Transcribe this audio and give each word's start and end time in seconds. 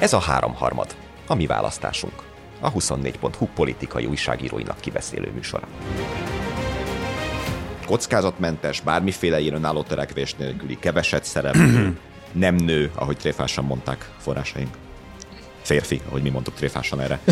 Ez 0.00 0.12
a 0.12 0.18
háromharmad, 0.18 0.96
a 1.26 1.34
mi 1.34 1.46
választásunk, 1.46 2.22
a 2.60 2.72
24.hu 2.72 3.46
politikai 3.54 4.06
újságíróinak 4.06 4.80
kibeszélő 4.80 5.30
műsora. 5.34 5.68
Kockázatmentes, 7.86 8.80
bármiféle 8.80 9.40
önálló 9.40 9.82
törekvés 9.82 10.34
nélküli, 10.34 10.78
keveset 10.78 11.24
szereplő, 11.24 11.98
nem 12.32 12.54
nő, 12.54 12.90
ahogy 12.94 13.16
tréfásan 13.16 13.64
mondták 13.64 14.10
forrásaink. 14.18 14.76
Férfi, 15.62 16.00
ahogy 16.08 16.22
mi 16.22 16.28
mondtuk 16.28 16.54
tréfásan 16.54 17.00
erre. 17.00 17.20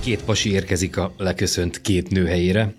Két 0.00 0.24
pasi 0.24 0.50
érkezik 0.50 0.96
a 0.96 1.12
leköszönt 1.16 1.80
két 1.80 2.10
nő 2.10 2.26
helyére. 2.26 2.74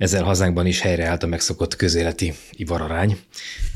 Ezzel 0.00 0.24
hazánkban 0.24 0.66
is 0.66 0.80
helyreállt 0.80 1.22
a 1.22 1.26
megszokott 1.26 1.76
közéleti 1.76 2.32
ivararány. 2.52 3.18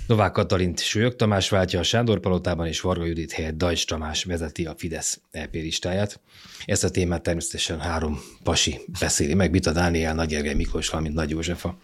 Novák 0.07 0.33
Katalint 0.33 0.81
Sőjök 0.81 1.17
Tamás 1.17 1.49
váltja 1.49 1.79
a 1.79 1.83
Sándor 1.83 2.21
Palotában, 2.21 2.67
és 2.67 2.81
Varga 2.81 3.05
Judit 3.05 3.33
helyett 3.33 3.57
Dajcs 3.57 3.87
Tamás 3.87 4.25
vezeti 4.25 4.65
a 4.65 4.75
Fidesz 4.77 5.21
EP 5.31 5.55
listáját. 5.55 6.21
Ezt 6.65 6.85
a 6.85 6.91
témát 6.91 7.23
természetesen 7.23 7.81
három 7.81 8.21
pasi 8.43 8.81
beszéli 9.01 9.35
meg, 9.35 9.51
Bita 9.51 9.73
Dániel, 9.73 10.15
Nagy 10.15 10.29
Gergely 10.29 10.55
Miklós, 10.55 10.89
valamint 10.89 11.15
Nagy 11.15 11.31
József 11.31 11.65
a 11.65 11.79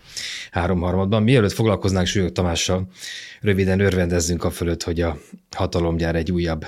három 0.51 0.81
harmadban. 0.81 1.23
Mielőtt 1.23 1.53
foglalkoznánk 1.53 2.07
Sőjök 2.07 2.33
Tamással, 2.33 2.89
röviden 3.41 3.81
örvendezzünk 3.81 4.45
a 4.45 4.51
fölött, 4.51 4.83
hogy 4.83 5.01
a 5.01 5.19
hatalomgyár 5.51 6.17
egy 6.17 6.33
újabb 6.33 6.67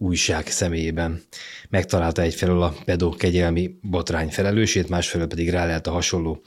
újság 0.00 0.46
személyében 0.46 1.22
megtalálta 1.68 2.22
egyfelől 2.22 2.62
a 2.62 2.74
pedó 2.84 3.10
kegyelmi 3.10 3.78
botrány 3.82 4.28
felelősét, 4.28 4.88
másfelől 4.88 5.26
pedig 5.26 5.50
rá 5.50 5.66
lehet 5.66 5.86
a 5.86 5.90
hasonló 5.90 6.42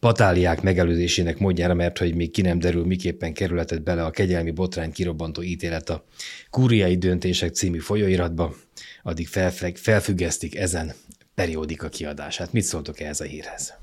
patáliák 0.00 0.62
megelőzésének 0.62 1.38
módjára, 1.38 1.74
mert 1.74 1.98
hogy 1.98 2.14
még 2.14 2.30
ki 2.30 2.42
nem 2.42 2.58
derül, 2.58 2.84
miképpen 2.84 3.32
kerületett 3.32 3.82
bele 3.82 4.04
a 4.04 4.10
kegyelmi 4.10 4.50
botrány 4.50 4.92
kirobbantó 4.92 5.42
ítélet 5.42 5.90
a 5.90 6.04
kúriai 6.50 6.96
döntések 6.96 7.54
című 7.54 7.78
folyóiratba, 7.78 8.54
addig 9.02 9.28
felfüggesztik 9.74 10.56
ezen 10.56 10.92
periódika 11.34 11.88
kiadását. 11.88 12.52
Mit 12.52 12.64
szóltok 12.64 13.00
ehhez 13.00 13.20
a 13.20 13.24
hírhez? 13.24 13.74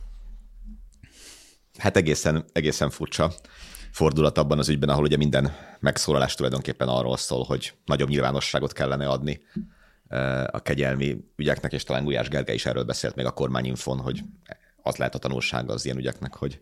Hát 1.77 1.97
egészen, 1.97 2.45
egészen 2.53 2.89
furcsa 2.89 3.33
fordulat 3.91 4.37
abban 4.37 4.59
az 4.59 4.69
ügyben, 4.69 4.89
ahol 4.89 5.03
ugye 5.03 5.17
minden 5.17 5.55
megszólalás 5.79 6.35
tulajdonképpen 6.35 6.87
arról 6.87 7.17
szól, 7.17 7.43
hogy 7.43 7.73
nagyobb 7.85 8.09
nyilvánosságot 8.09 8.73
kellene 8.73 9.07
adni 9.07 9.41
eh, 10.07 10.43
a 10.43 10.59
kegyelmi 10.59 11.25
ügyeknek, 11.35 11.73
és 11.73 11.83
talán 11.83 12.03
Gulyás 12.03 12.27
Gergely 12.27 12.55
is 12.55 12.65
erről 12.65 12.83
beszélt 12.83 13.15
még 13.15 13.25
a 13.25 13.31
kormányinfon, 13.31 13.99
hogy 13.99 14.23
az 14.81 14.95
lehet 14.95 15.15
a 15.15 15.19
tanulsága 15.19 15.73
az 15.73 15.85
ilyen 15.85 15.97
ügyeknek, 15.97 16.35
hogy 16.35 16.61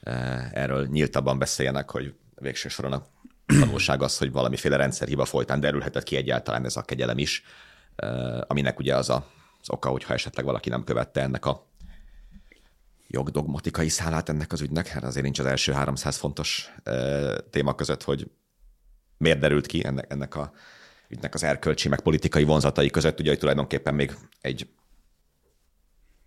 eh, 0.00 0.52
erről 0.52 0.86
nyíltabban 0.86 1.38
beszéljenek, 1.38 1.90
hogy 1.90 2.14
végső 2.34 2.68
soron 2.68 2.92
a 2.92 3.02
tanulság 3.46 4.02
az, 4.02 4.18
hogy 4.18 4.32
valamiféle 4.32 4.76
rendszerhiba 4.76 5.24
folytán 5.24 5.60
derülhetett 5.60 6.02
ki 6.02 6.16
egyáltalán 6.16 6.64
ez 6.64 6.76
a 6.76 6.82
kegyelem 6.82 7.18
is, 7.18 7.42
eh, 7.96 8.40
aminek 8.46 8.78
ugye 8.78 8.96
az 8.96 9.10
a, 9.10 9.26
az 9.60 9.70
oka, 9.70 9.88
hogyha 9.88 10.14
esetleg 10.14 10.44
valaki 10.44 10.68
nem 10.68 10.84
követte 10.84 11.20
ennek 11.20 11.46
a 11.46 11.70
jogdogmatikai 13.12 13.88
szálát 13.88 14.28
ennek 14.28 14.52
az 14.52 14.60
ügynek, 14.60 14.86
hát 14.86 15.04
azért 15.04 15.24
nincs 15.24 15.38
az 15.38 15.46
első 15.46 15.72
300 15.72 16.16
fontos 16.16 16.74
téma 17.50 17.74
között, 17.74 18.02
hogy 18.02 18.30
miért 19.16 19.38
derült 19.38 19.66
ki 19.66 19.84
ennek, 19.84 20.06
ennek 20.12 20.34
a 20.34 20.52
ügynek 21.08 21.34
az 21.34 21.42
erkölcsi, 21.42 21.88
meg 21.88 22.00
politikai 22.00 22.44
vonzatai 22.44 22.90
között, 22.90 23.20
ugye, 23.20 23.28
hogy 23.28 23.38
tulajdonképpen 23.38 23.94
még 23.94 24.16
egy 24.40 24.68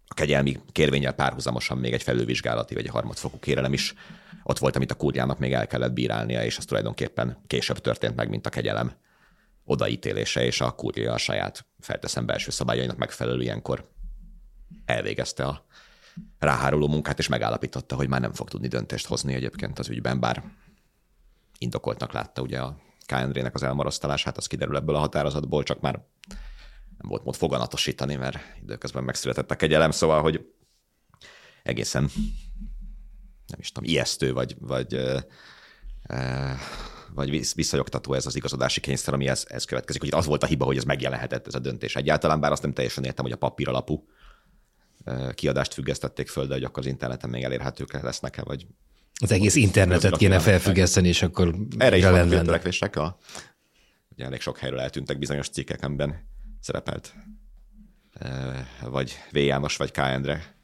a 0.08 0.14
kegyelmi 0.14 0.60
kérvényel 0.72 1.14
párhuzamosan 1.14 1.78
még 1.78 1.94
egy 1.94 2.04
felülvizsgálati 2.04 2.74
vagy 2.74 2.86
egy 2.86 2.92
harmadfokú 2.92 3.40
kérelem 3.40 3.74
is 3.74 3.94
ott 4.44 4.58
volt, 4.58 4.76
amit 4.76 4.92
a 4.92 4.96
kúriának 4.96 5.40
még 5.40 5.54
el 5.54 5.68
kellett 5.68 5.94
bírálnia, 5.94 6.44
és 6.44 6.58
az 6.58 6.66
tulajdonképpen 6.66 7.38
később 7.48 7.80
történt 7.80 8.16
meg, 8.16 8.30
mint 8.30 8.46
a 8.46 8.50
kegyelem 8.50 8.94
odaítélése, 9.64 10.46
és 10.46 10.62
a 10.62 10.72
kúria 10.72 11.14
a 11.14 11.18
saját 11.18 11.66
felteszem 11.80 12.26
belső 12.26 12.52
szabályainak 12.52 12.98
megfelelő 12.98 13.42
ilyenkor 13.42 13.90
elvégezte 14.86 15.46
a 15.46 15.66
ráháruló 16.40 16.88
munkát, 16.88 17.20
és 17.20 17.28
megállapította, 17.28 17.96
hogy 17.96 18.08
már 18.08 18.22
nem 18.22 18.34
fog 18.34 18.50
tudni 18.50 18.68
döntést 18.68 19.08
hozni 19.08 19.34
egyébként 19.34 19.80
az 19.80 19.90
ügyben, 19.90 20.20
bár 20.20 20.44
indokoltnak 21.58 22.12
látta 22.12 22.42
ugye 22.42 22.60
a 22.60 22.78
KNR-nek 23.06 23.56
az 23.56 23.64
elmarasztalását, 23.64 24.38
az 24.38 24.48
kiderül 24.48 24.76
ebből 24.76 24.96
a 24.96 25.00
határozatból, 25.00 25.64
csak 25.64 25.82
már 25.82 25.94
nem 26.98 27.10
volt 27.10 27.24
mód 27.24 27.36
foganatosítani, 27.36 28.16
mert 28.16 28.38
időközben 28.62 29.04
megszületett 29.04 29.52
a 29.52 29.56
kegyelem, 29.56 29.92
szóval, 29.92 30.22
hogy 30.22 30.46
egészen 31.64 32.10
nem 33.48 33.60
is 33.60 33.72
tudom, 33.72 33.90
ijesztő, 33.90 34.34
vagy, 34.34 34.56
vagy, 34.60 35.00
vagy 37.14 37.54
visszajogtató 37.56 38.14
ez 38.14 38.26
az 38.26 38.36
igazodási 38.36 38.80
kényszer, 38.80 39.14
ami 39.14 39.28
ez, 39.28 39.46
ez 39.48 39.66
következik. 39.66 40.02
Hogy 40.02 40.14
az 40.14 40.26
volt 40.26 40.44
a 40.44 40.46
hiba, 40.46 40.66
hogy 40.66 40.78
ez 40.78 40.84
megjelenhetett 40.84 41.48
ez 41.48 41.56
a 41.56 41.60
döntés 41.60 41.96
egyáltalán, 41.96 42.40
bár 42.40 42.52
azt 42.52 42.62
nem 42.62 42.74
teljesen 42.74 43.04
értem, 43.04 43.24
hogy 43.26 43.34
a 43.34 43.38
papír 43.38 43.68
alapú 43.68 44.08
kiadást 45.34 45.74
függesztették 45.74 46.28
föl, 46.28 46.48
de 46.48 46.54
hogy 46.54 46.64
akkor 46.64 46.84
az 46.84 46.90
interneten 46.90 47.30
még 47.30 47.44
elérhetők 47.44 48.02
lesznek-e, 48.02 48.44
vagy... 48.44 48.68
Az 49.22 49.32
egész 49.32 49.56
internetet 49.56 50.18
kéne 50.18 50.40
felfüggeszteni, 50.40 51.08
és 51.08 51.22
akkor 51.22 51.56
Erre 51.78 51.98
is 51.98 52.04
van 52.04 52.30
törekvések. 52.30 52.96
A, 52.96 53.18
ugye 54.10 54.26
elég 54.26 54.42
sok 54.42 54.58
helyről 54.58 54.80
eltűntek 54.80 55.20
bizonyos 55.20 55.50
cikkek, 55.50 55.84
amiben 55.84 56.28
szerepelt 56.60 57.14
vagy 58.82 59.18
V. 59.32 59.38
János, 59.38 59.78
vagy 59.78 59.92
K. 59.92 59.98
Endre 59.98 60.56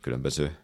különböző 0.00 0.56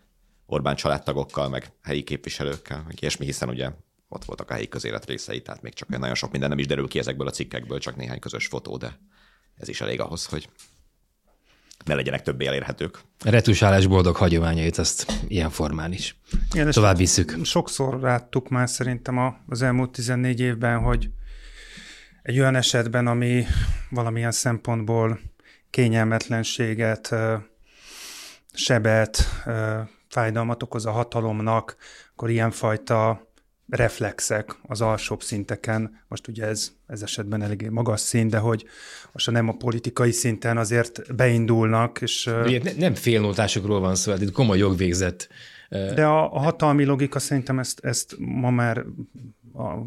Orbán 0.46 0.76
családtagokkal, 0.76 1.48
meg 1.48 1.72
helyi 1.82 2.02
képviselőkkel, 2.02 2.82
meg 2.86 2.96
ilyesmi, 3.00 3.24
hiszen 3.24 3.48
ugye 3.48 3.70
ott 4.08 4.24
voltak 4.24 4.50
a 4.50 4.54
helyi 4.54 4.68
közélet 4.68 5.06
részei, 5.06 5.42
tehát 5.42 5.62
még 5.62 5.74
csak 5.74 5.88
nagyon 5.88 6.14
sok 6.14 6.30
minden 6.30 6.48
nem 6.48 6.58
is 6.58 6.66
derül 6.66 6.88
ki 6.88 6.98
ezekből 6.98 7.26
a 7.26 7.30
cikkekből, 7.30 7.78
csak 7.78 7.96
néhány 7.96 8.18
közös 8.18 8.46
fotó, 8.46 8.76
de 8.76 8.98
ez 9.54 9.68
is 9.68 9.80
elég 9.80 10.00
ahhoz, 10.00 10.24
hogy 10.26 10.48
ne 11.84 11.94
legyenek 11.94 12.22
többé 12.22 12.46
elérhetők. 12.46 12.98
A 13.24 13.30
retusálás 13.30 13.86
boldog 13.86 14.16
hagyományait 14.16 14.78
azt 14.78 15.06
ilyen 15.28 15.50
formán 15.50 15.92
is. 15.92 16.16
Igen, 16.52 16.70
Tovább 16.70 16.96
visszük. 16.96 17.36
Sokszor 17.42 18.00
láttuk 18.00 18.48
már 18.48 18.68
szerintem 18.68 19.36
az 19.46 19.62
elmúlt 19.62 19.90
14 19.90 20.40
évben, 20.40 20.78
hogy 20.78 21.10
egy 22.22 22.38
olyan 22.38 22.54
esetben, 22.54 23.06
ami 23.06 23.44
valamilyen 23.90 24.32
szempontból 24.32 25.20
kényelmetlenséget, 25.70 27.14
sebet, 28.52 29.24
fájdalmat 30.08 30.62
okoz 30.62 30.86
a 30.86 30.90
hatalomnak, 30.90 31.76
akkor 32.12 32.30
ilyenfajta 32.30 33.27
reflexek 33.68 34.56
az 34.62 34.80
alsóbb 34.80 35.22
szinteken, 35.22 36.00
most 36.08 36.28
ugye 36.28 36.46
ez, 36.46 36.72
ez 36.86 37.02
esetben 37.02 37.42
eléggé 37.42 37.68
magas 37.68 38.00
szint, 38.00 38.30
de 38.30 38.38
hogy 38.38 38.64
most 39.12 39.30
nem 39.30 39.48
a 39.48 39.52
politikai 39.52 40.10
szinten 40.10 40.56
azért 40.56 41.14
beindulnak, 41.16 42.00
és... 42.00 42.30
Ugye, 42.44 42.60
nem 42.78 42.94
félnótásokról 42.94 43.80
van 43.80 43.94
szó, 43.94 44.10
hát 44.10 44.20
itt 44.20 44.32
komoly 44.32 44.58
jogvégzett. 44.58 45.28
De 45.70 46.04
a, 46.04 46.34
a 46.34 46.38
hatalmi 46.38 46.84
logika 46.84 47.18
szerintem 47.18 47.58
ezt, 47.58 47.80
ezt 47.84 48.14
ma 48.18 48.50
már 48.50 48.84
a, 49.58 49.78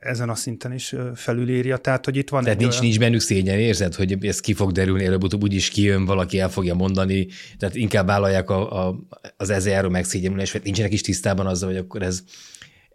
ezen 0.00 0.28
a 0.28 0.34
szinten 0.34 0.72
is 0.72 0.94
felülírja. 1.14 1.76
Tehát, 1.76 2.04
hogy 2.04 2.16
itt 2.16 2.28
van 2.28 2.42
Tehát 2.42 2.58
nincs, 2.58 2.72
olyan... 2.72 2.84
nincs 2.84 2.98
bennük 2.98 3.20
szégyen, 3.20 3.58
érzed, 3.58 3.94
hogy 3.94 4.26
ez 4.26 4.40
ki 4.40 4.52
fog 4.52 4.72
derülni, 4.72 5.04
előbb-utóbb 5.04 5.42
úgyis 5.42 5.68
kijön, 5.68 6.04
valaki 6.04 6.38
el 6.38 6.50
fogja 6.50 6.74
mondani, 6.74 7.26
tehát 7.58 7.74
inkább 7.74 8.06
vállalják 8.06 8.50
a, 8.50 8.86
a, 8.86 8.98
az 9.36 9.50
ezzel 9.50 9.72
járó 9.72 9.88
megszégyenülés, 9.88 10.52
vagy 10.52 10.62
nincsenek 10.64 10.92
is 10.92 11.00
tisztában 11.00 11.46
azzal, 11.46 11.68
hogy 11.68 11.78
akkor 11.78 12.02
ez 12.02 12.22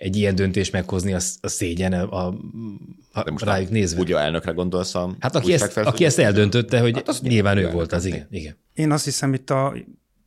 egy 0.01 0.15
ilyen 0.15 0.35
döntés 0.35 0.69
meghozni, 0.69 1.13
a, 1.13 1.19
a 1.41 1.47
szégyen 1.47 1.93
a, 1.93 2.27
a, 2.27 3.23
De 3.23 3.31
most 3.31 3.45
rájuk 3.45 3.69
nézve. 3.69 3.99
Úgy 3.99 4.11
a 4.11 4.19
elnökre 4.19 4.51
gondolsz 4.51 4.95
a 4.95 5.15
Hát 5.19 5.35
aki 5.35 5.53
ezt, 5.53 5.77
aki 5.77 6.05
ezt 6.05 6.19
eldöntötte, 6.19 6.79
hogy 6.79 6.93
hát 6.93 7.07
az 7.07 7.21
nyilván 7.21 7.57
ő 7.57 7.71
volt 7.71 7.91
az, 7.91 8.05
igen, 8.05 8.27
igen. 8.29 8.57
Én 8.73 8.91
azt 8.91 9.03
hiszem, 9.03 9.33
itt 9.33 9.49
a, 9.49 9.73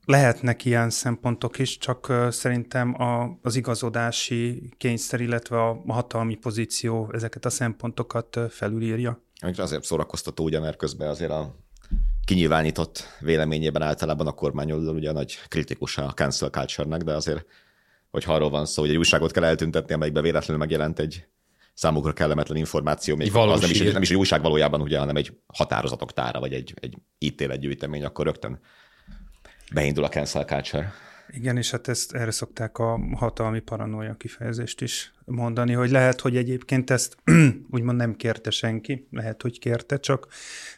lehetnek 0.05 0.65
ilyen 0.65 0.91
szempontok 0.91 1.59
is, 1.59 1.79
csak 1.79 2.13
szerintem 2.31 3.03
a, 3.03 3.39
az 3.43 3.57
igazodási 3.57 4.73
kényszer, 4.77 5.21
illetve 5.21 5.63
a 5.63 5.83
hatalmi 5.87 6.35
pozíció 6.35 7.11
ezeket 7.13 7.45
a 7.45 7.51
szempontokat 7.51 8.41
felülírja. 8.49 9.23
Azért 9.57 9.85
szórakoztató, 9.85 10.45
ugye, 10.45 10.61
mert 10.61 10.77
közben 10.77 11.09
azért 11.09 11.31
a 11.31 11.57
kinyilvánított 12.25 13.09
véleményében 13.21 13.83
általában 13.83 14.27
a 14.27 14.33
kormány 14.33 14.73
ugye 14.73 15.11
a 15.11 15.13
nagy 15.13 15.39
kritikusa 15.49 16.05
a 16.05 16.13
cancel 16.13 16.49
culture 16.49 16.97
de 16.97 17.13
azért 17.13 17.47
hogy 18.15 18.25
arról 18.27 18.51
van 18.51 18.67
szó, 18.67 18.83
hogy 18.83 18.91
egy 18.91 18.97
újságot 18.97 19.33
kell 19.33 19.45
eltüntetni, 19.45 19.95
amelyikben 19.95 20.23
véletlenül 20.23 20.63
megjelent 20.63 20.99
egy 20.99 21.27
számukra 21.75 22.13
kellemetlen 22.13 22.57
információ, 22.57 23.17
még 23.17 23.35
az 23.35 23.61
nem 23.61 23.71
is, 23.71 23.79
nem 23.81 24.03
is 24.03 24.11
egy 24.11 24.17
újság 24.17 24.43
valójában, 24.43 24.81
ugye, 24.81 24.99
hanem 24.99 25.17
egy 25.17 25.33
határozatok 25.47 26.13
tára, 26.13 26.41
vagy 26.41 26.53
egy, 26.53 26.75
egy 26.81 26.97
ítéletgyűjtemény, 27.19 28.05
akkor 28.05 28.25
rögtön 28.25 28.61
beindul 29.73 30.05
a 30.05 30.09
cancel 30.09 30.45
culture. 30.45 30.93
Igen, 31.29 31.57
és 31.57 31.71
hát 31.71 31.89
ezt, 31.89 32.13
erre 32.13 32.31
szokták 32.31 32.79
a 32.79 33.01
hatalmi 33.17 33.61
paranoia 33.61 34.15
kifejezést 34.15 34.81
is 34.81 35.13
mondani, 35.25 35.73
hogy 35.73 35.91
lehet, 35.91 36.21
hogy 36.21 36.37
egyébként 36.37 36.91
ezt 36.91 37.17
úgymond 37.71 37.99
nem 37.99 38.17
kérte 38.17 38.51
senki, 38.51 39.09
lehet, 39.11 39.43
hogy 39.43 39.59
kérte, 39.59 39.99
csak 39.99 40.27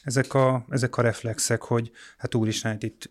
ezek 0.02 0.34
a, 0.34 0.66
ezek 0.68 0.96
a 0.96 1.02
reflexek, 1.02 1.62
hogy 1.62 1.90
hát 2.18 2.34
úristen, 2.34 2.76
itt 2.80 3.10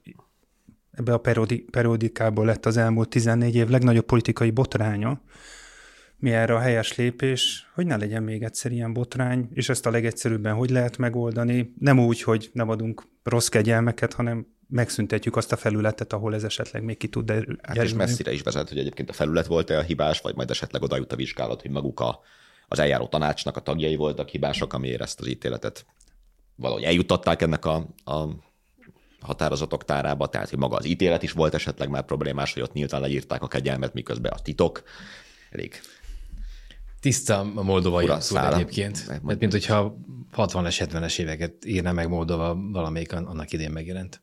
ebbe 0.98 1.14
a 1.14 1.18
periodi, 1.18 1.66
periodikából 1.72 2.46
lett 2.46 2.66
az 2.66 2.78
elmúlt 2.78 3.10
14 3.10 3.56
év 3.56 3.68
legnagyobb 3.68 4.06
politikai 4.06 4.52
botránya, 4.52 5.22
mi 6.18 6.32
erre 6.32 6.56
a 6.56 6.60
helyes 6.60 6.96
lépés, 6.96 7.70
hogy 7.74 7.86
ne 7.86 7.98
legyen 7.98 8.24
még 8.24 8.44
egyszer 8.44 8.72
ilyen 8.72 8.94
botrány, 8.94 9.50
és 9.54 9.70
ezt 9.70 9.86
a 9.86 9.92
legegyszerűbben 9.92 10.54
hogy 10.54 10.70
lehet 10.70 10.98
megoldani, 10.98 11.74
nem 11.80 12.00
úgy, 12.00 12.22
hogy 12.22 12.50
nem 12.54 12.70
adunk 12.70 13.04
rossz 13.24 13.48
kegyelmeket, 13.48 14.14
hanem 14.14 14.48
megszüntetjük 14.68 15.36
azt 15.36 15.52
a 15.52 15.56
felületet, 15.56 16.14
ahol 16.14 16.34
ez 16.34 16.44
esetleg 16.44 16.84
még 16.84 16.98
ki 16.98 17.08
tud 17.08 17.26
derülni. 17.26 17.60
Hát 17.62 17.84
és 17.84 17.94
messzire 17.94 18.34
is 18.34 18.42
vezet, 18.42 18.70
hogy 18.70 18.78
egyébként 18.78 19.10
a 19.10 19.14
felület 19.14 19.46
volt-e 19.46 19.78
a 19.78 19.82
hibás, 19.82 20.22
vagy 20.22 20.36
majd 20.36 20.50
esetleg 20.50 20.82
oda 20.82 20.96
jut 20.96 21.12
a 21.12 21.16
vizsgálat, 21.16 21.62
hogy 21.62 21.72
maguk 21.72 22.00
a, 22.00 22.20
az 22.68 22.80
eljáró 22.80 23.08
tanácsnak 23.08 23.58
a 23.58 23.62
tagjai 23.62 23.96
voltak 23.96 24.30
hibások, 24.30 24.74
amiért 24.74 25.02
ezt 25.02 25.20
az 25.20 25.28
ítéletet 25.28 25.86
valahogy 26.56 26.84
eljutották 26.84 27.42
ennek 27.42 27.66
a, 27.66 27.76
a 28.06 28.28
határozatok 29.26 29.86
tárába, 29.86 30.28
tehát 30.28 30.50
hogy 30.50 30.60
maga 30.60 30.76
az 30.76 30.86
ítélet 30.86 31.24
is 31.24 31.32
volt 31.32 31.54
esetleg 31.54 31.90
már 31.90 32.06
problémás, 32.06 32.54
hogy 32.54 32.62
ott 32.62 32.74
nyíltan 32.74 33.02
leírták 33.02 33.42
a 33.42 33.48
kegyelmet, 33.48 33.94
miközben 33.94 34.32
a 34.32 34.40
titok 34.40 34.84
elég 35.50 35.82
Tiszta 37.00 37.40
a 37.40 37.64
moldovai 37.64 38.08
abszurd 38.08 38.54
egyébként. 38.54 39.22
Mert 39.24 39.40
mint 39.40 39.52
hogyha 39.52 39.98
60-es, 40.36 40.88
70-es 40.90 41.20
éveket 41.20 41.66
írna 41.66 41.92
meg 41.92 42.10
Moldova 42.10 42.56
valamelyik 42.72 43.14
annak 43.14 43.52
idén 43.52 43.72
megjelent 43.72 44.22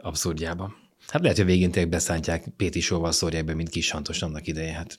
abszurdjában. 0.00 0.76
Hát 1.08 1.22
lehet, 1.22 1.36
hogy 1.36 1.46
végén 1.46 1.70
tényleg 1.70 1.90
beszántják, 1.90 2.48
Péti 2.56 2.80
Sóval 2.80 3.12
szórják 3.12 3.44
be, 3.44 3.54
mint 3.54 3.68
kis 3.68 3.86
Santos 3.86 4.22
annak 4.22 4.46
idején. 4.46 4.74
Hát. 4.74 4.98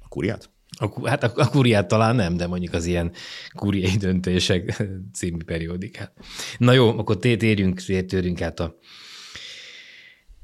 A 0.00 0.08
kuriát? 0.08 0.50
A, 0.76 1.08
hát 1.08 1.22
a, 1.22 1.32
a 1.34 1.48
kuriát 1.48 1.88
talán 1.88 2.16
nem, 2.16 2.36
de 2.36 2.46
mondjuk 2.46 2.72
az 2.72 2.84
ilyen 2.84 3.12
kuriai 3.52 3.96
döntések 3.96 4.82
című 5.18 5.44
periódikát. 5.44 6.12
Na 6.58 6.72
jó, 6.72 6.98
akkor 6.98 7.18
térjünk, 7.18 7.80
térjünk 7.82 8.40
át 8.40 8.60
a, 8.60 8.78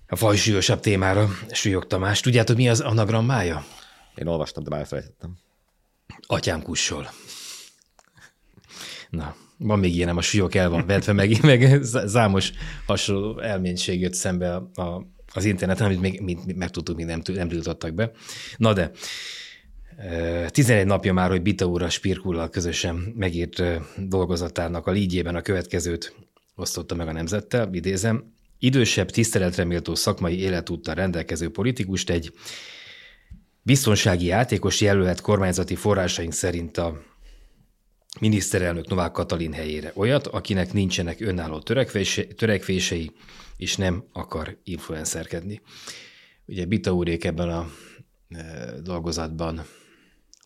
a 0.07 0.17
fajsúlyosabb 0.17 0.81
témára, 0.81 1.29
Súlyog 1.51 1.87
Tamás. 1.87 2.21
Tudjátok, 2.21 2.57
mi 2.57 2.69
az 2.69 2.81
anagrammája? 2.81 3.65
Én 4.15 4.27
olvastam, 4.27 4.63
de 4.63 4.71
már 4.71 4.79
elfelejtettem. 4.81 5.39
Atyám 6.27 6.63
kussol. 6.63 7.11
Na, 9.11 9.37
van 9.59 9.79
még 9.79 9.95
ilyenem, 9.95 10.17
a 10.17 10.23
súlyok 10.23 10.55
el 10.55 10.69
van 10.69 10.87
vetve, 10.87 11.13
meg, 11.13 11.41
meg 11.43 11.83
zámos 11.83 12.53
hasonló 12.87 13.39
elménység 13.39 14.01
jött 14.01 14.15
szembe 14.15 14.55
a, 14.55 14.71
a, 14.75 15.07
az 15.35 15.45
interneten, 15.45 15.87
amit 15.87 16.01
még, 16.01 16.21
még 16.21 16.39
megtudtuk, 16.57 16.97
még 16.97 17.07
nem, 17.07 17.23
nem 17.25 17.49
tiltottak 17.49 17.95
be. 17.95 18.11
Na 18.57 18.73
de, 18.73 18.91
11 20.49 20.87
napja 20.87 21.13
már, 21.13 21.31
hogy 21.31 21.43
Bita 21.43 21.67
úr 21.67 21.83
a 21.83 21.89
Spirkullal 21.89 22.51
közösen 22.51 22.95
megírt 23.17 23.63
dolgozatának 24.09 24.87
a 24.87 24.91
lígyében 24.91 25.35
a 25.35 25.43
következőt 25.43 26.15
osztotta 26.55 26.95
meg 26.95 27.09
a 27.09 27.13
nemzettel, 27.13 27.69
idézem, 27.73 28.33
idősebb, 28.59 29.11
tiszteletre 29.11 29.65
méltó 29.65 29.95
szakmai 29.95 30.39
életúttal 30.39 30.95
rendelkező 30.95 31.51
politikust 31.51 32.11
egy 32.11 32.33
biztonsági 33.63 34.27
játékos 34.27 34.81
jelölhet 34.81 35.21
kormányzati 35.21 35.75
forrásaink 35.75 36.33
szerint 36.33 36.77
a 36.77 37.03
miniszterelnök 38.21 38.89
Novák 38.89 39.13
Katalin 39.13 39.53
helyére 39.53 39.93
olyat, 39.95 40.27
akinek 40.27 40.73
nincsenek 40.73 41.21
önálló 41.21 41.61
törekvése, 41.61 42.25
törekvései, 42.25 43.11
és 43.57 43.77
nem 43.77 44.05
akar 44.13 44.57
influencerkedni. 44.65 45.61
Ugye 46.47 46.65
Bita 46.65 46.93
úrék 46.93 47.25
ebben 47.25 47.49
a 47.49 47.71
dolgozatban 48.83 49.65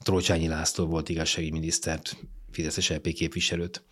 Trócsányi 0.04 0.48
László 0.48 0.86
volt 0.86 1.08
igazságügyminisztert, 1.08 2.16
Fideszes 2.50 2.90
LP 2.90 3.12
képviselőt. 3.12 3.82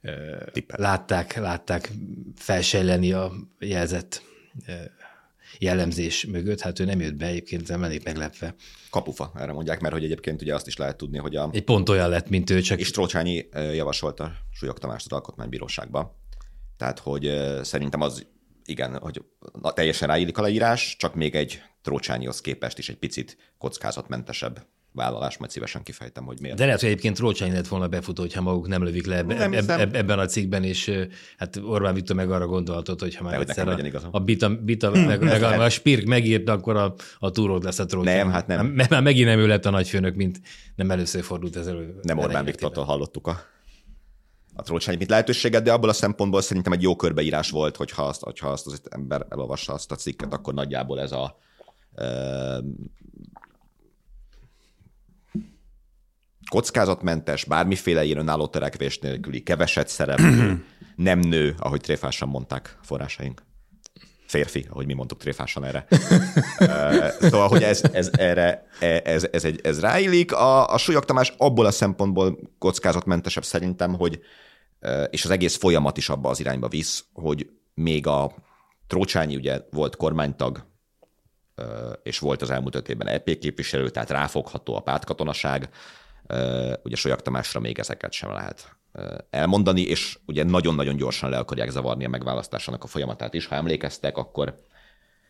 E, 0.00 0.52
látták, 0.66 1.36
látták 1.36 1.92
felsejleni 2.36 3.12
a 3.12 3.32
jelzett 3.58 4.22
jellemzés 5.58 6.24
mögött, 6.24 6.60
hát 6.60 6.78
ő 6.78 6.84
nem 6.84 7.00
jött 7.00 7.14
be, 7.14 7.26
egyébként 7.26 7.68
nem 7.68 7.84
elég 7.84 8.00
meglepve. 8.04 8.54
Kapufa, 8.90 9.32
erre 9.34 9.52
mondják, 9.52 9.80
mert 9.80 9.94
hogy 9.94 10.04
egyébként 10.04 10.42
ugye 10.42 10.54
azt 10.54 10.66
is 10.66 10.76
lehet 10.76 10.96
tudni, 10.96 11.18
hogy 11.18 11.36
a... 11.36 11.50
Egy 11.52 11.64
pont 11.64 11.88
olyan 11.88 12.08
lett, 12.08 12.28
mint 12.28 12.50
ő, 12.50 12.60
csak... 12.60 12.80
És 12.80 12.90
Trócsányi 12.90 13.48
javasolta 13.52 14.32
Súlyog 14.52 14.78
Tamást 14.78 15.04
az 15.04 15.12
alkotmánybíróságba. 15.12 16.18
Tehát, 16.76 16.98
hogy 16.98 17.32
szerintem 17.62 18.00
az 18.00 18.26
igen, 18.64 18.98
hogy 18.98 19.24
teljesen 19.74 20.08
ráillik 20.08 20.38
a 20.38 20.42
leírás, 20.42 20.96
csak 20.98 21.14
még 21.14 21.34
egy 21.34 21.62
Trócsányihoz 21.82 22.40
képest 22.40 22.78
is 22.78 22.88
egy 22.88 22.96
picit 22.96 23.36
kockázatmentesebb 23.58 24.66
vállalás, 24.92 25.36
majd 25.36 25.50
szívesen 25.50 25.82
kifejtem, 25.82 26.24
hogy 26.24 26.40
miért. 26.40 26.56
De 26.56 26.64
lehet, 26.64 26.80
hogy 26.80 26.88
egyébként 26.88 27.18
Rócsány 27.18 27.52
lett 27.52 27.68
volna 27.68 27.88
befutó, 27.88 28.22
hogyha 28.22 28.42
maguk 28.42 28.68
nem 28.68 28.82
lövik 28.82 29.06
le 29.06 29.16
ebbe, 29.16 29.34
nem 29.34 29.52
eb, 29.52 29.70
eb, 29.70 29.94
ebben 29.94 30.18
a 30.18 30.26
cikkben, 30.26 30.64
és 30.64 31.06
hát 31.36 31.56
Orbán 31.56 31.94
Viktor 31.94 32.16
meg 32.16 32.30
arra 32.30 32.46
gondoltott, 32.46 33.00
hogy 33.00 33.14
ha 33.14 33.24
már 33.24 33.40
egyszer 33.40 33.68
a, 33.68 33.78
a, 34.10 34.18
Bita, 34.18 34.48
Bita 34.48 34.90
meg, 34.90 35.22
meg 35.22 35.42
a, 35.42 35.62
a 35.62 35.68
Spirk 35.68 36.06
megírt, 36.06 36.48
akkor 36.48 36.76
a, 36.76 36.94
a 37.18 37.30
túród 37.30 37.64
lesz 37.64 37.78
a 37.78 37.86
Trócsány. 37.86 38.16
Nem, 38.16 38.30
hát 38.30 38.46
nem. 38.46 38.66
Mert 38.66 38.90
már 38.90 39.02
megint 39.02 39.26
nem 39.26 39.38
ő 39.38 39.46
lett 39.46 39.66
a 39.66 39.70
nagyfőnök, 39.70 40.14
mint 40.14 40.40
nem 40.76 40.90
először 40.90 41.22
fordult 41.22 41.56
ez 41.56 41.66
elő. 41.66 41.94
Nem 42.02 42.18
Orbán 42.18 42.44
Viktortól 42.44 42.84
hallottuk 42.84 43.26
a 43.26 43.40
a 44.54 44.62
Trócsányi 44.62 44.96
mint 44.96 45.10
lehetőséget, 45.10 45.62
de 45.62 45.72
abból 45.72 45.88
a 45.88 45.92
szempontból 45.92 46.40
szerintem 46.40 46.72
egy 46.72 46.82
jó 46.82 46.96
körbeírás 46.96 47.50
volt, 47.50 47.76
hogyha 47.76 48.02
azt, 48.02 48.22
hogyha 48.22 48.48
azt 48.48 48.66
az 48.66 48.80
ember 48.90 49.26
elolvassa 49.28 49.72
azt 49.72 49.92
a 49.92 49.94
cikket, 49.94 50.32
akkor 50.32 50.54
nagyjából 50.54 51.00
ez 51.00 51.12
a 51.12 51.38
kockázatmentes, 56.50 57.44
bármiféle 57.44 58.04
ilyen 58.04 58.18
önálló 58.18 58.46
törekvés 58.46 58.98
nélküli, 58.98 59.42
keveset 59.42 59.88
szereplő, 59.88 60.64
nem 60.96 61.18
nő, 61.18 61.54
ahogy 61.58 61.80
tréfásan 61.80 62.28
mondták 62.28 62.78
forrásaink. 62.82 63.42
Férfi, 64.26 64.66
ahogy 64.70 64.86
mi 64.86 64.92
mondtuk 64.92 65.18
tréfásan 65.18 65.64
erre. 65.64 65.86
szóval, 67.30 67.48
hogy 67.48 67.62
ez, 67.62 67.82
ez, 67.92 68.10
erre, 68.12 68.66
e, 68.80 69.00
ez, 69.04 69.28
ez, 69.32 69.44
egy, 69.44 69.60
ez 69.62 69.80
ráillik. 69.80 70.32
A, 70.32 70.72
a 70.72 70.78
Súlyog 70.78 71.04
Tamás 71.04 71.34
abból 71.36 71.66
a 71.66 71.70
szempontból 71.70 72.38
kockázatmentesebb 72.58 73.44
szerintem, 73.44 73.94
hogy 73.94 74.20
és 75.10 75.24
az 75.24 75.30
egész 75.30 75.56
folyamat 75.56 75.96
is 75.96 76.08
abba 76.08 76.28
az 76.28 76.40
irányba 76.40 76.68
visz, 76.68 77.04
hogy 77.12 77.50
még 77.74 78.06
a 78.06 78.34
Trócsányi 78.86 79.36
ugye 79.36 79.60
volt 79.70 79.96
kormánytag, 79.96 80.66
és 82.02 82.18
volt 82.18 82.42
az 82.42 82.50
elmúlt 82.50 82.74
öt 82.74 82.88
évben 82.88 83.06
EP 83.06 83.38
képviselő, 83.38 83.88
tehát 83.88 84.10
ráfogható 84.10 84.76
a 84.76 84.80
pártkatonaság, 84.80 85.68
ugye 86.82 86.96
Solyag 86.96 87.20
Tamásra 87.20 87.60
még 87.60 87.78
ezeket 87.78 88.12
sem 88.12 88.32
lehet 88.32 88.76
elmondani, 89.30 89.80
és 89.80 90.18
ugye 90.26 90.44
nagyon-nagyon 90.44 90.96
gyorsan 90.96 91.30
le 91.30 91.38
akarják 91.38 91.70
zavarni 91.70 92.04
a 92.04 92.08
megválasztásának 92.08 92.84
a 92.84 92.86
folyamatát 92.86 93.34
is. 93.34 93.46
Ha 93.46 93.54
emlékeztek, 93.54 94.16
akkor 94.16 94.60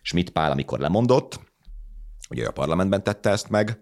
Schmidt 0.03 0.31
Pál, 0.31 0.51
amikor 0.51 0.79
lemondott, 0.79 1.41
ugye 2.31 2.47
a 2.47 2.53
parlamentben 2.53 3.03
tette 3.03 3.31
ezt 3.31 3.49
meg, 3.49 3.81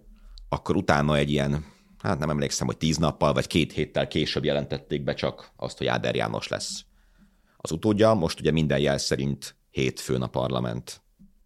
akkor 0.48 0.76
utána 0.76 1.16
egy 1.16 1.30
ilyen, 1.30 1.64
hát 1.98 2.18
nem 2.18 2.30
emlékszem, 2.30 2.66
hogy 2.66 2.76
tíz 2.76 2.96
nappal 2.96 3.32
vagy 3.32 3.46
két 3.46 3.72
héttel 3.72 4.08
később 4.08 4.44
jelentették 4.44 5.04
be 5.04 5.14
csak 5.14 5.52
azt, 5.56 5.78
hogy 5.78 5.86
Áder 5.86 6.14
János 6.14 6.48
lesz 6.48 6.84
az 7.56 7.70
utódja. 7.70 8.14
Most 8.14 8.40
ugye 8.40 8.50
minden 8.50 8.78
jel 8.78 8.98
szerint 8.98 9.56
hétfőn 9.70 10.22
a 10.22 10.26
parlament 10.26 11.02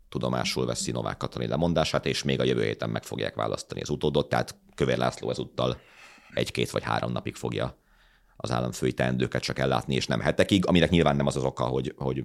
tudomásul 0.09 0.67
veszi 0.67 0.91
Novák 0.91 1.17
Katalin 1.17 1.49
lemondását, 1.49 2.07
és 2.07 2.23
még 2.23 2.41
a 2.41 2.45
jövő 2.45 2.63
héten 2.63 2.91
meg 2.91 3.03
fogják 3.03 3.35
választani 3.35 3.81
az 3.81 3.89
utódot, 3.89 4.29
tehát 4.29 4.61
Kövér 4.75 4.99
László 4.99 5.31
ezúttal 5.31 5.81
egy-két 6.35 6.71
vagy 6.71 6.83
három 6.83 7.13
napig 7.13 7.35
fogja 7.35 7.77
az 8.37 8.51
államfői 8.51 8.93
teendőket 8.93 9.43
csak 9.43 9.59
ellátni, 9.59 9.95
és 9.95 10.07
nem 10.07 10.21
hetekig, 10.21 10.67
aminek 10.67 10.91
nyilván 10.91 11.17
nem 11.17 11.27
az 11.27 11.37
az 11.37 11.45
oka, 11.45 11.65
hogy, 11.65 11.95
hogy 11.97 12.25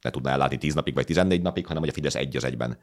ne 0.00 0.10
tudná 0.10 0.32
ellátni 0.32 0.58
tíz 0.58 0.74
napig 0.74 0.94
vagy 0.94 1.06
tizennégy 1.06 1.42
napig, 1.42 1.66
hanem 1.66 1.82
hogy 1.82 1.90
a 1.90 1.94
Fidesz 1.94 2.14
egy 2.14 2.36
az 2.36 2.44
egyben 2.44 2.78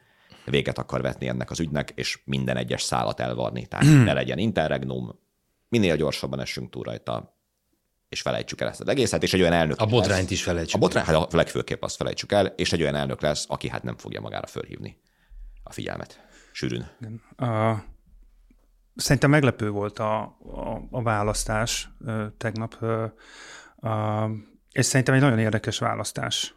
véget 0.46 0.78
akar 0.78 1.02
vetni 1.02 1.28
ennek 1.28 1.52
az 1.52 1.60
ügynek, 1.60 1.92
és 1.96 2.20
minden 2.26 2.58
egyes 2.58 2.82
szálat 2.82 3.20
elvarni. 3.20 3.66
Tehát 3.66 3.86
ne 3.86 4.14
legyen 4.14 4.38
interregnum, 4.38 5.20
minél 5.70 5.96
gyorsabban 5.96 6.40
essünk 6.40 6.70
túl 6.70 6.84
rajta, 6.84 7.38
és 8.10 8.22
felejtsük 8.22 8.62
el 8.62 8.68
ezt 8.68 8.82
az 8.82 8.88
egészet, 8.88 9.24
és 9.24 9.34
egy 9.34 9.42
olyan 9.42 9.54
elnök 9.54 9.80
A 9.80 9.86
botrányt 9.86 10.22
lesz, 10.22 10.32
is 10.32 10.44
felejtsük 10.44 10.76
A 10.76 10.80
botrány, 10.80 11.04
hát 11.04 11.16
a 11.16 11.28
legfőképp 11.36 11.84
azt 11.84 11.96
felejtsük 11.96 12.32
el, 12.32 12.46
és 12.46 12.74
egy 12.74 12.82
olyan 12.82 12.96
elnök 12.96 13.22
lesz, 13.22 13.46
aki 13.48 13.70
hát 13.70 13.84
nem 13.84 13.98
fogja 13.98 14.22
magára 14.22 14.48
fölhívni 14.48 14.98
a 15.64 15.72
figyelmet. 15.72 16.20
Sűrűn. 16.52 16.92
A, 17.36 17.76
szerintem 18.96 19.30
meglepő 19.30 19.70
volt 19.70 20.00
a, 20.00 20.22
a, 20.22 20.88
a 20.92 21.02
választás 21.02 21.90
tegnap, 22.38 22.74
a, 23.76 24.30
és 24.72 24.86
szerintem 24.86 25.16
egy 25.16 25.22
nagyon 25.22 25.40
érdekes 25.40 25.80
választás. 25.80 26.56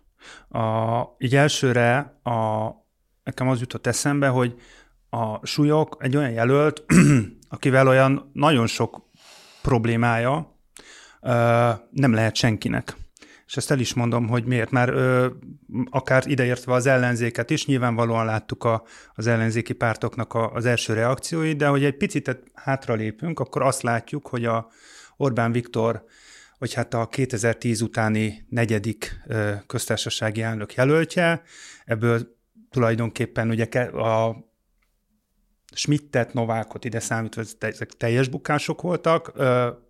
A, 0.49 1.03
így 1.19 1.37
elsőre 1.37 2.19
a, 2.23 2.69
nekem 3.25 3.49
az 3.49 3.61
jutott 3.61 3.87
eszembe, 3.87 4.29
hogy 4.29 4.61
a 5.11 5.47
súlyok 5.47 5.97
egy 6.01 6.17
olyan 6.17 6.31
jelölt, 6.31 6.85
akivel 7.49 7.89
olyan 7.89 8.31
nagyon 8.33 8.67
sok 8.67 9.11
problémája, 9.63 10.55
nem 11.91 12.13
lehet 12.13 12.35
senkinek. 12.35 12.97
És 13.47 13.57
ezt 13.57 13.71
el 13.71 13.79
is 13.79 13.95
mondom, 13.95 14.29
hogy 14.29 14.45
miért. 14.45 14.71
Már 14.71 14.89
ö, 14.89 15.27
akár 15.91 16.23
ideértve 16.27 16.73
az 16.73 16.87
ellenzéket 16.87 17.51
is, 17.51 17.67
nyilvánvalóan 17.67 18.25
láttuk 18.25 18.65
a, 18.65 18.83
az 19.15 19.27
ellenzéki 19.27 19.73
pártoknak 19.73 20.35
a, 20.35 20.53
az 20.53 20.67
első 20.67 20.93
reakcióit, 20.93 21.57
de 21.57 21.67
hogy 21.67 21.85
egy 21.85 21.97
picit 21.97 22.39
hátra 22.55 22.95
lépünk, 22.95 23.41
akkor 23.41 23.63
azt 23.63 23.83
látjuk, 23.83 24.29
hogy 24.29 24.45
a 24.45 24.69
Orbán 25.17 25.53
Viktor 25.53 26.05
hogy 26.59 26.75
hát 26.75 26.95
a 26.95 27.07
2010 27.07 27.81
utáni 27.81 28.47
negyedik 28.49 29.21
köztársasági 29.67 30.43
elnök 30.43 30.75
jelöltje, 30.75 31.43
ebből 31.85 32.37
tulajdonképpen 32.71 33.49
ugye 33.49 33.65
a 33.87 34.46
Schmidtet, 35.77 36.33
Novákot 36.33 36.85
ide 36.85 37.01
számítva, 37.01 37.43
ezek 37.59 37.89
teljes 37.91 38.29
bukások 38.29 38.83
voltak. 38.83 39.33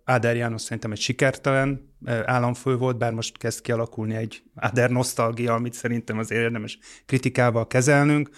Áder 0.03 0.35
János 0.35 0.61
szerintem 0.61 0.91
egy 0.91 0.99
sikertelen 0.99 1.93
államfő 2.05 2.77
volt, 2.77 2.97
bár 2.97 3.13
most 3.13 3.37
kezd 3.37 3.61
kialakulni 3.61 4.15
egy 4.15 4.43
Áder 4.55 4.89
nosztalgia, 4.89 5.53
amit 5.53 5.73
szerintem 5.73 6.17
azért 6.17 6.41
érdemes 6.41 6.79
kritikával 7.05 7.67
kezelnünk, 7.67 8.29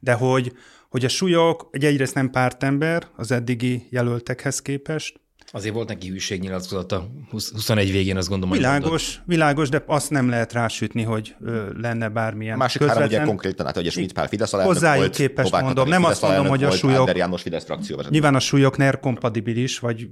de 0.00 0.12
hogy, 0.12 0.52
hogy 0.88 1.04
a 1.04 1.08
súlyok 1.08 1.68
egy 1.70 1.84
egyrészt 1.84 2.14
nem 2.14 2.30
pártember 2.30 3.06
az 3.16 3.30
eddigi 3.30 3.86
jelöltekhez 3.90 4.62
képest, 4.62 5.19
Azért 5.52 5.74
volt 5.74 5.88
neki 5.88 6.08
hűségnyilatkozata 6.08 7.10
21 7.30 7.92
végén, 7.92 8.16
azt 8.16 8.28
gondolom. 8.28 8.56
Világos, 8.56 9.20
világos, 9.24 9.68
de 9.68 9.82
azt 9.86 10.10
nem 10.10 10.28
lehet 10.28 10.52
rásütni, 10.52 11.02
hogy 11.02 11.34
ö, 11.40 11.70
lenne 11.80 12.08
bármilyen 12.08 12.54
A 12.54 12.56
másik 12.56 12.80
közvetlen. 12.80 13.08
három 13.08 13.22
ugye 13.22 13.28
konkrétan, 13.28 13.66
hát 13.66 13.74
hogy 13.74 13.90
Schmidt 13.90 14.12
Pál 14.12 14.28
Fidesz 14.28 14.52
alelnök 14.52 14.74
Hozzájuk 14.74 15.04
volt, 15.04 15.16
képest 15.16 15.50
Novák 15.50 15.64
mondom, 15.64 15.88
nem 15.88 16.04
azt 16.04 16.22
mondom, 16.22 16.46
hogy 16.46 16.64
a 16.64 16.70
súlyok... 16.70 17.16
János 17.16 17.42
Fidesz 17.42 17.64
frakció 17.64 18.02
Nyilván 18.08 18.34
a 18.34 18.40
súlyok 18.40 18.76
NER 18.76 19.00
kompatibilis, 19.00 19.78
vagy 19.78 20.08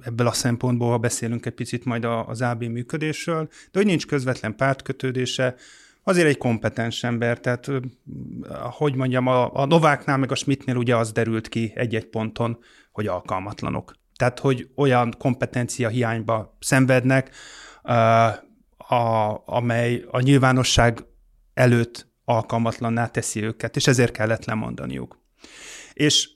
ebből 0.00 0.26
a 0.26 0.32
szempontból, 0.32 0.90
ha 0.90 0.98
beszélünk 0.98 1.46
egy 1.46 1.52
picit 1.52 1.84
majd 1.84 2.06
az 2.26 2.42
AB 2.42 2.62
működésről, 2.62 3.48
de 3.48 3.78
hogy 3.78 3.86
nincs 3.86 4.06
közvetlen 4.06 4.56
pártkötődése, 4.56 5.54
azért 6.04 6.28
egy 6.28 6.38
kompetens 6.38 7.04
ember, 7.04 7.40
tehát 7.40 7.70
hogy 8.70 8.94
mondjam, 8.94 9.26
a, 9.26 9.54
a 9.54 9.64
Nováknál 9.64 10.16
meg 10.16 10.30
a 10.30 10.34
Schmidtnél 10.34 10.76
ugye 10.76 10.96
az 10.96 11.12
derült 11.12 11.48
ki 11.48 11.72
egy-egy 11.74 12.06
ponton, 12.06 12.58
hogy 12.92 13.06
alkalmatlanok. 13.06 13.94
Tehát, 14.16 14.38
hogy 14.38 14.68
olyan 14.76 15.14
kompetencia 15.18 15.88
hiányba 15.88 16.56
szenvednek, 16.60 17.30
a, 18.76 19.42
amely 19.44 20.04
a 20.10 20.20
nyilvánosság 20.20 21.04
előtt 21.54 22.12
alkalmatlanná 22.24 23.06
teszi 23.06 23.42
őket, 23.42 23.76
és 23.76 23.86
ezért 23.86 24.12
kellett 24.12 24.44
lemondaniuk. 24.44 25.18
És 25.92 26.28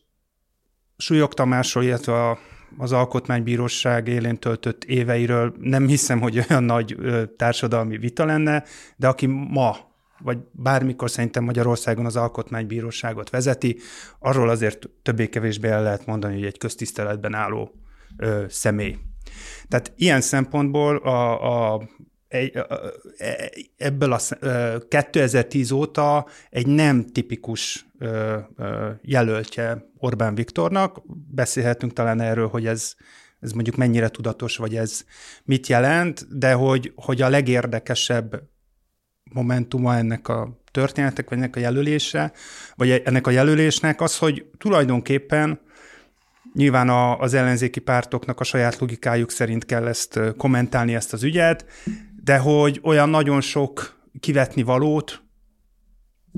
Súlyog 0.97 1.35
Tamásról, 1.35 1.85
illetve 1.85 2.29
a, 2.29 2.39
az 2.77 2.93
Alkotmánybíróság 2.93 4.09
élén 4.09 4.39
töltött 4.39 4.85
éveiről 4.85 5.55
nem 5.61 5.87
hiszem, 5.87 6.21
hogy 6.21 6.45
olyan 6.51 6.65
nagy 6.65 6.97
társadalmi 7.37 7.99
vita 7.99 8.25
lenne, 8.25 8.65
de 8.97 9.09
aki 9.09 9.27
ma 9.27 9.77
vagy 10.21 10.39
bármikor 10.53 11.11
szerintem 11.11 11.45
Magyarországon 11.45 12.07
az 12.07 12.17
alkotmánybíróságot 12.17 13.31
vezeti, 13.31 13.79
arról 14.19 14.49
azért 14.49 14.89
többé-kevésbé 15.03 15.69
el 15.69 15.83
lehet 15.83 16.07
mondani, 16.07 16.35
hogy 16.35 16.45
egy 16.45 16.59
köztiszteletben 16.59 17.35
álló 17.35 17.75
ö, 18.17 18.45
személy. 18.49 18.97
Tehát 19.69 19.93
ilyen 19.97 20.21
szempontból 20.21 20.97
a, 20.97 21.75
a, 21.75 21.89
egy, 22.29 22.53
ebből 23.77 24.13
a 24.13 24.19
2010 24.89 25.71
óta 25.71 26.27
egy 26.51 26.67
nem 26.67 27.07
tipikus 27.07 27.87
jelöltje 29.03 29.91
Orbán 29.99 30.35
Viktornak. 30.35 31.03
Beszélhetünk 31.31 31.93
talán 31.93 32.21
erről, 32.21 32.49
hogy 32.49 32.67
ez, 32.67 32.95
ez 33.41 33.53
mondjuk 33.53 33.77
mennyire 33.77 34.09
tudatos, 34.09 34.57
vagy 34.57 34.77
ez 34.77 35.05
mit 35.45 35.67
jelent, 35.67 36.39
de 36.39 36.53
hogy, 36.53 36.93
hogy 36.95 37.23
a 37.23 37.29
legérdekesebb 37.29 38.43
momentuma 39.33 39.97
ennek 39.97 40.29
a 40.29 40.61
történetek, 40.71 41.29
vagy 41.29 41.39
ennek 41.39 41.57
a 41.57 41.61
jelölése, 41.61 42.33
vagy 42.75 42.91
ennek 42.91 43.27
a 43.27 43.31
jelölésnek 43.31 44.01
az, 44.01 44.19
hogy 44.19 44.51
tulajdonképpen 44.59 45.61
nyilván 46.55 46.89
a, 46.89 47.19
az 47.19 47.35
ellenzéki 47.35 47.81
pártoknak 47.81 48.41
a 48.41 48.45
saját 48.45 48.79
logikájuk 48.79 49.31
szerint 49.31 49.65
kell 49.65 49.87
ezt 49.87 50.21
kommentálni, 50.37 50.95
ezt 50.95 51.13
az 51.13 51.23
ügyet, 51.23 51.67
de 52.29 52.39
hogy 52.39 52.81
olyan 52.83 53.09
nagyon 53.09 53.41
sok 53.41 54.01
kivetni 54.21 54.63
valót 54.63 55.23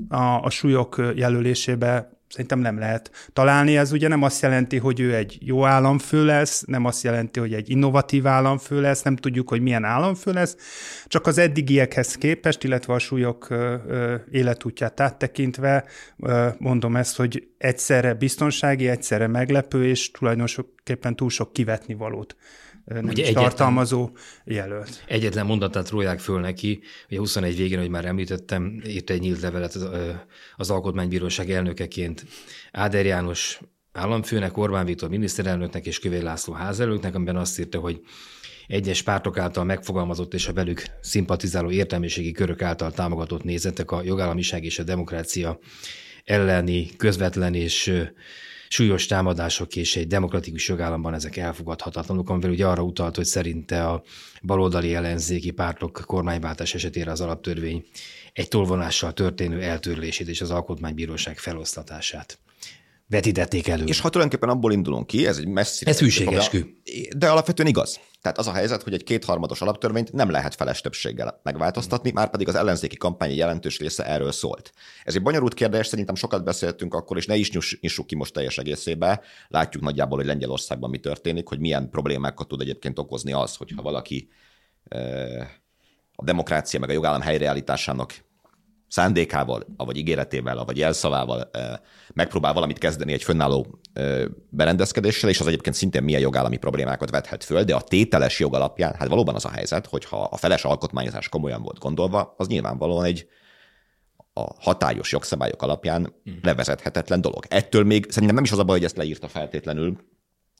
a, 0.09 0.21
a 0.21 0.49
súlyok 0.49 1.11
jelölésébe 1.15 2.19
szerintem 2.27 2.59
nem 2.59 2.79
lehet 2.79 3.29
találni. 3.33 3.77
Ez 3.77 3.91
ugye 3.91 4.07
nem 4.07 4.23
azt 4.23 4.41
jelenti, 4.41 4.77
hogy 4.77 4.99
ő 4.99 5.15
egy 5.15 5.37
jó 5.41 5.65
államfő 5.65 6.25
lesz, 6.25 6.63
nem 6.65 6.85
azt 6.85 7.03
jelenti, 7.03 7.39
hogy 7.39 7.53
egy 7.53 7.69
innovatív 7.69 8.27
államfő 8.27 8.81
lesz, 8.81 9.01
nem 9.01 9.15
tudjuk, 9.15 9.49
hogy 9.49 9.61
milyen 9.61 9.83
államfő 9.83 10.31
lesz, 10.31 10.55
csak 11.07 11.27
az 11.27 11.37
eddigiekhez 11.37 12.15
képest, 12.15 12.63
illetve 12.63 12.93
a 12.93 12.99
súlyok 12.99 13.47
életútját 14.31 14.99
áttekintve 14.99 15.85
mondom 16.57 16.95
ezt, 16.95 17.17
hogy 17.17 17.47
egyszerre 17.57 18.13
biztonsági, 18.13 18.87
egyszerre 18.87 19.27
meglepő, 19.27 19.85
és 19.85 20.11
tulajdonképpen 20.11 21.15
túl 21.15 21.29
sok 21.29 21.53
kivetni 21.53 21.93
valót 21.93 22.35
nem 22.85 23.05
Ugye 23.05 23.23
egyetlen, 23.23 23.43
tartalmazó 23.43 24.09
jelölt. 24.43 25.03
Egyetlen 25.07 25.45
mondatát 25.45 25.89
rólják 25.89 26.19
föl 26.19 26.39
neki, 26.39 26.81
hogy 27.07 27.17
a 27.17 27.19
21 27.19 27.57
végén, 27.57 27.79
hogy 27.79 27.89
már 27.89 28.05
említettem, 28.05 28.81
írt 28.87 29.09
egy 29.09 29.19
nyílt 29.19 29.41
levelet 29.41 29.73
az, 29.73 29.87
az 30.55 30.69
Alkotmánybíróság 30.69 31.51
elnökeként 31.51 32.25
Áder 32.71 33.05
János 33.05 33.59
államfőnek, 33.91 34.57
Orbán 34.57 34.85
Viktor 34.85 35.09
miniszterelnöknek 35.09 35.85
és 35.85 35.99
Kövér 35.99 36.23
László 36.23 36.53
házelőknek, 36.53 37.15
amiben 37.15 37.35
azt 37.35 37.59
írta, 37.59 37.79
hogy 37.79 38.01
egyes 38.67 39.01
pártok 39.01 39.37
által 39.37 39.63
megfogalmazott 39.63 40.33
és 40.33 40.47
a 40.47 40.53
velük 40.53 40.83
szimpatizáló 41.01 41.71
értelmiségi 41.71 42.31
körök 42.31 42.61
által 42.61 42.91
támogatott 42.91 43.43
nézetek 43.43 43.91
a 43.91 44.01
jogállamiság 44.03 44.63
és 44.63 44.79
a 44.79 44.83
demokrácia 44.83 45.59
elleni 46.23 46.95
közvetlen 46.97 47.53
és 47.53 47.93
súlyos 48.71 49.05
támadások 49.05 49.75
és 49.75 49.95
egy 49.95 50.07
demokratikus 50.07 50.67
jogállamban 50.67 51.13
ezek 51.13 51.37
elfogadhatatlanok, 51.37 52.29
amivel 52.29 52.49
ugye 52.49 52.67
arra 52.67 52.81
utalt, 52.81 53.15
hogy 53.15 53.25
szerinte 53.25 53.87
a 53.87 54.03
baloldali 54.41 54.95
ellenzéki 54.95 55.51
pártok 55.51 56.03
kormányváltás 56.05 56.73
esetére 56.73 57.11
az 57.11 57.21
alaptörvény 57.21 57.85
egy 58.33 58.47
tolvonással 58.47 59.13
történő 59.13 59.61
eltörlését 59.61 60.27
és 60.27 60.41
az 60.41 60.51
alkotmánybíróság 60.51 61.37
feloszlatását 61.37 62.39
vetítették 63.07 63.67
elő. 63.67 63.83
És 63.85 63.99
ha 63.99 64.09
tulajdonképpen 64.09 64.55
abból 64.55 64.71
indulunk 64.71 65.07
ki, 65.07 65.27
ez 65.27 65.37
egy 65.37 65.47
messzi... 65.47 65.85
Ez 65.87 65.99
hűségeskü. 65.99 66.65
De 67.17 67.29
alapvetően 67.29 67.67
igaz. 67.69 67.99
Tehát 68.21 68.37
az 68.37 68.47
a 68.47 68.53
helyzet, 68.53 68.83
hogy 68.83 68.93
egy 68.93 69.03
kétharmados 69.03 69.61
alaptörvényt 69.61 70.11
nem 70.11 70.29
lehet 70.29 70.55
feles 70.55 70.81
többséggel 70.81 71.39
megváltoztatni, 71.43 72.11
már 72.11 72.29
pedig 72.29 72.47
az 72.47 72.55
ellenzéki 72.55 72.97
kampány 72.97 73.31
jelentős 73.31 73.79
része 73.79 74.05
erről 74.05 74.31
szólt. 74.31 74.73
Ez 75.03 75.15
egy 75.15 75.21
bonyolult 75.21 75.53
kérdés, 75.53 75.87
szerintem 75.87 76.15
sokat 76.15 76.43
beszéltünk 76.43 76.93
akkor, 76.93 77.17
és 77.17 77.25
ne 77.25 77.35
is 77.35 77.51
nyissuk 77.81 78.07
ki 78.07 78.15
most 78.15 78.33
teljes 78.33 78.57
egészébe. 78.57 79.21
Látjuk 79.47 79.83
nagyjából, 79.83 80.17
hogy 80.17 80.27
Lengyelországban 80.27 80.89
mi 80.89 80.99
történik, 80.99 81.47
hogy 81.47 81.59
milyen 81.59 81.89
problémákat 81.89 82.47
tud 82.47 82.61
egyébként 82.61 82.99
okozni 82.99 83.33
az, 83.33 83.55
hogyha 83.55 83.81
valaki 83.81 84.29
a 86.15 86.23
demokrácia 86.23 86.79
meg 86.79 86.89
a 86.89 86.93
jogállam 86.93 87.21
helyreállításának 87.21 88.13
szándékával, 88.91 89.65
vagy 89.77 89.97
ígéretével, 89.97 90.63
vagy 90.65 90.77
jelszavával 90.77 91.49
megpróbál 92.13 92.53
valamit 92.53 92.77
kezdeni 92.77 93.13
egy 93.13 93.23
fönnálló 93.23 93.79
berendezkedéssel, 94.49 95.29
és 95.29 95.39
az 95.39 95.47
egyébként 95.47 95.75
szintén 95.75 96.03
milyen 96.03 96.21
jogállami 96.21 96.57
problémákat 96.57 97.09
vethet 97.09 97.43
föl, 97.43 97.63
de 97.63 97.75
a 97.75 97.81
tételes 97.81 98.39
jog 98.39 98.55
alapján, 98.55 98.93
hát 98.93 99.07
valóban 99.07 99.35
az 99.35 99.45
a 99.45 99.49
helyzet, 99.49 99.85
hogy 99.85 100.05
ha 100.05 100.23
a 100.23 100.37
feles 100.37 100.65
alkotmányozás 100.65 101.29
komolyan 101.29 101.61
volt 101.61 101.79
gondolva, 101.79 102.33
az 102.37 102.47
nyilvánvalóan 102.47 103.05
egy 103.05 103.27
a 104.33 104.45
hatályos 104.59 105.11
jogszabályok 105.11 105.61
alapján 105.61 106.01
mhm. 106.01 106.35
levezethetetlen 106.41 107.21
dolog. 107.21 107.45
Ettől 107.49 107.83
még 107.83 108.05
szerintem 108.09 108.35
nem 108.35 108.43
is 108.43 108.51
az 108.51 108.59
a 108.59 108.63
baj, 108.63 108.75
hogy 108.75 108.85
ezt 108.85 108.97
leírta 108.97 109.27
feltétlenül, 109.27 109.97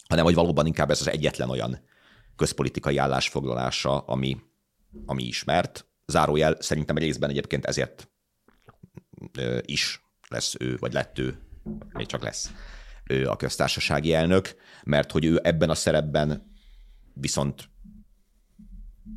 hanem 0.08 0.26
hogy 0.26 0.36
valóban 0.36 0.66
inkább 0.66 0.90
ez 0.90 1.02
az 1.02 1.10
egyetlen 1.10 1.50
olyan 1.50 1.80
közpolitikai 2.36 2.98
állásfoglalása, 2.98 3.98
ami, 3.98 4.38
ami 5.06 5.24
ismert. 5.24 5.86
Zárójel 6.06 6.56
szerintem 6.60 6.96
egy 6.96 7.04
részben 7.04 7.30
egyébként 7.30 7.66
ezért 7.66 8.11
is 9.62 10.02
lesz 10.28 10.56
ő, 10.60 10.78
vagy 10.80 10.94
lett 10.94 11.20
ő, 11.20 11.40
még 11.94 12.06
csak 12.06 12.24
lesz 12.24 12.52
ő 13.12 13.30
a 13.30 13.36
köztársasági 13.36 14.14
elnök, 14.14 14.56
mert 14.84 15.12
hogy 15.12 15.26
ő 15.26 15.40
ebben 15.44 15.70
a 15.70 15.76
szerepben 15.76 16.54
viszont 17.14 17.70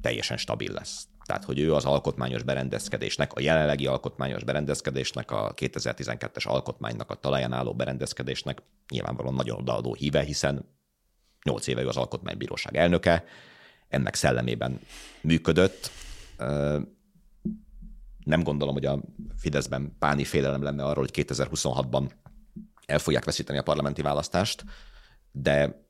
teljesen 0.00 0.36
stabil 0.36 0.72
lesz. 0.72 1.08
Tehát, 1.24 1.44
hogy 1.44 1.58
ő 1.58 1.74
az 1.74 1.84
alkotmányos 1.84 2.42
berendezkedésnek, 2.42 3.32
a 3.32 3.40
jelenlegi 3.40 3.86
alkotmányos 3.86 4.44
berendezkedésnek, 4.44 5.30
a 5.30 5.54
2012-es 5.54 6.46
alkotmánynak, 6.46 7.10
a 7.10 7.14
talaján 7.14 7.52
álló 7.52 7.74
berendezkedésnek 7.74 8.62
nyilvánvalóan 8.88 9.34
nagyon 9.34 9.58
odaadó 9.58 9.94
híve, 9.94 10.22
hiszen 10.22 10.64
8 11.44 11.66
éve 11.66 11.82
ő 11.82 11.88
az 11.88 11.96
alkotmánybíróság 11.96 12.76
elnöke, 12.76 13.24
ennek 13.88 14.14
szellemében 14.14 14.80
működött 15.20 15.90
nem 18.24 18.42
gondolom, 18.42 18.74
hogy 18.74 18.86
a 18.86 19.00
Fideszben 19.36 19.96
páni 19.98 20.24
félelem 20.24 20.62
lenne 20.62 20.84
arról, 20.84 21.06
hogy 21.10 21.24
2026-ban 21.26 22.10
el 22.86 22.98
fogják 22.98 23.24
veszíteni 23.24 23.58
a 23.58 23.62
parlamenti 23.62 24.02
választást, 24.02 24.64
de 25.32 25.82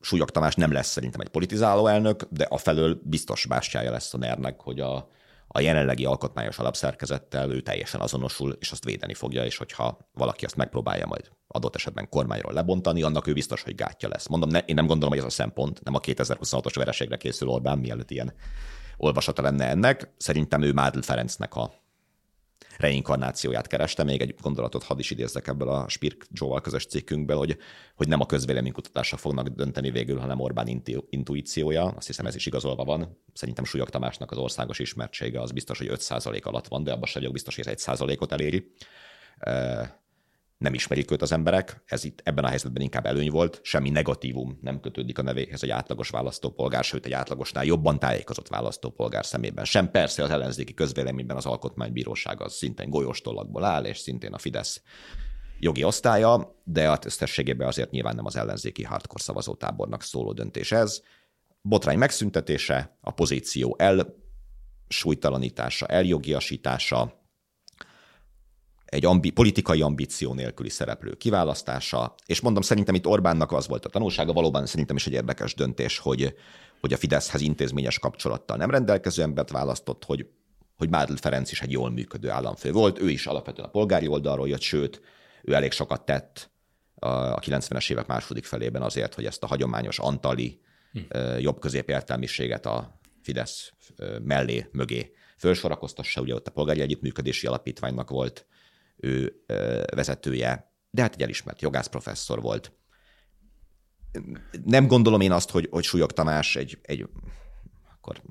Súlyog 0.00 0.30
Tamás 0.30 0.54
nem 0.54 0.72
lesz 0.72 0.88
szerintem 0.88 1.20
egy 1.20 1.28
politizáló 1.28 1.86
elnök, 1.86 2.22
de 2.30 2.44
afelől 2.44 3.00
biztos 3.04 3.46
bástyája 3.46 3.90
lesz 3.90 4.14
a 4.14 4.18
ner 4.18 4.54
hogy 4.58 4.80
a, 4.80 5.08
a 5.46 5.60
jelenlegi 5.60 6.04
alkotmányos 6.04 6.58
alapszerkezettel 6.58 7.50
ő 7.50 7.60
teljesen 7.60 8.00
azonosul, 8.00 8.56
és 8.60 8.70
azt 8.70 8.84
védeni 8.84 9.14
fogja, 9.14 9.44
és 9.44 9.56
hogyha 9.56 9.98
valaki 10.12 10.44
azt 10.44 10.56
megpróbálja 10.56 11.06
majd 11.06 11.30
adott 11.46 11.74
esetben 11.74 12.08
kormányról 12.08 12.52
lebontani, 12.52 13.02
annak 13.02 13.26
ő 13.26 13.32
biztos, 13.32 13.62
hogy 13.62 13.74
gátja 13.74 14.08
lesz. 14.08 14.26
Mondom, 14.26 14.48
ne, 14.48 14.58
én 14.58 14.74
nem 14.74 14.86
gondolom, 14.86 15.10
hogy 15.10 15.18
ez 15.18 15.24
a 15.24 15.30
szempont, 15.30 15.82
nem 15.84 15.94
a 15.94 16.00
2026-os 16.00 16.72
vereségre 16.74 17.16
készül 17.16 17.48
Orbán, 17.48 17.78
mielőtt 17.78 18.10
ilyen 18.10 18.34
olvasata 18.96 19.42
lenne 19.42 19.68
ennek. 19.68 20.12
Szerintem 20.16 20.62
ő 20.62 20.72
Mádl 20.72 21.00
Ferencnek 21.00 21.54
a 21.54 21.72
reinkarnációját 22.76 23.66
kereste. 23.66 24.04
Még 24.04 24.20
egy 24.20 24.34
gondolatot 24.40 24.82
hadd 24.82 24.98
is 24.98 25.10
idézzek 25.10 25.46
ebből 25.46 25.68
a 25.68 25.88
Spirk 25.88 26.26
Joe-val 26.30 26.60
közös 26.60 26.86
cikkünkből, 26.86 27.36
hogy, 27.36 27.56
hogy 27.94 28.08
nem 28.08 28.20
a 28.20 28.26
közvéleménykutatásra 28.26 29.16
fognak 29.16 29.48
dönteni 29.48 29.90
végül, 29.90 30.18
hanem 30.18 30.40
Orbán 30.40 30.66
intu- 30.66 31.06
intuíciója. 31.10 31.84
Azt 31.84 32.06
hiszem 32.06 32.26
ez 32.26 32.34
is 32.34 32.46
igazolva 32.46 32.84
van. 32.84 33.18
Szerintem 33.32 33.64
Súlyog 33.64 33.90
Tamásnak 33.90 34.30
az 34.30 34.38
országos 34.38 34.78
ismertsége 34.78 35.40
az 35.40 35.50
biztos, 35.50 35.78
hogy 35.78 35.90
5% 35.90 36.42
alatt 36.42 36.68
van, 36.68 36.84
de 36.84 36.92
abban 36.92 37.06
sem 37.06 37.20
vagyok 37.20 37.32
biztos, 37.32 37.56
hogy 37.56 37.66
ez 37.66 37.84
1%-ot 37.86 38.32
eléri 38.32 38.72
nem 40.58 40.74
ismerik 40.74 41.10
őt 41.10 41.22
az 41.22 41.32
emberek, 41.32 41.82
ez 41.86 42.04
itt 42.04 42.20
ebben 42.24 42.44
a 42.44 42.48
helyzetben 42.48 42.82
inkább 42.82 43.06
előny 43.06 43.30
volt, 43.30 43.60
semmi 43.62 43.90
negatívum 43.90 44.58
nem 44.60 44.80
kötődik 44.80 45.18
a 45.18 45.22
nevéhez 45.22 45.62
egy 45.62 45.70
átlagos 45.70 46.08
választópolgár, 46.08 46.84
sőt 46.84 47.06
egy 47.06 47.12
átlagosnál 47.12 47.64
jobban 47.64 47.98
tájékozott 47.98 48.48
választópolgár 48.48 49.26
szemében. 49.26 49.64
Sem 49.64 49.90
persze 49.90 50.22
az 50.22 50.30
ellenzéki 50.30 50.74
közvéleményben 50.74 51.36
az 51.36 51.46
alkotmánybíróság 51.46 52.40
az 52.40 52.54
szintén 52.54 52.90
golyóstollakból 52.90 53.64
áll, 53.64 53.84
és 53.84 53.98
szintén 53.98 54.32
a 54.32 54.38
Fidesz 54.38 54.82
jogi 55.58 55.84
osztálya, 55.84 56.60
de 56.64 56.90
a 56.90 56.98
összességében 57.04 57.66
azért 57.66 57.90
nyilván 57.90 58.14
nem 58.14 58.26
az 58.26 58.36
ellenzéki 58.36 58.82
hardcore 58.82 59.22
szavazótábornak 59.22 60.02
szóló 60.02 60.32
döntés 60.32 60.72
ez. 60.72 61.02
Botrány 61.62 61.98
megszüntetése, 61.98 62.98
a 63.00 63.10
pozíció 63.10 63.76
el 63.78 64.14
súlytalanítása, 64.88 65.86
eljogiasítása, 65.86 67.23
egy 68.94 69.04
ambi, 69.04 69.30
politikai 69.30 69.80
ambíció 69.80 70.34
nélküli 70.34 70.68
szereplő 70.68 71.14
kiválasztása, 71.14 72.14
és 72.26 72.40
mondom, 72.40 72.62
szerintem 72.62 72.94
itt 72.94 73.06
Orbánnak 73.06 73.52
az 73.52 73.66
volt 73.66 73.84
a 73.84 73.88
tanulsága, 73.88 74.32
valóban 74.32 74.66
szerintem 74.66 74.96
is 74.96 75.06
egy 75.06 75.12
érdekes 75.12 75.54
döntés, 75.54 75.98
hogy, 75.98 76.34
hogy 76.80 76.92
a 76.92 76.96
Fideszhez 76.96 77.40
intézményes 77.40 77.98
kapcsolattal 77.98 78.56
nem 78.56 78.70
rendelkező 78.70 79.22
embert 79.22 79.50
választott, 79.50 80.04
hogy, 80.04 80.26
hogy 80.76 80.88
Mádl 80.88 81.14
Ferenc 81.14 81.52
is 81.52 81.62
egy 81.62 81.70
jól 81.70 81.90
működő 81.90 82.30
államfő 82.30 82.72
volt, 82.72 83.00
ő 83.00 83.10
is 83.10 83.26
alapvetően 83.26 83.68
a 83.68 83.70
polgári 83.70 84.06
oldalról 84.06 84.48
jött, 84.48 84.60
sőt, 84.60 85.00
ő 85.42 85.52
elég 85.52 85.72
sokat 85.72 86.04
tett 86.04 86.50
a 86.94 87.38
90-es 87.38 87.90
évek 87.90 88.06
második 88.06 88.44
felében 88.44 88.82
azért, 88.82 89.14
hogy 89.14 89.24
ezt 89.24 89.42
a 89.42 89.46
hagyományos 89.46 89.98
antali 89.98 90.60
hm. 90.92 91.18
jobb 91.38 91.60
középértelmiséget 91.60 92.66
a 92.66 92.98
Fidesz 93.22 93.72
mellé, 94.22 94.68
mögé 94.72 95.14
fölsorakoztassa, 95.38 96.20
ugye 96.20 96.34
ott 96.34 96.48
a 96.48 96.50
polgári 96.50 96.80
együttműködési 96.80 97.46
alapítványnak 97.46 98.10
volt 98.10 98.46
ő 98.96 99.44
vezetője, 99.94 100.72
de 100.90 101.02
hát 101.02 101.14
egy 101.14 101.22
elismert 101.22 101.62
jogász 101.62 101.86
professzor 101.86 102.40
volt. 102.40 102.72
Nem 104.64 104.86
gondolom 104.86 105.20
én 105.20 105.32
azt, 105.32 105.50
hogy, 105.50 105.68
hogy 105.70 105.84
Súlyog 105.84 106.12
Tamás 106.12 106.56
egy, 106.56 106.78
egy 106.82 107.08
akkor 107.92 108.22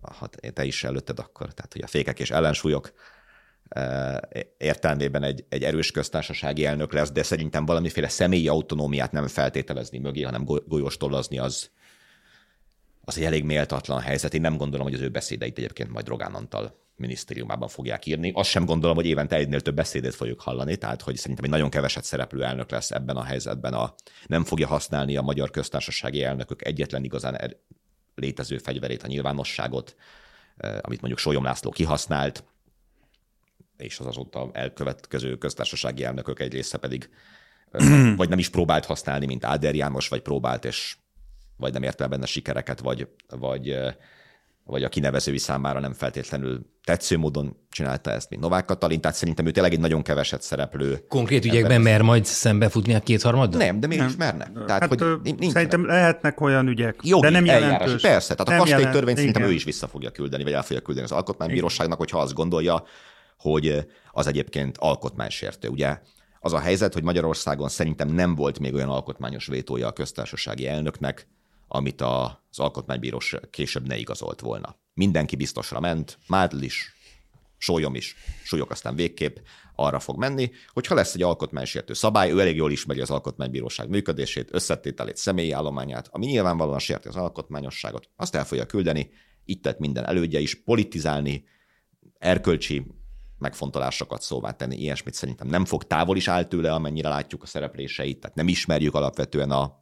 ha 0.00 0.26
te 0.26 0.64
is 0.64 0.84
előtted 0.84 1.18
akkor, 1.18 1.54
tehát 1.54 1.72
hogy 1.72 1.82
a 1.82 1.86
fékek 1.86 2.20
és 2.20 2.30
ellensúlyok 2.30 2.92
értelmében 4.58 5.22
egy, 5.22 5.44
egy 5.48 5.62
erős 5.62 5.90
köztársasági 5.90 6.64
elnök 6.64 6.92
lesz, 6.92 7.10
de 7.10 7.22
szerintem 7.22 7.66
valamiféle 7.66 8.08
személyi 8.08 8.48
autonómiát 8.48 9.12
nem 9.12 9.26
feltételezni 9.28 9.98
mögé, 9.98 10.22
hanem 10.22 10.44
golyóstolazni 10.44 11.38
az, 11.38 11.70
az 13.04 13.18
egy 13.18 13.24
elég 13.24 13.44
méltatlan 13.44 14.00
helyzet. 14.00 14.34
Én 14.34 14.40
nem 14.40 14.56
gondolom, 14.56 14.86
hogy 14.86 14.94
az 14.94 15.00
ő 15.00 15.08
beszédeit 15.08 15.58
egyébként 15.58 15.90
majd 15.90 16.08
Rogán 16.08 16.34
Antal 16.34 16.80
minisztériumában 17.02 17.68
fogják 17.68 18.06
írni. 18.06 18.32
Azt 18.34 18.50
sem 18.50 18.64
gondolom, 18.64 18.96
hogy 18.96 19.06
évente 19.06 19.36
egynél 19.36 19.60
több 19.60 19.74
beszédét 19.74 20.14
fogjuk 20.14 20.40
hallani, 20.40 20.76
tehát 20.76 21.02
hogy 21.02 21.16
szerintem 21.16 21.44
egy 21.44 21.50
nagyon 21.50 21.70
keveset 21.70 22.04
szereplő 22.04 22.44
elnök 22.44 22.70
lesz 22.70 22.90
ebben 22.90 23.16
a 23.16 23.22
helyzetben. 23.22 23.72
A, 23.72 23.94
nem 24.26 24.44
fogja 24.44 24.66
használni 24.66 25.16
a 25.16 25.22
magyar 25.22 25.50
köztársasági 25.50 26.24
elnökök 26.24 26.64
egyetlen 26.64 27.04
igazán 27.04 27.36
er, 27.36 27.56
létező 28.14 28.58
fegyverét, 28.58 29.02
a 29.02 29.06
nyilvánosságot, 29.06 29.96
amit 30.56 31.00
mondjuk 31.00 31.18
Sólyom 31.18 31.44
László 31.44 31.70
kihasznált, 31.70 32.44
és 33.76 33.98
az 33.98 34.06
azóta 34.06 34.50
elkövetkező 34.52 35.36
köztársasági 35.36 36.04
elnökök 36.04 36.40
egy 36.40 36.52
része 36.52 36.78
pedig 36.78 37.10
vagy 38.16 38.28
nem 38.28 38.38
is 38.38 38.48
próbált 38.48 38.84
használni, 38.84 39.26
mint 39.26 39.44
Áder 39.44 39.74
János, 39.74 40.08
vagy 40.08 40.20
próbált, 40.20 40.64
és 40.64 40.96
vagy 41.56 41.72
nem 41.72 41.82
ért 41.82 42.00
el 42.00 42.08
benne 42.08 42.26
sikereket, 42.26 42.80
vagy, 42.80 43.08
vagy 43.28 43.76
vagy 44.64 44.82
a 44.82 44.88
kinevezői 44.88 45.38
számára 45.38 45.80
nem 45.80 45.92
feltétlenül 45.92 46.66
tetsző 46.84 47.18
módon 47.18 47.56
csinálta 47.70 48.10
ezt, 48.10 48.30
mint 48.30 48.42
Novák 48.42 48.64
Katalin, 48.64 49.00
tehát 49.00 49.16
szerintem 49.16 49.46
ő 49.46 49.50
tényleg 49.50 49.72
egy 49.72 49.80
nagyon 49.80 50.02
keveset 50.02 50.42
szereplő. 50.42 51.04
Konkrét 51.08 51.44
ügyekben 51.44 51.80
mer 51.80 52.02
majd 52.02 52.24
szembefutni 52.24 52.94
a 52.94 53.00
kétharmaddal? 53.00 53.60
Nem, 53.60 53.80
de 53.80 53.86
mégis 53.86 54.16
merne. 54.16 54.52
Tehát, 54.66 54.82
hát, 54.82 55.00
hogy 55.00 55.20
nincs 55.22 55.52
szerintem 55.52 55.86
lehetnek 55.86 56.40
olyan 56.40 56.68
ügyek, 56.68 56.96
Jogi, 57.02 57.22
de 57.22 57.30
nem 57.30 57.44
jelentős. 57.44 58.02
Persze, 58.02 58.34
tehát 58.34 58.60
a 58.60 58.64
kastélytörvényt 58.64 59.18
szerintem 59.18 59.42
ő 59.42 59.52
is 59.52 59.64
vissza 59.64 59.86
fogja 59.86 60.10
küldeni, 60.10 60.42
vagy 60.42 60.52
el 60.52 60.62
fogja 60.62 60.82
küldeni 60.82 61.06
az 61.06 61.12
alkotmánybíróságnak, 61.12 61.98
hogyha 61.98 62.20
azt 62.20 62.34
gondolja, 62.34 62.84
hogy 63.38 63.86
az 64.10 64.26
egyébként 64.26 64.76
alkotmánysértő. 64.78 65.68
Ugye 65.68 65.98
az 66.40 66.52
a 66.52 66.58
helyzet, 66.58 66.92
hogy 66.92 67.02
Magyarországon 67.02 67.68
szerintem 67.68 68.08
nem 68.08 68.34
volt 68.34 68.58
még 68.58 68.74
olyan 68.74 68.88
alkotmányos 68.88 69.46
vétója 69.46 69.86
a 69.86 69.92
köztársasági 69.92 70.66
elnöknek, 70.66 71.26
amit 71.74 72.00
az 72.00 72.58
alkotmánybíróság 72.58 73.50
később 73.50 73.86
ne 73.86 73.96
igazolt 73.96 74.40
volna. 74.40 74.76
Mindenki 74.94 75.36
biztosra 75.36 75.80
ment, 75.80 76.18
Mádl 76.26 76.62
is, 76.62 76.94
Sólyom 77.58 77.94
is, 77.94 78.16
súlyok 78.44 78.70
aztán 78.70 78.94
végképp 78.94 79.36
arra 79.74 79.98
fog 79.98 80.18
menni, 80.18 80.50
hogy 80.72 80.86
ha 80.86 80.94
lesz 80.94 81.14
egy 81.14 81.22
alkotmánysértő 81.22 81.92
szabály, 81.92 82.30
ő 82.30 82.40
elég 82.40 82.56
jól 82.56 82.70
ismeri 82.70 83.00
az 83.00 83.10
alkotmánybíróság 83.10 83.88
működését, 83.88 84.48
összetételét, 84.52 85.16
személyi 85.16 85.52
állományát, 85.52 86.08
ami 86.10 86.26
nyilvánvalóan 86.26 86.78
sérti 86.78 87.08
az 87.08 87.16
alkotmányosságot, 87.16 88.08
azt 88.16 88.34
el 88.34 88.44
fogja 88.44 88.66
küldeni, 88.66 89.10
itt 89.44 89.62
tett 89.62 89.78
minden 89.78 90.06
elődje 90.06 90.40
is, 90.40 90.54
politizálni, 90.54 91.44
erkölcsi 92.18 92.86
megfontolásokat 93.38 94.22
szóvá 94.22 94.50
tenni, 94.50 94.76
ilyesmit 94.76 95.14
szerintem 95.14 95.46
nem 95.46 95.64
fog 95.64 95.84
távol 95.84 96.16
is 96.16 96.28
áll 96.28 96.44
tőle, 96.44 96.72
amennyire 96.72 97.08
látjuk 97.08 97.42
a 97.42 97.46
szerepléseit, 97.46 98.20
tehát 98.20 98.36
nem 98.36 98.48
ismerjük 98.48 98.94
alapvetően 98.94 99.50
a 99.50 99.81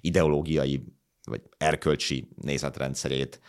ideológiai 0.00 0.84
vagy 1.24 1.42
erkölcsi 1.56 2.28
nézetrendszerét, 2.36 3.40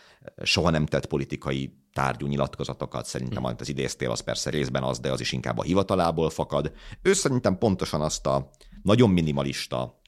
soha 0.42 0.70
nem 0.70 0.86
tett 0.86 1.06
politikai 1.06 1.76
tárgyú 1.92 2.26
nyilatkozatokat, 2.26 3.06
szerintem, 3.06 3.44
amit 3.44 3.60
az 3.60 3.68
idéztél, 3.68 4.10
az 4.10 4.20
persze 4.20 4.50
részben 4.50 4.82
az, 4.82 5.00
de 5.00 5.12
az 5.12 5.20
is 5.20 5.32
inkább 5.32 5.58
a 5.58 5.62
hivatalából 5.62 6.30
fakad. 6.30 6.72
Ő 7.02 7.12
szerintem 7.12 7.58
pontosan 7.58 8.00
azt 8.00 8.26
a 8.26 8.50
nagyon 8.82 9.10
minimalista 9.10 10.00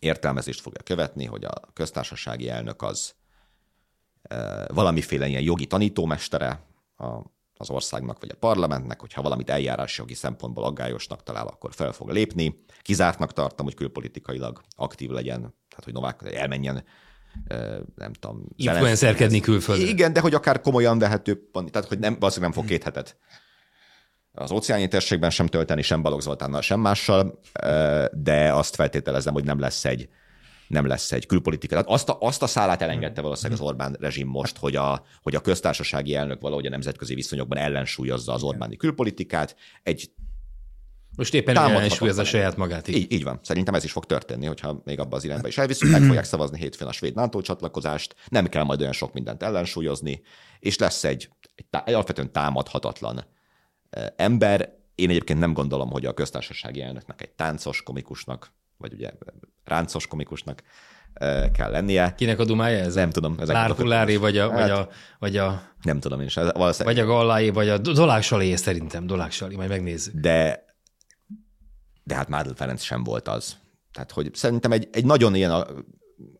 értelmezést 0.00 0.60
fogja 0.60 0.82
követni, 0.82 1.24
hogy 1.24 1.44
a 1.44 1.52
köztársasági 1.72 2.48
elnök 2.48 2.82
az 2.82 3.14
valamiféle 4.66 5.26
ilyen 5.26 5.42
jogi 5.42 5.66
tanítómestere 5.66 6.66
a 6.96 7.34
az 7.56 7.70
országnak 7.70 8.20
vagy 8.20 8.30
a 8.32 8.36
parlamentnek, 8.38 9.00
hogyha 9.00 9.22
valamit 9.22 9.50
eljárási 9.50 10.00
jogi 10.00 10.14
szempontból 10.14 10.64
aggályosnak 10.64 11.22
talál, 11.22 11.46
akkor 11.46 11.74
fel 11.74 11.92
fog 11.92 12.10
lépni. 12.10 12.64
Kizártnak 12.82 13.32
tartom, 13.32 13.66
hogy 13.66 13.74
külpolitikailag 13.74 14.60
aktív 14.76 15.10
legyen, 15.10 15.40
tehát 15.40 15.84
hogy 15.84 15.92
Novák 15.92 16.20
elmenjen 16.34 16.84
nem 17.94 18.12
tudom. 18.12 18.44
Influencerkedni 18.56 19.40
külföldön. 19.40 19.86
Igen, 19.86 20.12
de 20.12 20.20
hogy 20.20 20.34
akár 20.34 20.60
komolyan 20.60 20.98
vehető, 20.98 21.50
tehát 21.52 21.88
hogy 21.88 21.98
nem, 21.98 22.16
valószínűleg 22.18 22.54
nem 22.54 22.62
fog 22.62 22.70
két 22.70 22.82
hetet 22.82 23.18
az 24.38 24.50
óceáni 24.50 24.88
térségben 24.88 25.30
sem 25.30 25.46
tölteni, 25.46 25.82
sem 25.82 26.02
Balogh 26.02 26.22
Zoltánnal, 26.22 26.60
sem 26.60 26.80
mással, 26.80 27.40
de 28.12 28.52
azt 28.52 28.74
feltételezem, 28.74 29.32
hogy 29.32 29.44
nem 29.44 29.58
lesz 29.58 29.84
egy 29.84 30.08
nem 30.68 30.86
lesz 30.86 31.12
egy 31.12 31.26
külpolitika. 31.26 31.74
Tehát 31.74 31.90
azt 31.90 32.08
a, 32.08 32.16
azt 32.20 32.42
a 32.42 32.46
szálát 32.46 32.82
elengedte 32.82 33.20
valószínűleg 33.20 33.60
az 33.60 33.66
Orbán 33.66 33.96
rezsim 34.00 34.28
most, 34.28 34.58
hogy 34.58 34.76
a, 34.76 35.04
hogy 35.22 35.34
a 35.34 35.40
köztársasági 35.40 36.14
elnök 36.14 36.40
valahogy 36.40 36.66
a 36.66 36.70
nemzetközi 36.70 37.14
viszonyokban 37.14 37.58
ellensúlyozza 37.58 38.32
az 38.32 38.42
Orbáni 38.42 38.76
külpolitikát. 38.76 39.56
Egy 39.82 40.10
most 41.16 41.34
éppen 41.34 41.56
ellensúlyozza 41.56 42.24
saját 42.24 42.56
magát. 42.56 42.88
Így. 42.88 42.96
így. 42.96 43.12
így 43.12 43.22
van. 43.22 43.40
Szerintem 43.42 43.74
ez 43.74 43.84
is 43.84 43.92
fog 43.92 44.04
történni, 44.06 44.46
hogyha 44.46 44.80
még 44.84 44.98
abba 44.98 45.16
az 45.16 45.24
irányba 45.24 45.48
is 45.48 45.58
elviszünk, 45.58 45.92
meg 45.92 46.02
fogják 46.06 46.24
szavazni 46.24 46.58
hétfőn 46.58 46.88
a 46.88 46.92
svéd 46.92 47.14
NATO 47.14 47.40
csatlakozást, 47.40 48.14
nem 48.28 48.46
kell 48.46 48.62
majd 48.62 48.80
olyan 48.80 48.92
sok 48.92 49.12
mindent 49.12 49.42
ellensúlyozni, 49.42 50.22
és 50.58 50.78
lesz 50.78 51.04
egy, 51.04 51.28
egy, 51.54 51.66
egy 51.84 51.94
alapvetően 51.94 52.32
támadhatatlan 52.32 53.26
ember. 54.16 54.74
Én 54.94 55.10
egyébként 55.10 55.38
nem 55.38 55.52
gondolom, 55.52 55.90
hogy 55.90 56.06
a 56.06 56.14
köztársasági 56.14 56.82
elnöknek 56.82 57.22
egy 57.22 57.30
táncos 57.30 57.82
komikusnak 57.82 58.52
vagy 58.76 58.92
ugye 58.92 59.10
ráncos 59.64 60.06
komikusnak 60.06 60.62
kell 61.52 61.70
lennie. 61.70 62.14
Kinek 62.14 62.38
a 62.38 62.44
dumája 62.44 62.78
ez? 62.78 62.94
Nem 62.94 63.10
tudom. 63.10 63.36
Lárhulári, 63.38 64.16
vagy 64.16 64.38
a, 64.38 64.50
hát, 64.50 64.60
vagy, 64.60 64.70
a, 64.70 64.88
vagy 65.18 65.36
a... 65.36 65.62
Nem 65.82 66.00
tudom 66.00 66.20
én 66.20 66.26
is. 66.26 66.34
Vagy 66.78 66.98
a 66.98 67.04
Gallái, 67.04 67.50
vagy 67.50 67.68
a 67.68 67.78
Dolák 67.78 68.22
Salé 68.22 68.54
szerintem, 68.54 69.06
Dolák 69.06 69.30
Salé, 69.30 69.56
majd 69.56 69.68
megnézzük. 69.68 70.14
De, 70.14 70.64
de 72.04 72.14
hát 72.14 72.28
Mádl 72.28 72.50
Ferenc 72.54 72.82
sem 72.82 73.04
volt 73.04 73.28
az. 73.28 73.56
Tehát, 73.92 74.12
hogy 74.12 74.34
szerintem 74.34 74.72
egy, 74.72 74.88
egy 74.92 75.04
nagyon 75.04 75.34
ilyen 75.34 75.50
a 75.50 75.66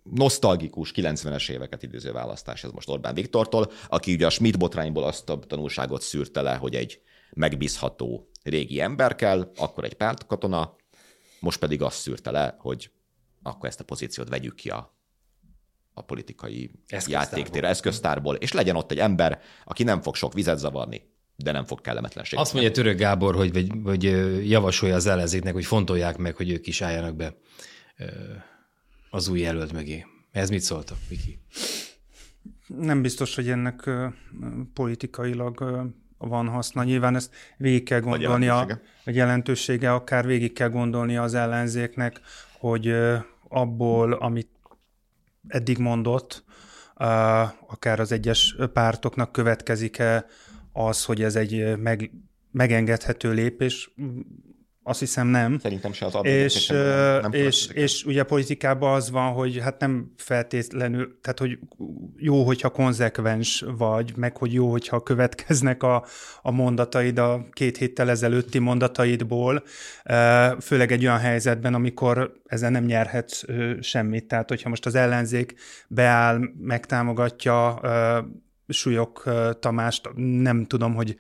nosztalgikus 0.03 0.93
90-es 0.95 1.51
éveket 1.51 1.83
időző 1.83 2.13
választás 2.13 2.65
ez 2.65 2.71
most 2.71 2.89
Orbán 2.89 3.15
Viktortól, 3.15 3.71
aki 3.89 4.13
ugye 4.13 4.27
a 4.27 4.31
Schmidt 4.31 4.59
botrányból 4.59 5.05
azt 5.05 5.29
a 5.29 5.39
tanulságot 5.39 6.03
szűrte 6.03 6.43
le, 6.43 6.55
hogy 6.55 6.75
egy 6.75 7.01
megbízható 7.33 8.31
régi 8.43 8.81
ember 8.81 9.15
kell, 9.15 9.51
akkor 9.57 9.85
egy 9.85 9.95
pártkatona, 9.95 10.77
most 11.41 11.59
pedig 11.59 11.83
azt 11.83 11.99
szűrte 11.99 12.31
le, 12.31 12.57
hogy 12.59 12.91
akkor 13.43 13.69
ezt 13.69 13.81
a 13.81 13.85
pozíciót 13.85 14.29
vegyük 14.29 14.55
ki 14.55 14.69
a, 14.69 14.97
a 15.95 16.03
politikai 16.03 16.71
játéktér 17.07 17.65
eszköztárból, 17.65 18.35
és 18.35 18.53
legyen 18.53 18.77
ott 18.77 18.91
egy 18.91 18.99
ember, 18.99 19.41
aki 19.65 19.83
nem 19.83 20.01
fog 20.03 20.15
sok 20.15 20.33
vizet 20.33 20.59
zavarni, 20.59 21.03
de 21.37 21.53
nem 21.53 21.65
fog 21.65 21.81
kellemetlenség. 21.81 22.39
Azt 22.39 22.53
mondja 22.53 22.71
Török 22.71 22.99
Gábor, 22.99 23.35
hogy, 23.35 23.53
vagy, 23.53 23.83
vagy 23.83 24.03
javasolja 24.49 24.95
az 24.95 25.07
ellenzéknek, 25.07 25.55
hogy 25.55 25.65
fontolják 25.65 26.17
meg, 26.17 26.37
hogy 26.37 26.51
ők 26.51 26.67
is 26.67 26.81
álljanak 26.81 27.17
be 27.17 27.37
az 29.11 29.29
új 29.29 29.41
jelölt 29.41 29.73
mögé. 29.73 30.07
Ez 30.31 30.51
mit 30.51 30.61
szóltak, 30.61 30.99
Viki? 31.09 31.39
Nem 32.67 33.03
biztos, 33.03 33.35
hogy 33.35 33.49
ennek 33.49 33.91
politikailag 34.73 35.83
van 36.19 36.49
haszna. 36.49 36.85
Nyilván 36.85 37.17
ezt 37.17 37.35
végig 37.57 37.85
kell 37.85 38.01
gondolni, 38.01 38.49
a, 38.49 38.61
a 39.05 39.11
jelentősége, 39.11 39.93
akár 39.93 40.27
végig 40.27 40.53
kell 40.53 40.69
gondolni 40.69 41.17
az 41.17 41.35
ellenzéknek, 41.35 42.21
hogy 42.59 42.95
abból, 43.49 44.13
amit 44.13 44.49
eddig 45.49 45.79
mondott, 45.79 46.45
akár 47.67 48.01
az 48.01 48.13
egyes 48.13 48.57
pártoknak 48.73 49.33
következik-e 49.33 50.27
az, 50.73 51.05
hogy 51.05 51.23
ez 51.23 51.37
egy 51.37 51.77
meg, 51.79 52.11
megengedhető 52.51 53.33
lépés, 53.33 53.91
azt 54.89 55.01
hiszem 55.01 55.27
nem. 55.27 55.59
Szerintem 55.59 55.93
se 55.93 56.07
az 56.07 56.19
és, 56.23 56.67
nem, 56.67 57.21
nem 57.21 57.33
és, 57.33 57.67
és 57.67 58.05
ugye 58.05 58.23
politikában 58.23 58.95
az 58.95 59.11
van, 59.11 59.33
hogy 59.33 59.59
hát 59.59 59.81
nem 59.81 60.13
feltétlenül, 60.17 61.19
tehát 61.21 61.39
hogy 61.39 61.59
jó, 62.17 62.43
hogyha 62.45 62.69
konzekvens 62.69 63.65
vagy, 63.77 64.13
meg 64.17 64.37
hogy 64.37 64.53
jó, 64.53 64.71
hogyha 64.71 65.03
következnek 65.03 65.83
a, 65.83 66.05
a 66.43 66.51
mondataid 66.51 67.19
a 67.19 67.47
két 67.51 67.77
héttel 67.77 68.11
ezelőtti 68.11 68.59
mondataidból, 68.59 69.63
főleg 70.61 70.93
egy 70.93 71.05
olyan 71.05 71.19
helyzetben, 71.19 71.75
amikor 71.75 72.33
ezen 72.47 72.73
nem 72.73 72.85
nyerhetsz 72.85 73.43
semmit. 73.81 74.29
Tehát, 74.29 74.49
hogyha 74.49 74.69
most 74.69 74.87
az 74.87 74.95
ellenzék 74.95 75.55
beáll, 75.89 76.41
megtámogatja 76.59 77.81
Súlyok 78.69 79.25
Tamást, 79.61 80.11
nem 80.15 80.65
tudom, 80.65 80.95
hogy 80.95 81.17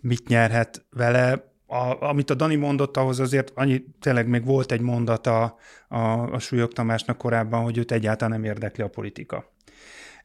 mit 0.00 0.28
nyerhet 0.28 0.86
vele, 0.90 1.54
a, 1.66 2.06
amit 2.08 2.30
a 2.30 2.34
Dani 2.34 2.54
mondott, 2.54 2.96
ahhoz 2.96 3.20
azért 3.20 3.52
annyi, 3.54 3.84
tényleg 4.00 4.28
még 4.28 4.44
volt 4.44 4.72
egy 4.72 4.80
mondata 4.80 5.56
a, 5.88 5.98
a 6.32 6.38
Súlyog 6.38 6.72
Tamásnak 6.72 7.18
korábban, 7.18 7.62
hogy 7.62 7.78
őt 7.78 7.92
egyáltalán 7.92 8.40
nem 8.40 8.50
érdekli 8.50 8.82
a 8.82 8.88
politika. 8.88 9.52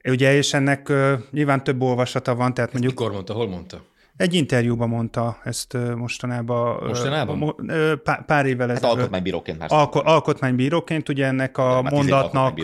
Ugye, 0.03 0.33
és 0.33 0.53
ennek 0.53 0.89
uh, 0.89 1.13
nyilván 1.31 1.63
több 1.63 1.81
olvasata 1.81 2.35
van, 2.35 2.53
tehát 2.53 2.71
ezt 2.73 2.81
mondjuk... 2.81 2.99
Mikor 2.99 3.13
mondta, 3.13 3.33
hol 3.33 3.47
mondta? 3.47 3.81
Egy 4.17 4.33
interjúban 4.33 4.89
mondta 4.89 5.39
ezt 5.43 5.77
mostanában. 5.95 6.87
Mostanában? 6.87 7.41
Uh, 7.41 7.93
pár, 7.93 8.25
pár 8.25 8.45
évvel 8.45 8.67
hát 8.67 8.77
ezelőtt. 8.77 8.95
alkotmánybíróként 8.95 9.57
már. 9.57 9.69
Alko- 9.71 10.05
alkotmánybíróként, 10.05 11.09
ugye 11.09 11.25
ennek 11.25 11.57
a 11.57 11.81
mondatnak 11.81 12.59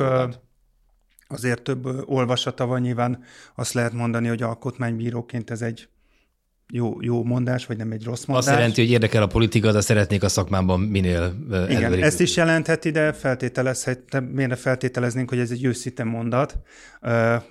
azért 1.28 1.62
több 1.62 2.10
olvasata 2.10 2.66
van, 2.66 2.82
nyilván 2.82 3.24
azt 3.56 3.74
lehet 3.74 3.94
mondani, 3.94 4.28
hogy 4.28 4.42
alkotmánybíróként 4.42 5.50
ez 5.50 5.62
egy 5.62 5.90
jó, 6.74 6.98
jó 7.02 7.24
mondás, 7.24 7.66
vagy 7.66 7.78
nem 7.78 7.92
egy 7.92 8.04
rossz 8.04 8.26
mondás. 8.26 8.48
Azt 8.48 8.56
jelenti, 8.56 8.82
hogy 8.82 8.92
érdekel 8.92 9.22
a 9.22 9.28
politika, 9.28 9.72
de 9.72 9.82
szeretnék 9.82 10.24
a 10.24 10.30
szakmában 10.30 10.80
minél 10.80 11.36
Igen, 11.48 11.84
előrébb. 11.84 12.04
ezt 12.04 12.20
is 12.20 12.36
jelentheti, 12.36 12.90
de 12.90 13.14
feltételezhet, 13.14 14.24
miért 14.34 14.60
feltételeznénk, 14.60 15.30
hogy 15.30 15.40
ez 15.40 15.52
egy 15.52 15.64
őszinte 15.64 16.04
mondat, 16.04 16.58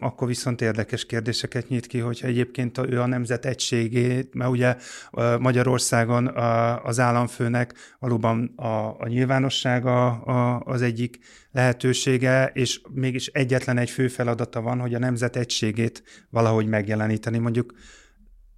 akkor 0.00 0.28
viszont 0.28 0.60
érdekes 0.60 1.06
kérdéseket 1.06 1.68
nyit 1.68 1.86
ki, 1.86 1.98
hogyha 1.98 2.26
egyébként 2.26 2.78
ő 2.78 3.00
a 3.00 3.06
nemzet 3.06 3.46
egységét, 3.46 4.34
mert 4.34 4.50
ugye 4.50 4.76
Magyarországon 5.38 6.26
az 6.84 7.00
államfőnek 7.00 7.74
valóban 7.98 8.52
a, 8.56 8.66
a 8.98 9.06
nyilvánossága 9.06 10.10
az 10.58 10.82
egyik 10.82 11.18
lehetősége, 11.52 12.50
és 12.54 12.80
mégis 12.94 13.26
egyetlen 13.26 13.78
egy 13.78 13.90
fő 13.90 14.08
feladata 14.08 14.60
van, 14.60 14.80
hogy 14.80 14.94
a 14.94 14.98
nemzet 14.98 15.36
egységét 15.36 16.02
valahogy 16.30 16.66
megjeleníteni. 16.66 17.38
Mondjuk 17.38 17.74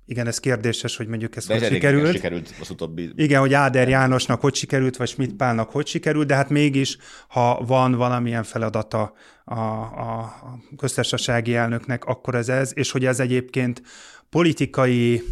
igen, 0.09 0.27
ez 0.27 0.39
kérdéses, 0.39 0.97
hogy 0.97 1.07
mondjuk 1.07 1.37
ez 1.37 1.47
de 1.47 1.59
hogy 1.59 1.65
sikerült. 1.65 2.13
sikerült 2.13 2.55
az 2.61 2.71
utóbbi... 2.71 3.11
Igen, 3.15 3.41
hogy 3.41 3.55
Áder 3.55 3.89
Jánosnak 3.89 4.41
hogy 4.41 4.55
sikerült, 4.55 4.97
vagy 4.97 5.09
Schmidt 5.09 5.37
Pálnak 5.37 5.71
hogy 5.71 5.87
sikerült, 5.87 6.27
de 6.27 6.35
hát 6.35 6.49
mégis, 6.49 6.97
ha 7.29 7.65
van 7.67 7.93
valamilyen 7.93 8.43
feladata 8.43 9.13
a, 9.45 9.55
a, 9.55 10.35
köztársasági 10.77 11.55
elnöknek, 11.55 12.05
akkor 12.05 12.35
ez 12.35 12.49
ez, 12.49 12.73
és 12.75 12.91
hogy 12.91 13.05
ez 13.05 13.21
egyébként 13.21 13.83
politikai 14.31 15.23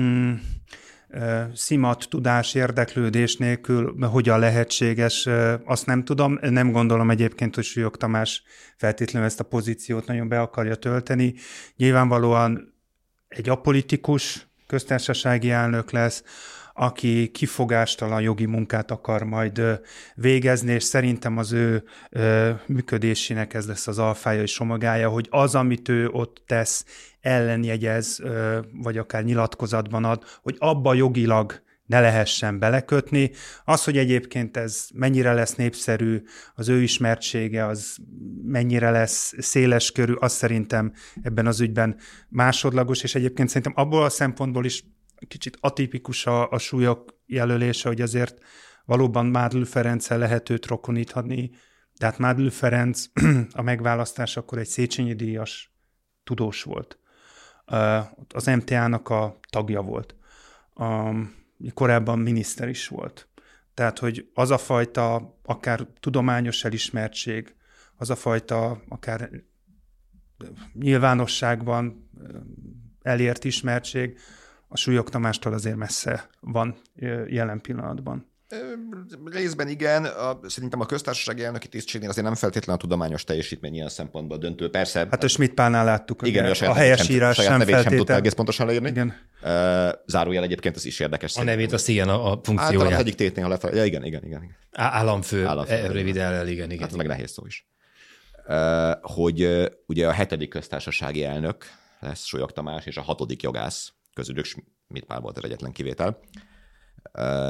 mm, 0.00 0.32
szimat, 1.54 2.06
tudás, 2.10 2.54
érdeklődés 2.54 3.36
nélkül 3.36 4.06
hogyan 4.06 4.38
lehetséges, 4.38 5.28
azt 5.64 5.86
nem 5.86 6.04
tudom. 6.04 6.38
Nem 6.40 6.72
gondolom 6.72 7.10
egyébként, 7.10 7.54
hogy 7.54 7.64
Súlyog 7.64 7.96
Tamás 7.96 8.42
feltétlenül 8.76 9.28
ezt 9.28 9.40
a 9.40 9.44
pozíciót 9.44 10.06
nagyon 10.06 10.28
be 10.28 10.40
akarja 10.40 10.74
tölteni. 10.74 11.34
Nyilvánvalóan 11.76 12.76
egy 13.28 13.48
apolitikus 13.48 14.46
köztársasági 14.66 15.50
elnök 15.50 15.90
lesz, 15.90 16.22
aki 16.74 17.30
kifogástalan 17.30 18.20
jogi 18.20 18.46
munkát 18.46 18.90
akar 18.90 19.22
majd 19.22 19.80
végezni, 20.14 20.72
és 20.72 20.82
szerintem 20.82 21.38
az 21.38 21.52
ő 21.52 21.84
működésének 22.66 23.54
ez 23.54 23.66
lesz 23.66 23.86
az 23.86 23.98
alfája 23.98 24.42
és 24.42 24.52
somagája, 24.52 25.08
hogy 25.08 25.26
az, 25.30 25.54
amit 25.54 25.88
ő 25.88 26.08
ott 26.08 26.42
tesz, 26.46 26.84
ellenjegyez, 27.20 28.22
vagy 28.72 28.98
akár 28.98 29.24
nyilatkozatban 29.24 30.04
ad, 30.04 30.24
hogy 30.42 30.56
abba 30.58 30.94
jogilag 30.94 31.62
ne 31.88 32.00
lehessen 32.00 32.58
belekötni. 32.58 33.30
Az, 33.64 33.84
hogy 33.84 33.96
egyébként 33.96 34.56
ez 34.56 34.86
mennyire 34.94 35.32
lesz 35.32 35.54
népszerű, 35.54 36.22
az 36.54 36.68
ő 36.68 36.82
ismertsége, 36.82 37.66
az 37.66 37.96
mennyire 38.42 38.90
lesz 38.90 39.34
széles 39.38 39.92
körű, 39.92 40.12
az 40.12 40.32
szerintem 40.32 40.92
ebben 41.22 41.46
az 41.46 41.60
ügyben 41.60 41.96
másodlagos, 42.28 43.02
és 43.02 43.14
egyébként 43.14 43.48
szerintem 43.48 43.72
abból 43.76 44.04
a 44.04 44.08
szempontból 44.08 44.64
is 44.64 44.84
kicsit 45.28 45.58
atipikus 45.60 46.26
a, 46.26 46.50
a 46.50 46.58
súlyok 46.58 47.20
jelölése, 47.26 47.88
hogy 47.88 48.00
azért 48.00 48.38
valóban 48.84 49.26
Mádl 49.26 49.62
Ferenccel 49.62 50.18
lehet 50.18 50.50
őt 50.50 50.66
rokonítani, 50.66 51.50
de 51.98 52.06
hát 52.06 52.18
Mádl 52.18 52.48
Ferenc 52.48 53.04
a 53.52 53.62
megválasztás 53.62 54.36
akkor 54.36 54.58
egy 54.58 54.66
Széchenyi 54.66 55.14
díjas 55.14 55.72
tudós 56.24 56.62
volt. 56.62 56.98
Az 58.34 58.46
MTA-nak 58.46 59.08
a 59.08 59.38
tagja 59.50 59.80
volt. 59.80 60.16
Um, 60.74 61.36
korábban 61.74 62.18
miniszter 62.18 62.68
is 62.68 62.88
volt. 62.88 63.28
Tehát, 63.74 63.98
hogy 63.98 64.30
az 64.34 64.50
a 64.50 64.58
fajta 64.58 65.36
akár 65.44 65.86
tudományos 66.00 66.64
elismertség, 66.64 67.54
az 67.96 68.10
a 68.10 68.16
fajta 68.16 68.82
akár 68.88 69.30
nyilvánosságban 70.72 72.10
elért 73.02 73.44
ismertség, 73.44 74.18
a 74.68 74.76
súlyok 74.76 75.10
Tamástól 75.10 75.52
azért 75.52 75.76
messze 75.76 76.28
van 76.40 76.76
jelen 77.26 77.60
pillanatban. 77.60 78.27
Részben 79.24 79.68
igen, 79.68 80.04
a, 80.04 80.38
szerintem 80.46 80.80
a 80.80 80.86
köztársasági 80.86 81.44
elnöki 81.44 81.68
tisztségnél 81.68 82.08
azért 82.08 82.26
nem 82.26 82.34
feltétlenül 82.34 82.74
a 82.74 82.82
tudományos 82.82 83.24
teljesítmény 83.24 83.74
ilyen 83.74 83.88
szempontból 83.88 84.38
döntő. 84.38 84.70
Persze. 84.70 85.06
Hát 85.10 85.24
a 85.24 85.28
Schmidt 85.28 85.58
láttuk, 85.58 86.26
igen, 86.26 86.44
a, 86.44 86.68
a 86.68 86.74
helyesírás 86.74 87.36
sem, 87.36 87.44
sem 87.44 87.56
feltétlen. 87.56 87.82
sem 87.82 87.96
tudta 87.96 88.14
egész 88.14 88.32
pontosan 88.32 88.66
leírni. 88.66 88.88
Igen. 88.88 89.14
Zárójel 90.06 90.42
egyébként 90.42 90.76
ez 90.76 90.84
is 90.84 91.00
érdekes. 91.00 91.36
A 91.36 91.42
nevét 91.42 91.72
az 91.72 91.88
ilyen 91.88 92.08
a, 92.08 92.32
a 92.32 92.40
funkciója. 92.42 92.78
Általán 92.78 92.92
az 92.92 92.98
egyik 92.98 93.14
tétnél, 93.14 93.44
ha 93.44 93.50
lefelé. 93.50 93.76
Ja, 93.76 93.84
igen, 93.84 94.04
igen, 94.04 94.24
igen. 94.24 94.42
igen. 94.42 94.56
Államfő, 94.72 95.46
Államfő 95.46 95.72
e, 95.72 95.86
rövid 95.86 96.16
el, 96.16 96.48
igen, 96.48 96.70
igen. 96.70 96.80
Hát 96.80 96.90
ez 96.90 96.96
meg 96.96 97.06
nehéz 97.06 97.30
szó 97.30 97.46
is. 97.46 97.68
Hogy 99.00 99.68
ugye 99.86 100.08
a 100.08 100.12
hetedik 100.12 100.48
köztársasági 100.48 101.24
elnök 101.24 101.64
lesz 102.00 102.24
Solyog 102.24 102.52
Tamás, 102.52 102.86
és 102.86 102.96
a 102.96 103.02
hatodik 103.02 103.42
jogász 103.42 103.92
közülük 104.14 104.44
Schmidt 104.44 105.06
Pál 105.06 105.20
volt 105.20 105.36
az 105.36 105.44
egyetlen 105.44 105.72
kivétel 105.72 106.20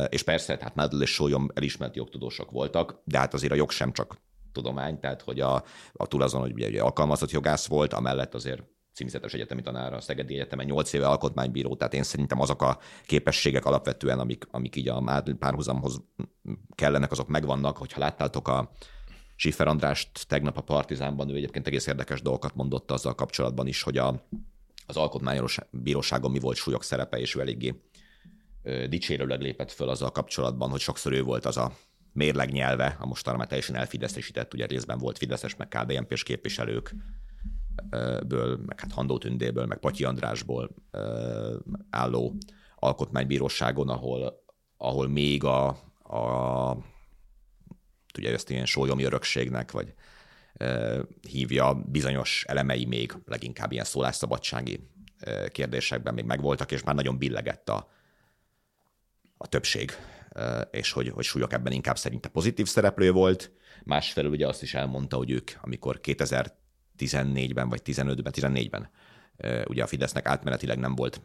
és 0.09 0.23
persze, 0.23 0.57
tehát 0.57 0.75
Nadal 0.75 1.03
és 1.03 1.11
Sólyom 1.11 1.49
elismert 1.55 1.97
jogtudósok 1.97 2.51
voltak, 2.51 3.01
de 3.05 3.19
hát 3.19 3.35
azért 3.35 3.53
a 3.53 3.57
jog 3.57 3.71
sem 3.71 3.93
csak 3.93 4.21
tudomány, 4.53 5.01
tehát 5.01 5.23
hogy 5.23 5.41
a, 5.41 5.65
a 5.93 6.07
túl 6.07 6.23
azon, 6.23 6.41
hogy 6.41 6.53
ugye, 6.53 6.69
ugye 6.69 6.83
alkalmazott 6.83 7.31
jogász 7.31 7.67
volt, 7.67 7.93
amellett 7.93 8.35
azért 8.35 8.63
címzetes 8.99 9.35
egyetemi 9.35 9.63
tanára 9.63 9.97
a 9.97 10.01
Szegedi 10.01 10.35
Egyetemen 10.35 10.67
8 10.67 10.93
éve 10.93 11.07
alkotmánybíró, 11.07 11.77
tehát 11.77 11.95
én 11.95 12.03
szerintem 12.03 12.41
azok 12.41 12.63
a 12.63 12.79
képességek 13.07 13.65
alapvetően, 13.65 14.19
amik, 14.19 14.47
amik 14.51 14.77
így 14.77 14.89
a 14.89 15.23
párhuzamhoz 15.39 16.03
kellenek, 16.75 17.11
azok 17.11 17.29
megvannak, 17.29 17.77
hogyha 17.77 18.01
láttátok 18.01 18.49
a 18.49 18.71
Schiffer 19.37 19.69
Andrást 19.69 20.27
tegnap 20.29 20.57
a 20.57 20.61
Partizánban, 20.61 21.31
ő 21.31 21.35
egyébként 21.35 21.67
egész 21.67 21.87
érdekes 21.87 22.23
dolgokat 22.23 22.55
mondott 22.55 22.91
azzal 22.91 23.15
kapcsolatban 23.15 23.67
is, 23.67 23.83
hogy 23.83 23.99
a, 23.99 24.27
az 24.87 24.97
alkotmányos 24.97 25.59
bíróságon 25.71 26.31
mi 26.31 26.39
volt 26.39 26.57
súlyok 26.57 26.83
szerepe, 26.83 27.19
és 27.19 27.35
ő 27.35 27.41
eléggé 27.41 27.83
dicsérőleg 28.89 29.41
lépett 29.41 29.73
föl 29.73 29.89
azzal 29.89 30.11
kapcsolatban, 30.11 30.71
hogy 30.71 30.81
sokszor 30.81 31.13
ő 31.13 31.23
volt 31.23 31.45
az 31.45 31.57
a 31.57 31.73
mérleg 32.13 32.53
nyelve, 32.53 32.97
a 33.01 33.07
mostanra 33.07 33.39
már 33.39 33.49
teljesen 33.49 33.77
elfideszesített, 33.77 34.55
ugye 34.55 34.67
részben 34.67 34.99
volt 34.99 35.19
Fideszes, 35.19 35.57
meg 35.57 35.69
KDNP-s 35.69 36.23
képviselők, 36.23 36.95
ből, 38.27 38.57
meg 38.67 38.81
hát 38.81 38.93
Handó 38.93 39.19
Tündéből, 39.19 39.67
meg 39.67 39.79
Patyi 39.79 40.05
Andrásból 40.05 40.71
álló 41.91 42.37
alkotmánybíróságon, 42.77 43.89
ahol, 43.89 44.45
ahol 44.77 45.09
még 45.09 45.45
a, 45.45 45.69
a 46.03 46.77
ugye 48.19 48.33
ezt 48.33 48.51
ilyen 48.51 48.67
sólyomi 48.67 49.03
örökségnek, 49.03 49.71
vagy 49.71 49.95
hívja, 51.29 51.75
bizonyos 51.75 52.45
elemei 52.49 52.85
még 52.85 53.13
leginkább 53.25 53.73
ilyen 53.73 53.85
szólásszabadsági 53.85 54.89
kérdésekben 55.49 56.15
még 56.15 56.25
megvoltak, 56.25 56.73
és 56.73 56.83
már 56.83 56.95
nagyon 56.95 57.19
billegett 57.19 57.69
a, 57.69 57.89
a 59.39 59.47
többség, 59.47 59.93
és 60.71 60.93
hogy, 60.93 61.09
hogy 61.09 61.25
súlyok 61.25 61.53
ebben 61.53 61.73
inkább 61.73 61.99
szerinte 61.99 62.29
pozitív 62.29 62.67
szereplő 62.67 63.13
volt. 63.13 63.53
Másfelől 63.85 64.31
ugye 64.31 64.47
azt 64.47 64.63
is 64.63 64.75
elmondta, 64.75 65.17
hogy 65.17 65.31
ők, 65.31 65.51
amikor 65.61 66.01
2014-ben, 66.03 67.69
vagy 67.69 67.81
15-ben, 67.85 68.33
14-ben 68.37 68.91
ugye 69.69 69.83
a 69.83 69.87
Fidesznek 69.87 70.27
átmenetileg 70.27 70.79
nem 70.79 70.95
volt 70.95 71.21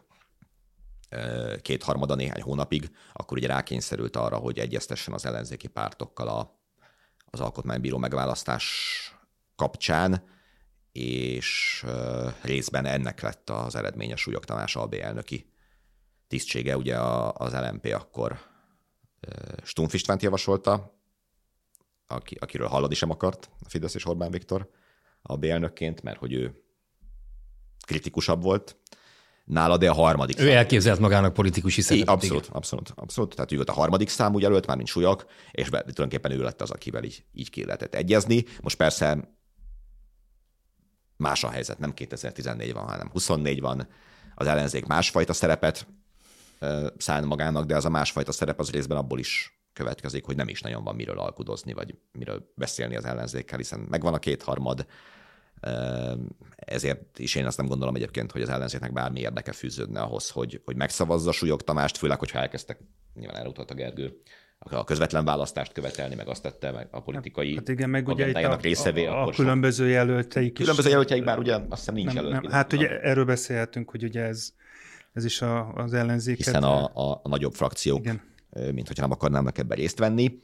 kétharmada 1.62 2.14
néhány 2.14 2.42
hónapig, 2.42 2.90
akkor 3.12 3.36
ugye 3.36 3.46
rákényszerült 3.46 4.16
arra, 4.16 4.36
hogy 4.36 4.58
egyeztessen 4.58 5.14
az 5.14 5.26
ellenzéki 5.26 5.68
pártokkal 5.68 6.28
a, 6.28 6.60
az 7.30 7.40
alkotmánybíró 7.40 7.98
megválasztás 7.98 8.64
kapcsán, 9.56 10.24
és 10.92 11.84
részben 12.42 12.86
ennek 12.86 13.20
lett 13.20 13.50
az 13.50 13.74
eredményes 13.74 14.20
Súlyog 14.20 14.44
Tamás 14.44 14.76
Albé 14.76 15.00
elnöki 15.00 15.53
tisztsége. 16.34 16.76
Ugye 16.76 16.98
az 17.32 17.52
LMP 17.52 17.94
akkor 17.94 18.38
Stumpf 19.62 19.94
Istvánt 19.94 20.22
javasolta, 20.22 20.98
aki, 22.06 22.36
akiről 22.40 22.66
hallani 22.66 22.94
sem 22.94 23.10
akart 23.10 23.50
a 23.60 23.68
Fidesz 23.68 23.94
és 23.94 24.06
Orbán 24.06 24.30
Viktor 24.30 24.70
a 25.22 25.46
elnökként, 25.46 26.02
mert 26.02 26.18
hogy 26.18 26.32
ő 26.32 26.62
kritikusabb 27.86 28.42
volt 28.42 28.76
nála, 29.44 29.76
de 29.76 29.90
a 29.90 29.94
harmadik. 29.94 30.38
Ő 30.38 30.42
számú. 30.42 30.54
elképzelt 30.54 30.98
magának 30.98 31.32
politikusi 31.32 31.80
szerepet. 31.80 32.08
Abszolút, 32.08 32.48
abszolút, 32.52 32.92
abszolút. 32.94 33.34
Tehát 33.34 33.52
ő 33.52 33.56
volt 33.56 33.68
a 33.68 33.72
harmadik 33.72 34.08
számú 34.08 34.38
jelölt, 34.38 34.66
már 34.66 34.76
mint 34.76 34.88
súlyok, 34.88 35.26
és 35.50 35.70
be, 35.70 35.78
tulajdonképpen 35.78 36.30
ő 36.32 36.42
lett 36.42 36.60
az, 36.60 36.70
akivel 36.70 37.04
így, 37.04 37.24
így 37.32 37.50
ki 37.50 37.64
lehetett 37.64 37.94
egyezni. 37.94 38.44
Most 38.60 38.76
persze 38.76 39.34
más 41.16 41.44
a 41.44 41.50
helyzet, 41.50 41.78
nem 41.78 41.94
2014 41.94 42.72
van, 42.72 42.86
hanem 42.86 43.10
24 43.10 43.60
van. 43.60 43.88
Az 44.34 44.46
ellenzék 44.46 44.86
másfajta 44.86 45.32
szerepet 45.32 45.86
szán 46.96 47.24
magának, 47.24 47.64
de 47.64 47.76
az 47.76 47.84
a 47.84 47.90
másfajta 47.90 48.32
szerep 48.32 48.58
az 48.58 48.70
részben 48.70 48.96
abból 48.96 49.18
is 49.18 49.58
következik, 49.72 50.24
hogy 50.24 50.36
nem 50.36 50.48
is 50.48 50.60
nagyon 50.60 50.84
van 50.84 50.94
miről 50.94 51.18
alkudozni, 51.18 51.72
vagy 51.72 51.94
miről 52.12 52.52
beszélni 52.54 52.96
az 52.96 53.04
ellenzékkel, 53.04 53.58
hiszen 53.58 53.80
megvan 53.80 54.14
a 54.14 54.18
kétharmad, 54.18 54.86
ezért 56.56 57.18
is 57.18 57.34
én 57.34 57.46
azt 57.46 57.56
nem 57.56 57.66
gondolom 57.66 57.94
egyébként, 57.94 58.32
hogy 58.32 58.42
az 58.42 58.48
ellenzéknek 58.48 58.92
bármi 58.92 59.20
érdeke 59.20 59.52
fűződne 59.52 60.00
ahhoz, 60.00 60.30
hogy, 60.30 60.60
hogy 60.64 60.76
megszavazza 60.76 61.32
Súlyog 61.32 61.62
Tamást, 61.62 61.96
főleg, 61.96 62.18
hogyha 62.18 62.38
elkezdtek, 62.38 62.78
nyilván 63.14 63.36
elutalt 63.36 63.70
a 63.70 63.74
Gergő, 63.74 64.20
a 64.58 64.84
közvetlen 64.84 65.24
választást 65.24 65.72
követelni, 65.72 66.14
meg 66.14 66.28
azt 66.28 66.42
tette, 66.42 66.70
meg 66.70 66.88
a 66.90 67.02
politikai 67.02 67.54
hát 67.54 67.68
igen, 67.68 67.90
meg 67.90 68.08
ugye 68.08 68.28
itt 68.28 68.34
a, 68.34 68.56
részevé, 68.56 69.06
a, 69.06 69.26
a 69.26 69.30
különböző 69.30 69.88
jelölteik 69.88 70.52
Különböző 70.52 70.88
jelölteik, 70.88 71.24
bár 71.24 71.38
ugye 71.38 71.54
azt 71.54 71.66
hiszem 71.68 71.94
nincs 71.94 72.12
nem, 72.12 72.26
Nem, 72.26 72.50
hát 72.50 72.72
ugye 72.72 73.00
erről 73.00 73.24
beszélhetünk, 73.24 73.90
hogy 73.90 74.04
ugye 74.04 74.22
ez, 74.22 74.52
ez 75.14 75.24
is 75.24 75.42
a, 75.42 75.72
az 75.72 75.92
ellenzéket. 75.92 76.44
Hiszen 76.44 76.62
a, 76.62 76.84
a, 76.94 77.20
a 77.22 77.28
nagyobb 77.28 77.54
frakciók, 77.54 77.98
igen. 77.98 78.22
mint 78.50 78.86
hogyha 78.86 79.02
nem 79.02 79.10
akarnának 79.10 79.58
ebben 79.58 79.76
részt 79.76 79.98
venni. 79.98 80.38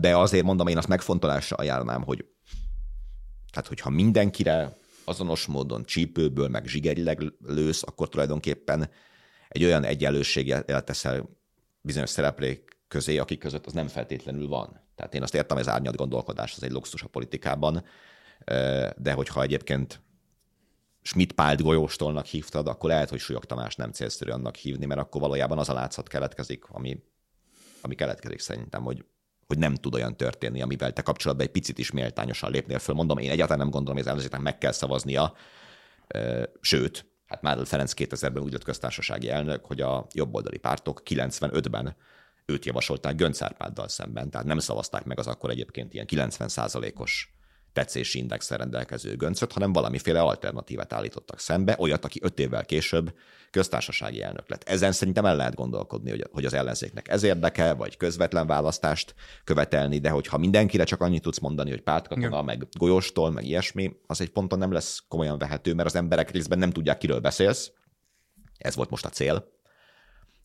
De 0.00 0.16
azért 0.16 0.44
mondom, 0.44 0.66
én 0.66 0.76
azt 0.76 0.88
megfontolásra 0.88 1.56
ajánlnám, 1.56 2.02
hogy 2.02 2.24
tehát, 3.50 3.68
hogyha 3.68 3.90
mindenkire 3.90 4.76
azonos 5.04 5.46
módon 5.46 5.84
csípőből, 5.84 6.48
meg 6.48 6.66
zsigerileg 6.66 7.32
lősz, 7.46 7.82
akkor 7.82 8.08
tulajdonképpen 8.08 8.90
egy 9.48 9.64
olyan 9.64 9.84
egyenlőséget 9.84 10.84
teszel 10.84 11.28
bizonyos 11.80 12.10
szereplék 12.10 12.78
közé, 12.88 13.18
akik 13.18 13.38
között 13.38 13.66
az 13.66 13.72
nem 13.72 13.88
feltétlenül 13.88 14.48
van. 14.48 14.80
Tehát 14.94 15.14
én 15.14 15.22
azt 15.22 15.34
értem, 15.34 15.56
az 15.56 15.68
árnyat 15.68 15.96
gondolkodás 15.96 16.54
az 16.56 16.62
egy 16.62 16.70
luxus 16.70 17.02
a 17.02 17.06
politikában, 17.08 17.84
de 18.96 19.12
hogyha 19.12 19.42
egyébként 19.42 20.00
Schmidt 21.02 21.32
Pált 21.32 21.62
golyóstolnak 21.62 22.26
hívtad, 22.26 22.66
akkor 22.66 22.90
lehet, 22.90 23.08
hogy 23.08 23.18
Súlyog 23.18 23.44
Tamás 23.44 23.76
nem 23.76 23.92
célszerű 23.92 24.30
annak 24.30 24.56
hívni, 24.56 24.86
mert 24.86 25.00
akkor 25.00 25.20
valójában 25.20 25.58
az 25.58 25.68
a 25.68 25.72
látszat 25.72 26.08
keletkezik, 26.08 26.64
ami, 26.68 27.02
ami 27.80 27.94
keletkezik 27.94 28.38
szerintem, 28.38 28.82
hogy 28.82 29.04
hogy 29.46 29.60
nem 29.60 29.74
tud 29.74 29.94
olyan 29.94 30.16
történni, 30.16 30.62
amivel 30.62 30.92
te 30.92 31.02
kapcsolatban 31.02 31.46
egy 31.46 31.52
picit 31.52 31.78
is 31.78 31.90
méltányosan 31.90 32.50
lépnél 32.50 32.78
föl. 32.78 32.94
Mondom, 32.94 33.18
én 33.18 33.30
egyáltalán 33.30 33.58
nem 33.58 33.70
gondolom, 33.70 33.94
hogy 33.94 34.02
az 34.02 34.08
ellenzéknek 34.08 34.40
meg 34.40 34.58
kell 34.58 34.72
szavaznia, 34.72 35.34
sőt, 36.60 37.06
hát 37.26 37.42
már 37.42 37.66
Ferenc 37.66 37.92
2000-ben 37.96 38.42
úgy 38.42 38.52
lett 38.52 38.64
köztársasági 38.64 39.30
elnök, 39.30 39.64
hogy 39.64 39.80
a 39.80 40.06
jobboldali 40.12 40.58
pártok 40.58 41.02
95-ben 41.04 41.96
őt 42.46 42.64
javasolták 42.64 43.14
Gönc 43.14 43.42
Árpáddal 43.42 43.88
szemben, 43.88 44.30
tehát 44.30 44.46
nem 44.46 44.58
szavazták 44.58 45.04
meg 45.04 45.18
az 45.18 45.26
akkor 45.26 45.50
egyébként 45.50 45.94
ilyen 45.94 46.06
90% 46.08 46.98
os 46.98 47.34
tetszési 47.72 48.18
indexel 48.18 48.58
rendelkező 48.58 49.16
göncöt, 49.16 49.52
hanem 49.52 49.72
valamiféle 49.72 50.20
alternatívát 50.20 50.92
állítottak 50.92 51.38
szembe, 51.38 51.76
olyat, 51.78 52.04
aki 52.04 52.20
öt 52.22 52.38
évvel 52.38 52.64
később 52.64 53.14
köztársasági 53.50 54.22
elnök 54.22 54.48
lett. 54.48 54.68
Ezen 54.68 54.92
szerintem 54.92 55.24
el 55.24 55.36
lehet 55.36 55.54
gondolkodni, 55.54 56.18
hogy 56.32 56.44
az 56.44 56.54
ellenzéknek 56.54 57.08
ez 57.08 57.22
érdeke, 57.22 57.72
vagy 57.72 57.96
közvetlen 57.96 58.46
választást 58.46 59.14
követelni, 59.44 59.98
de 59.98 60.10
hogyha 60.10 60.38
mindenkire 60.38 60.84
csak 60.84 61.00
annyit 61.00 61.22
tudsz 61.22 61.38
mondani, 61.38 61.70
hogy 61.70 61.80
pártkatona, 61.80 62.36
ja. 62.36 62.42
meg 62.42 62.66
golyóstól, 62.78 63.30
meg 63.30 63.44
ilyesmi, 63.44 63.96
az 64.06 64.20
egy 64.20 64.30
ponton 64.30 64.58
nem 64.58 64.72
lesz 64.72 65.02
komolyan 65.08 65.38
vehető, 65.38 65.74
mert 65.74 65.88
az 65.88 65.94
emberek 65.94 66.30
részben 66.30 66.58
nem 66.58 66.70
tudják, 66.70 66.98
kiről 66.98 67.20
beszélsz. 67.20 67.72
Ez 68.58 68.74
volt 68.74 68.90
most 68.90 69.04
a 69.04 69.08
cél. 69.08 69.52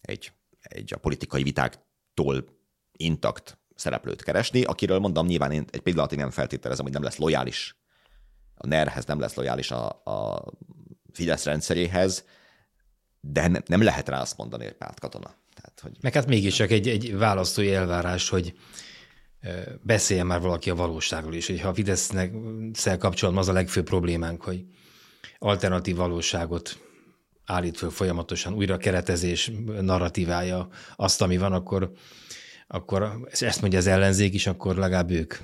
Egy, 0.02 0.32
egy 0.60 0.94
a 0.94 0.98
politikai 0.98 1.44
vitáktól 1.44 2.46
intakt 2.92 3.57
szereplőt 3.78 4.24
keresni, 4.24 4.63
akiről 4.63 5.00
mondom, 5.00 5.26
nyilván 5.26 5.52
én 5.52 5.66
egy 5.72 5.82
pillanatig 5.82 6.18
nem 6.18 6.30
feltételezem, 6.30 6.84
hogy 6.86 6.94
nem 6.94 7.04
lesz 7.04 7.18
lojális 7.18 7.76
a 8.56 8.68
NER-hez, 8.68 9.06
nem 9.06 9.20
lesz 9.20 9.36
lojális 9.36 9.72
a, 9.72 9.88
a 9.88 10.44
Fidesz 11.12 11.44
rendszeréhez, 11.44 12.26
de 13.22 13.48
ne, 13.48 13.60
nem 13.66 13.82
lehet 13.82 14.10
rá 14.10 14.22
azt 14.22 14.38
mondani, 14.38 14.63
hogy 14.63 14.74
pártkatona. 14.74 15.36
Tehát, 15.56 15.80
hogy... 15.82 15.98
Meg 16.02 16.13
hát 16.13 16.28
mégis 16.28 16.56
csak 16.56 16.72
egy, 16.72 16.88
egy 16.88 17.18
választói 17.18 17.74
elvárás, 17.74 18.30
hogy 18.30 18.54
beszéljen 19.82 20.26
már 20.26 20.42
valaki 20.42 20.70
a 20.70 20.76
valóságról 20.76 21.34
is, 21.34 21.48
hogy 21.48 21.62
ha 21.62 21.70
a 21.70 21.74
Fidesznek 21.74 22.32
kapcsolatban 23.00 23.44
az 23.44 23.50
a 23.50 23.54
legfőbb 23.54 23.86
problémánk, 23.86 24.44
hogy 24.44 24.66
alternatív 25.40 25.96
valóságot 25.96 26.80
állít 27.46 27.78
föl 27.78 27.90
folyamatosan, 27.90 28.54
újra 28.54 28.78
keretezés 28.78 29.52
narratívája 29.82 30.68
azt, 30.96 31.22
ami 31.22 31.38
van, 31.38 31.54
akkor 31.54 31.92
akkor 32.68 33.28
ezt 33.40 33.62
mondja 33.62 33.80
az 33.80 33.88
ellenzék 33.88 34.34
is, 34.34 34.48
akkor 34.48 34.76
legalább 34.76 35.12
ők 35.12 35.36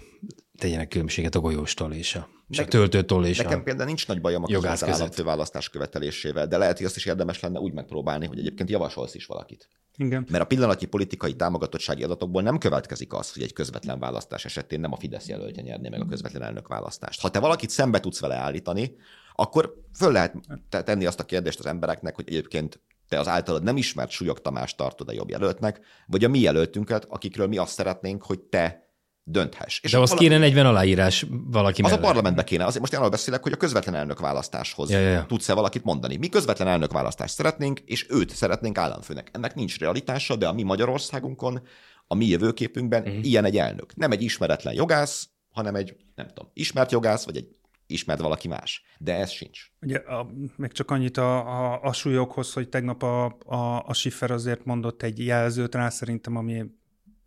tegyenek 0.57 0.87
különbséget 0.87 1.35
a 1.35 1.39
golyóstól 1.39 1.93
és 1.93 2.15
a, 2.15 2.29
és 2.49 2.59
a 2.59 2.65
töltőtól 2.65 3.25
és 3.25 3.37
Nekem 3.37 3.59
a 3.59 3.63
például 3.63 3.85
nincs 3.85 4.07
nagy 4.07 4.21
bajom 4.21 4.43
az 4.43 4.83
államfőválasztás 4.83 5.69
követelésével, 5.69 6.47
de 6.47 6.57
lehet, 6.57 6.77
hogy 6.77 6.85
azt 6.85 6.95
is 6.95 7.05
érdemes 7.05 7.39
lenne 7.39 7.59
úgy 7.59 7.73
megpróbálni, 7.73 8.25
hogy 8.25 8.39
egyébként 8.39 8.69
javasolsz 8.69 9.15
is 9.15 9.25
valakit. 9.25 9.69
Igen. 9.97 10.27
Mert 10.31 10.43
a 10.43 10.47
pillanatnyi 10.47 10.85
politikai 10.85 11.35
támogatottsági 11.35 12.03
adatokból 12.03 12.41
nem 12.41 12.57
következik 12.57 13.13
az, 13.13 13.33
hogy 13.33 13.43
egy 13.43 13.53
közvetlen 13.53 13.99
választás 13.99 14.45
esetén 14.45 14.79
nem 14.79 14.91
a 14.91 14.97
Fidesz 14.97 15.27
jelöltje 15.27 15.63
nyerné 15.63 15.89
meg 15.89 16.01
a 16.01 16.05
közvetlen 16.05 16.43
elnök 16.43 16.67
választást. 16.67 17.21
Ha 17.21 17.29
te 17.29 17.39
valakit 17.39 17.69
szembe 17.69 17.99
tudsz 17.99 18.19
vele 18.19 18.35
állítani, 18.35 18.95
akkor 19.35 19.73
föl 19.95 20.11
lehet 20.11 20.35
tenni 20.69 21.05
azt 21.05 21.19
a 21.19 21.25
kérdést 21.25 21.59
az 21.59 21.65
embereknek, 21.65 22.15
hogy 22.15 22.27
egyébként 22.27 22.81
te 23.13 23.19
az 23.19 23.27
általad 23.27 23.63
nem 23.63 23.77
ismert 23.77 24.09
Súlyog 24.09 24.41
Tamás 24.41 24.75
tartod 24.75 25.09
a 25.09 25.13
jobb 25.13 25.29
jelöltnek, 25.29 25.79
vagy 26.07 26.23
a 26.23 26.29
mi 26.29 26.39
jelöltünket, 26.39 27.05
akikről 27.09 27.47
mi 27.47 27.57
azt 27.57 27.73
szeretnénk, 27.73 28.23
hogy 28.23 28.39
te 28.39 28.87
dönthess. 29.23 29.79
És 29.81 29.91
De 29.91 29.97
az 29.97 30.09
valami... 30.09 30.27
kéne 30.27 30.39
40 30.39 30.65
aláírás 30.65 31.25
valaki 31.29 31.81
Az 31.81 31.89
mellett. 31.89 32.03
a 32.03 32.07
parlamentbe 32.07 32.43
kéne. 32.43 32.65
Azért 32.65 32.79
most 32.79 32.93
arról 32.93 33.09
beszélek, 33.09 33.43
hogy 33.43 33.51
a 33.51 33.57
közvetlen 33.57 33.95
elnök 33.95 34.19
választáshoz 34.19 34.89
ja, 34.89 34.99
ja, 34.99 35.09
ja. 35.09 35.25
tudsz-e 35.27 35.53
valakit 35.53 35.83
mondani. 35.83 36.15
Mi 36.15 36.29
közvetlen 36.29 36.67
elnök 36.67 36.91
választást 36.91 37.33
szeretnénk, 37.33 37.79
és 37.79 38.05
őt 38.09 38.29
szeretnénk 38.29 38.77
államfőnek. 38.77 39.29
Ennek 39.31 39.55
nincs 39.55 39.79
realitása, 39.79 40.35
de 40.35 40.47
a 40.47 40.53
mi 40.53 40.63
Magyarországunkon, 40.63 41.61
a 42.07 42.15
mi 42.15 42.25
jövőképünkben 42.25 43.01
uh-huh. 43.01 43.25
ilyen 43.25 43.45
egy 43.45 43.57
elnök. 43.57 43.95
Nem 43.95 44.11
egy 44.11 44.21
ismeretlen 44.21 44.73
jogász, 44.73 45.29
hanem 45.51 45.75
egy, 45.75 45.95
nem 46.15 46.27
tudom, 46.27 46.49
ismert 46.53 46.91
jogász, 46.91 47.25
vagy 47.25 47.37
egy 47.37 47.47
ismert 47.93 48.19
valaki 48.19 48.47
más. 48.47 48.83
De 48.97 49.15
ez 49.15 49.29
sincs. 49.29 49.71
Ugye, 49.81 49.97
a, 49.97 50.31
még 50.55 50.71
csak 50.71 50.91
annyit 50.91 51.17
a, 51.17 51.37
a, 51.73 51.81
a 51.81 51.93
súlyokhoz, 51.93 52.53
hogy 52.53 52.69
tegnap 52.69 53.03
a, 53.03 53.25
a, 53.45 53.85
a 53.85 53.93
Schiffer 53.93 54.31
azért 54.31 54.65
mondott 54.65 55.03
egy 55.03 55.25
jelzőt 55.25 55.75
rá, 55.75 55.89
szerintem, 55.89 56.35
ami 56.35 56.65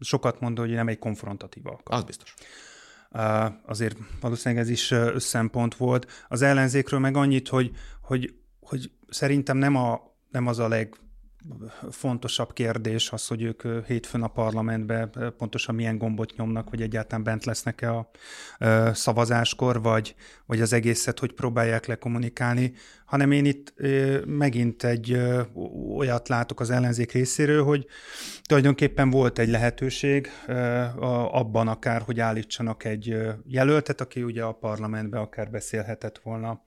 sokat 0.01 0.41
mondó, 0.41 0.63
hogy 0.63 0.71
nem 0.71 0.89
egy 0.89 0.99
konfrontatív 0.99 1.67
alkalom. 1.67 2.01
Az 2.01 2.05
biztos. 2.05 2.35
Uh, 3.11 3.47
azért 3.67 3.97
valószínűleg 4.21 4.65
ez 4.65 4.71
is 4.71 4.95
szempont 5.17 5.75
volt. 5.75 6.25
Az 6.29 6.43
ellenzékről 6.43 7.01
meg 7.01 7.17
annyit, 7.17 7.49
hogy, 7.49 7.71
hogy, 8.01 8.35
hogy 8.61 8.91
szerintem 9.09 9.57
nem, 9.57 9.77
a, 9.77 10.01
nem 10.31 10.47
az 10.47 10.59
a 10.59 10.69
leg 10.69 10.97
fontosabb 11.91 12.53
kérdés 12.53 13.13
az, 13.13 13.27
hogy 13.27 13.43
ők 13.43 13.63
hétfőn 13.87 14.23
a 14.23 14.29
parlamentbe 14.29 15.11
pontosan 15.39 15.75
milyen 15.75 15.99
gombot 15.99 16.37
nyomnak, 16.37 16.69
hogy 16.69 16.83
egyáltalán 16.83 17.25
bent 17.25 17.45
lesznek-e 17.45 17.93
a 17.93 18.11
szavazáskor, 18.93 19.83
vagy, 19.83 20.15
vagy 20.47 20.61
az 20.61 20.73
egészet, 20.73 21.19
hogy 21.19 21.33
próbálják 21.33 21.87
lekommunikálni, 21.87 22.73
hanem 23.05 23.31
én 23.31 23.45
itt 23.45 23.75
megint 24.27 24.85
egy 24.85 25.21
olyat 25.97 26.29
látok 26.29 26.61
az 26.61 26.71
ellenzék 26.71 27.13
részéről, 27.13 27.65
hogy 27.65 27.87
tulajdonképpen 28.43 29.11
volt 29.11 29.39
egy 29.39 29.49
lehetőség 29.49 30.29
abban 31.31 31.69
akár, 31.69 32.03
hogy 32.03 32.21
állítsanak 32.21 32.85
egy 32.85 33.17
jelöltet, 33.47 34.01
aki 34.01 34.23
ugye 34.23 34.43
a 34.43 34.53
parlamentbe 34.53 35.19
akár 35.19 35.51
beszélhetett 35.51 36.21
volna 36.23 36.63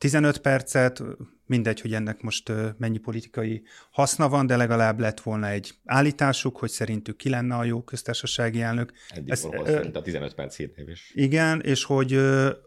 15 0.00 0.38
percet, 0.38 1.02
mindegy, 1.46 1.80
hogy 1.80 1.94
ennek 1.94 2.20
most 2.20 2.52
mennyi 2.78 2.98
politikai 2.98 3.62
haszna 3.90 4.28
van, 4.28 4.46
de 4.46 4.56
legalább 4.56 5.00
lett 5.00 5.20
volna 5.20 5.48
egy 5.48 5.74
állításuk, 5.84 6.56
hogy 6.56 6.70
szerintük 6.70 7.16
ki 7.16 7.28
lenne 7.28 7.54
a 7.54 7.64
jó 7.64 7.82
köztársasági 7.82 8.62
elnök. 8.62 8.92
Eddig 9.08 9.30
ez, 9.30 9.46
szerint 9.64 9.96
a 9.96 10.02
15 10.02 10.34
perc 10.34 10.56
hírnév 10.56 10.88
is. 10.88 11.10
Igen, 11.14 11.60
és 11.60 11.84
hogy... 11.84 12.14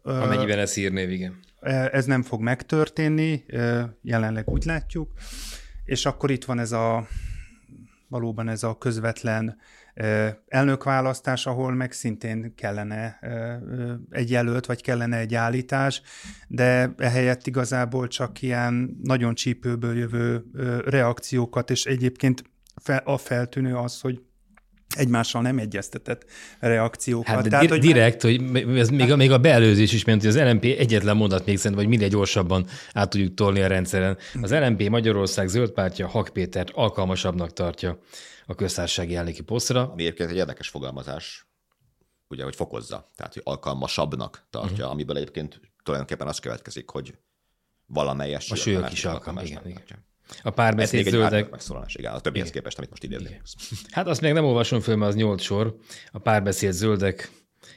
Amennyiben 0.04 0.60
ez 0.60 0.74
hírnév, 0.74 1.10
igen. 1.10 1.40
Ez 1.92 2.06
nem 2.06 2.24
fog 2.24 2.42
megtörténni, 2.42 3.46
jelenleg 4.02 4.50
úgy 4.50 4.66
látjuk, 4.66 5.12
és 5.86 6.06
akkor 6.06 6.32
itt 6.32 6.46
van 6.46 6.60
ez 6.60 6.72
a 6.72 7.08
valóban 8.08 8.50
ez 8.50 8.64
a 8.64 8.78
közvetlen 8.78 9.58
elnökválasztás, 10.48 11.46
ahol 11.46 11.74
meg 11.74 11.92
szintén 11.92 12.56
kellene 12.56 13.20
egy 14.10 14.30
jelölt, 14.30 14.66
vagy 14.66 14.82
kellene 14.82 15.18
egy 15.18 15.36
állítás, 15.36 16.02
de 16.48 16.94
ehelyett 16.98 17.48
igazából 17.48 18.08
csak 18.08 18.42
ilyen 18.42 18.98
nagyon 19.04 19.36
csípőből 19.36 19.98
jövő 19.98 20.44
reakciókat, 20.86 21.70
és 21.70 21.86
egyébként 21.86 22.44
a 23.04 23.18
feltűnő 23.18 23.76
az, 23.76 24.02
hogy 24.02 24.22
egymással 24.96 25.42
nem 25.42 25.58
egyeztetett 25.58 26.26
reakciókat. 26.60 27.36
Hát, 27.36 27.50
Tehát, 27.50 27.70
hogy 27.70 27.80
direkt, 27.80 28.22
hogy 28.22 28.42
ez 28.78 28.90
még, 28.90 29.12
a, 29.12 29.16
még 29.16 29.32
a 29.32 29.38
beelőzés 29.38 29.94
is 29.94 30.04
ment, 30.04 30.22
hogy 30.22 30.30
az 30.30 30.40
LMP 30.40 30.64
egyetlen 30.64 31.18
mondat 31.18 31.46
még 31.46 31.58
szerint, 31.58 31.76
vagy 31.80 31.90
minél 31.90 32.08
gyorsabban 32.08 32.68
át 32.94 33.10
tudjuk 33.10 33.34
tolni 33.34 33.62
a 33.62 33.68
rendszeren. 33.68 34.18
Az 34.42 34.52
LMP 34.52 34.90
Magyarország 34.90 35.48
zöld 35.48 35.72
pártja 35.72 36.08
Hak 36.08 36.30
Pétert 36.34 36.70
alkalmasabbnak 36.70 37.54
tartja 37.54 38.00
a 38.46 38.56
köztársasági 38.56 39.16
elnöki 39.16 39.42
posztra. 39.42 39.92
Ami 39.92 40.02
egyébként 40.02 40.30
egy 40.30 40.36
érdekes 40.36 40.68
fogalmazás, 40.70 41.48
ugye, 42.28 42.44
hogy 42.44 42.56
fokozza, 42.56 43.12
tehát 43.16 43.34
hogy 43.34 43.42
alkalmasabbnak 43.46 44.48
tartja, 44.50 44.74
uh-huh. 44.74 44.92
amiből 44.92 45.18
egyébként 45.18 45.60
tulajdonképpen 45.84 46.28
az 46.28 46.40
következik, 46.40 46.90
hogy 46.90 47.14
valamelyes 47.86 48.52
a 48.52 48.56
sők 48.56 48.92
is 48.92 49.06
alkalmas. 49.06 49.50
Igen, 49.50 49.68
igen. 49.68 50.06
A 50.42 50.50
párbeszéd 50.50 51.08
zöldek... 51.08 51.50
megszólalás, 51.50 51.96
igen, 51.96 52.14
a 52.14 52.20
többihez 52.20 52.48
igen. 52.48 52.60
képest, 52.60 52.78
amit 52.78 52.90
most 52.90 53.04
idéznék. 53.04 53.42
Hát 53.92 54.08
azt 54.08 54.22
még 54.22 54.34
nem 54.34 54.46
olvasom 54.46 54.80
föl, 54.80 54.96
mert 54.96 55.12
az 55.12 55.18
nyolc 55.18 55.42
sor. 55.42 55.76
A 56.12 56.20
párbeszéd 56.20 56.72
zöldek 56.72 57.32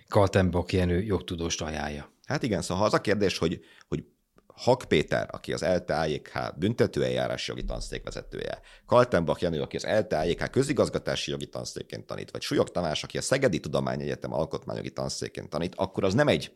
Kaltenbach 0.09 0.75
Jenő 0.75 1.03
jogtudóst 1.03 1.63
ajánlja. 1.63 2.13
Hát 2.27 2.43
igen, 2.43 2.63
szóval 2.63 2.85
az 2.85 2.95
a 2.95 3.01
kérdés, 3.01 3.39
hogy, 3.39 3.61
hogy 3.89 4.05
Hak 4.47 4.85
Péter, 4.89 5.29
aki 5.31 5.53
az 5.53 5.63
LTAJK 5.63 6.33
büntetőeljárási 6.57 7.51
jogi 7.51 7.65
tanszék 7.65 8.05
vezetője, 8.05 8.61
Kaltenbach 8.87 9.43
Jenő, 9.43 9.61
aki 9.61 9.77
az 9.77 9.85
LTAJK 9.85 10.51
közigazgatási 10.51 11.31
jogi 11.31 11.47
tanszékként 11.47 12.07
tanít, 12.07 12.31
vagy 12.31 12.43
Súlyog 12.43 12.71
Tamás, 12.71 13.03
aki 13.03 13.19
a 13.19 13.23
Szegedi 13.23 13.61
Tudományegyetem 13.61 14.33
alkotmányjogi 14.33 14.91
tanszékként 14.91 15.49
tanít, 15.49 15.75
akkor 15.75 16.05
az 16.05 16.15
nem 16.15 16.29
egy, 16.29 16.53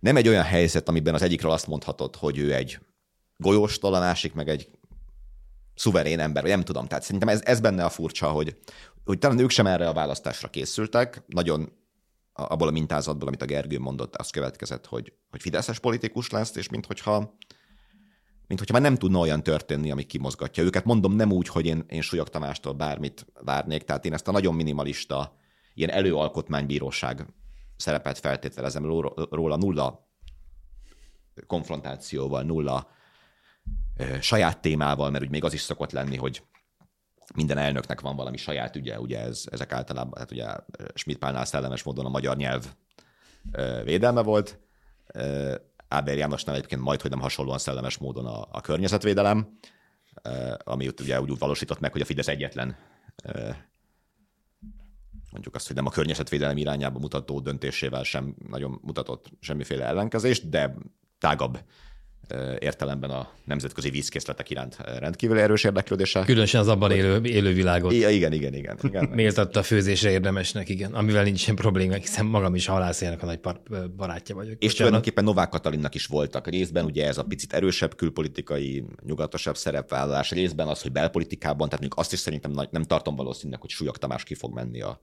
nem 0.00 0.16
egy 0.16 0.28
olyan 0.28 0.44
helyzet, 0.44 0.88
amiben 0.88 1.14
az 1.14 1.22
egyikről 1.22 1.50
azt 1.50 1.66
mondhatod, 1.66 2.16
hogy 2.16 2.38
ő 2.38 2.54
egy 2.54 2.78
golyóstól, 3.36 3.94
a 3.94 4.00
másik 4.00 4.34
meg 4.34 4.48
egy 4.48 4.68
szuverén 5.74 6.20
ember, 6.20 6.42
vagy 6.42 6.50
nem 6.50 6.64
tudom. 6.64 6.86
Tehát 6.86 7.04
szerintem 7.04 7.28
ez, 7.28 7.42
ez 7.44 7.60
benne 7.60 7.84
a 7.84 7.88
furcsa, 7.88 8.30
hogy, 8.30 8.56
hogy 9.04 9.18
talán 9.18 9.38
ők 9.38 9.50
sem 9.50 9.66
erre 9.66 9.88
a 9.88 9.92
választásra 9.92 10.48
készültek. 10.48 11.22
Nagyon 11.26 11.72
abból 12.32 12.68
a 12.68 12.70
mintázatból, 12.70 13.28
amit 13.28 13.42
a 13.42 13.46
Gergő 13.46 13.78
mondott, 13.78 14.16
az 14.16 14.30
következett, 14.30 14.86
hogy, 14.86 15.12
hogy 15.30 15.40
fideszes 15.40 15.78
politikus 15.78 16.30
lesz, 16.30 16.56
és 16.56 16.68
minthogyha 16.68 17.36
mint 18.46 18.58
hogyha 18.60 18.80
már 18.80 18.90
nem 18.90 18.98
tudna 18.98 19.18
olyan 19.18 19.42
történni, 19.42 19.90
ami 19.90 20.02
kimozgatja 20.02 20.62
őket. 20.62 20.84
Mondom, 20.84 21.12
nem 21.12 21.32
úgy, 21.32 21.48
hogy 21.48 21.66
én, 21.66 21.84
én 21.88 22.00
Súlyog 22.00 22.28
Tamástól 22.28 22.72
bármit 22.72 23.26
várnék, 23.40 23.82
tehát 23.82 24.04
én 24.04 24.12
ezt 24.12 24.28
a 24.28 24.32
nagyon 24.32 24.54
minimalista, 24.54 25.36
ilyen 25.74 25.90
előalkotmánybíróság 25.90 27.26
szerepet 27.76 28.18
feltételezem 28.18 28.84
róla, 29.30 29.56
nulla 29.56 30.08
konfrontációval, 31.46 32.42
nulla 32.42 32.88
saját 34.20 34.60
témával, 34.60 35.10
mert 35.10 35.24
úgy 35.24 35.30
még 35.30 35.44
az 35.44 35.52
is 35.52 35.60
szokott 35.60 35.92
lenni, 35.92 36.16
hogy 36.16 36.42
minden 37.34 37.58
elnöknek 37.58 38.00
van 38.00 38.16
valami 38.16 38.36
saját 38.36 38.76
ügye, 38.76 39.00
ugye 39.00 39.20
ez, 39.20 39.44
ezek 39.50 39.72
általában, 39.72 40.18
hát 40.18 40.30
ugye 40.30 40.46
Schmidt 40.94 41.18
Pálnál 41.18 41.44
szellemes 41.44 41.82
módon 41.82 42.06
a 42.06 42.08
magyar 42.08 42.36
nyelv 42.36 42.66
védelme 43.84 44.22
volt, 44.22 44.58
Áber 45.88 46.16
Jánosnál 46.16 46.56
egyébként 46.56 46.80
majd, 46.80 47.00
hogy 47.00 47.10
nem 47.10 47.20
hasonlóan 47.20 47.58
szellemes 47.58 47.98
módon 47.98 48.26
a, 48.26 48.48
a 48.50 48.60
környezetvédelem, 48.60 49.58
ami 50.58 50.90
ugye 51.00 51.20
úgy 51.20 51.38
valósított 51.38 51.80
meg, 51.80 51.92
hogy 51.92 52.00
a 52.00 52.04
Fidesz 52.04 52.28
egyetlen 52.28 52.76
mondjuk 55.30 55.54
azt, 55.54 55.66
hogy 55.66 55.76
nem 55.76 55.86
a 55.86 55.90
környezetvédelem 55.90 56.56
irányába 56.56 56.98
mutató 56.98 57.40
döntésével 57.40 58.02
sem 58.02 58.34
nagyon 58.48 58.78
mutatott 58.82 59.30
semmiféle 59.40 59.84
ellenkezést, 59.84 60.48
de 60.48 60.74
tágabb 61.18 61.64
értelemben 62.58 63.10
a 63.10 63.30
nemzetközi 63.44 63.90
vízkészletek 63.90 64.50
iránt 64.50 64.76
rendkívül 64.98 65.38
erős 65.38 65.64
érdeklődése. 65.64 66.22
Különösen 66.24 66.60
az 66.60 66.68
abban 66.68 66.90
élő, 66.90 67.20
élő 67.22 67.52
világot. 67.52 67.92
I- 67.92 68.14
igen, 68.14 68.32
igen, 68.32 68.54
igen. 68.54 68.78
igen. 68.82 69.04
Méltatta 69.14 69.60
a 69.60 69.62
főzésre 69.62 70.10
érdemesnek, 70.10 70.68
igen, 70.68 70.92
amivel 70.92 71.22
nincsen 71.22 71.54
probléma, 71.54 71.94
hiszen 71.94 72.26
magam 72.26 72.54
is 72.54 72.66
halászjának 72.66 73.22
a 73.22 73.26
nagy 73.26 73.40
barátja 73.96 74.34
vagyok. 74.34 74.52
És 74.52 74.56
Bocsánat. 74.58 74.76
tulajdonképpen 74.76 75.24
Novák 75.24 75.48
Katalinnak 75.48 75.94
is 75.94 76.06
voltak 76.06 76.48
részben, 76.48 76.84
ugye 76.84 77.06
ez 77.06 77.18
a 77.18 77.22
picit 77.24 77.52
erősebb 77.52 77.96
külpolitikai, 77.96 78.84
nyugatosabb 79.06 79.56
szerepvállalás, 79.56 80.30
részben 80.30 80.68
az, 80.68 80.82
hogy 80.82 80.92
belpolitikában, 80.92 81.68
tehát 81.68 81.80
mondjuk 81.80 81.98
azt 81.98 82.12
is 82.12 82.18
szerintem 82.18 82.68
nem 82.70 82.82
tartom 82.82 83.16
valószínűleg, 83.16 83.60
hogy 83.60 83.70
Súlyog 83.70 83.96
Tamás 83.96 84.22
ki 84.24 84.34
fog 84.34 84.54
menni 84.54 84.80
a 84.80 85.00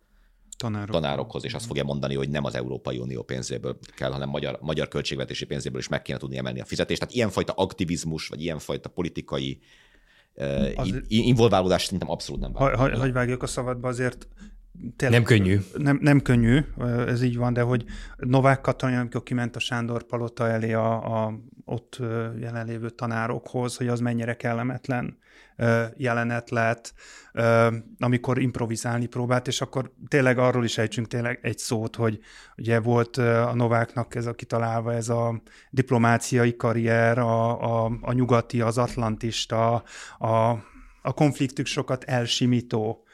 Tanárok. 0.62 0.89
tanárokhoz, 0.89 1.45
és 1.45 1.54
azt 1.54 1.65
fogja 1.65 1.84
mondani, 1.84 2.15
hogy 2.15 2.30
nem 2.30 2.45
az 2.45 2.56
Európai 2.56 2.97
Unió 2.97 3.24
pénzéből 3.24 3.78
kell, 3.95 4.12
hanem 4.12 4.30
magyar, 4.30 4.58
magyar 4.62 4.88
költségvetési 4.88 5.45
pénzéből 5.45 5.80
is 5.80 5.88
meg 5.88 6.02
kéne 6.02 6.17
tudni 6.17 6.38
emelni 6.38 6.62
a 6.62 6.65
fizetést. 6.65 7.00
Tehát 7.00 7.15
ilyenfajta 7.15 7.54
aktivizmus, 7.54 8.28
vagy 8.28 8.41
ilyenfajta 8.41 8.89
politikai 8.89 9.60
az... 10.76 11.02
involválódás 11.08 11.84
szerintem 11.84 12.10
abszolút 12.10 12.41
nem 12.41 12.52
vár. 12.54 12.76
Ha, 12.76 13.00
hogy 13.00 13.12
vágjuk 13.12 13.43
a 13.43 13.47
szabadba, 13.47 13.88
azért 13.88 14.28
Tényleg, 14.95 15.19
nem 15.19 15.28
könnyű. 15.28 15.60
Nem, 15.78 16.00
nem 16.02 16.21
könnyű, 16.21 16.60
ez 17.08 17.21
így 17.21 17.38
van, 17.38 17.54
de 17.54 17.62
hogy 17.62 17.86
Novák 18.17 18.62
Katalin, 18.62 18.97
amikor 18.97 19.24
kiment 19.24 19.56
a 19.56 19.60
Sándor 19.60 20.04
Palota 20.04 20.47
elé 20.47 20.74
a, 20.74 21.26
a 21.26 21.39
ott 21.65 21.97
jelenlévő 22.39 22.89
tanárokhoz, 22.89 23.78
hogy 23.78 23.88
az 23.88 24.00
mennyire 24.00 24.36
kellemetlen 24.36 25.17
jelenet 25.97 26.50
lett, 26.50 26.93
amikor 28.00 28.41
improvizálni 28.41 29.06
próbált, 29.06 29.47
és 29.47 29.62
akkor 29.62 29.91
tényleg 30.08 30.38
arról 30.38 30.63
is 30.63 30.78
ejtsünk 30.78 31.08
tényleg 31.08 31.39
egy 31.41 31.58
szót, 31.58 31.95
hogy 31.95 32.19
ugye 32.58 32.80
volt 32.80 33.17
a 33.17 33.54
Nováknak 33.54 34.15
ez 34.15 34.26
a 34.26 34.34
kitalálva, 34.34 34.93
ez 34.93 35.10
a 35.10 35.41
diplomáciai 35.69 36.56
karrier, 36.56 37.17
a, 37.17 37.62
a, 37.86 37.91
a 38.02 38.12
nyugati, 38.12 38.62
az 38.62 38.78
atlantista, 38.78 39.84
a, 40.17 40.50
a 41.02 41.13
konfliktusokat 41.13 42.04
elsimító 42.04 43.06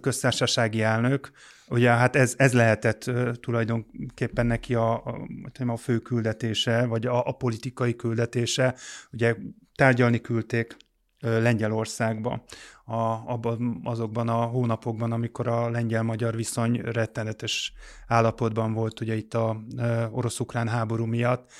köztársasági 0.00 0.82
elnök, 0.82 1.30
ugye 1.68 1.90
hát 1.90 2.16
ez, 2.16 2.34
ez 2.36 2.52
lehetett 2.52 3.10
tulajdonképpen 3.40 4.46
neki 4.46 4.74
a, 4.74 4.92
a, 4.92 5.26
a 5.66 5.76
fő 5.76 5.98
küldetése, 5.98 6.86
vagy 6.86 7.06
a, 7.06 7.26
a 7.26 7.32
politikai 7.32 7.96
küldetése, 7.96 8.74
ugye 9.12 9.34
tárgyalni 9.74 10.20
küldték 10.20 10.76
Lengyelországba. 11.24 12.44
A, 12.84 13.00
abban, 13.26 13.80
azokban 13.84 14.28
a 14.28 14.42
hónapokban, 14.44 15.12
amikor 15.12 15.48
a 15.48 15.70
lengyel-magyar 15.70 16.36
viszony 16.36 16.80
rettenetes 16.80 17.72
állapotban 18.06 18.72
volt 18.72 19.00
ugye 19.00 19.14
itt 19.14 19.34
a 19.34 19.60
orosz-ukrán 20.10 20.68
háború 20.68 21.04
miatt, 21.04 21.50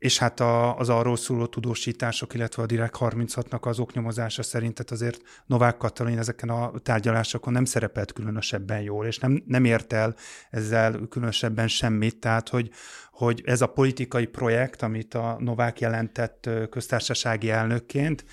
és 0.00 0.18
hát 0.18 0.40
a, 0.40 0.78
az 0.78 0.88
arról 0.88 1.16
szóló 1.16 1.46
tudósítások, 1.46 2.34
illetve 2.34 2.62
a 2.62 2.66
Direkt 2.66 2.96
36-nak 2.98 3.60
az 3.60 3.78
oknyomozása 3.78 4.42
szerint 4.42 4.74
tehát 4.74 4.90
azért 4.90 5.20
Novák 5.46 5.76
Katalin 5.76 6.18
ezeken 6.18 6.48
a 6.48 6.72
tárgyalásokon 6.78 7.52
nem 7.52 7.64
szerepelt 7.64 8.12
különösebben 8.12 8.80
jól, 8.80 9.06
és 9.06 9.18
nem, 9.18 9.42
nem 9.46 9.64
ért 9.64 9.92
el 9.92 10.14
ezzel 10.50 11.00
különösebben 11.08 11.68
semmit, 11.68 12.20
tehát 12.20 12.48
hogy, 12.48 12.70
hogy 13.12 13.42
ez 13.44 13.60
a 13.60 13.66
politikai 13.66 14.26
projekt, 14.26 14.82
amit 14.82 15.14
a 15.14 15.36
Novák 15.38 15.80
jelentett 15.80 16.50
köztársasági 16.70 17.50
elnökként, 17.50 18.24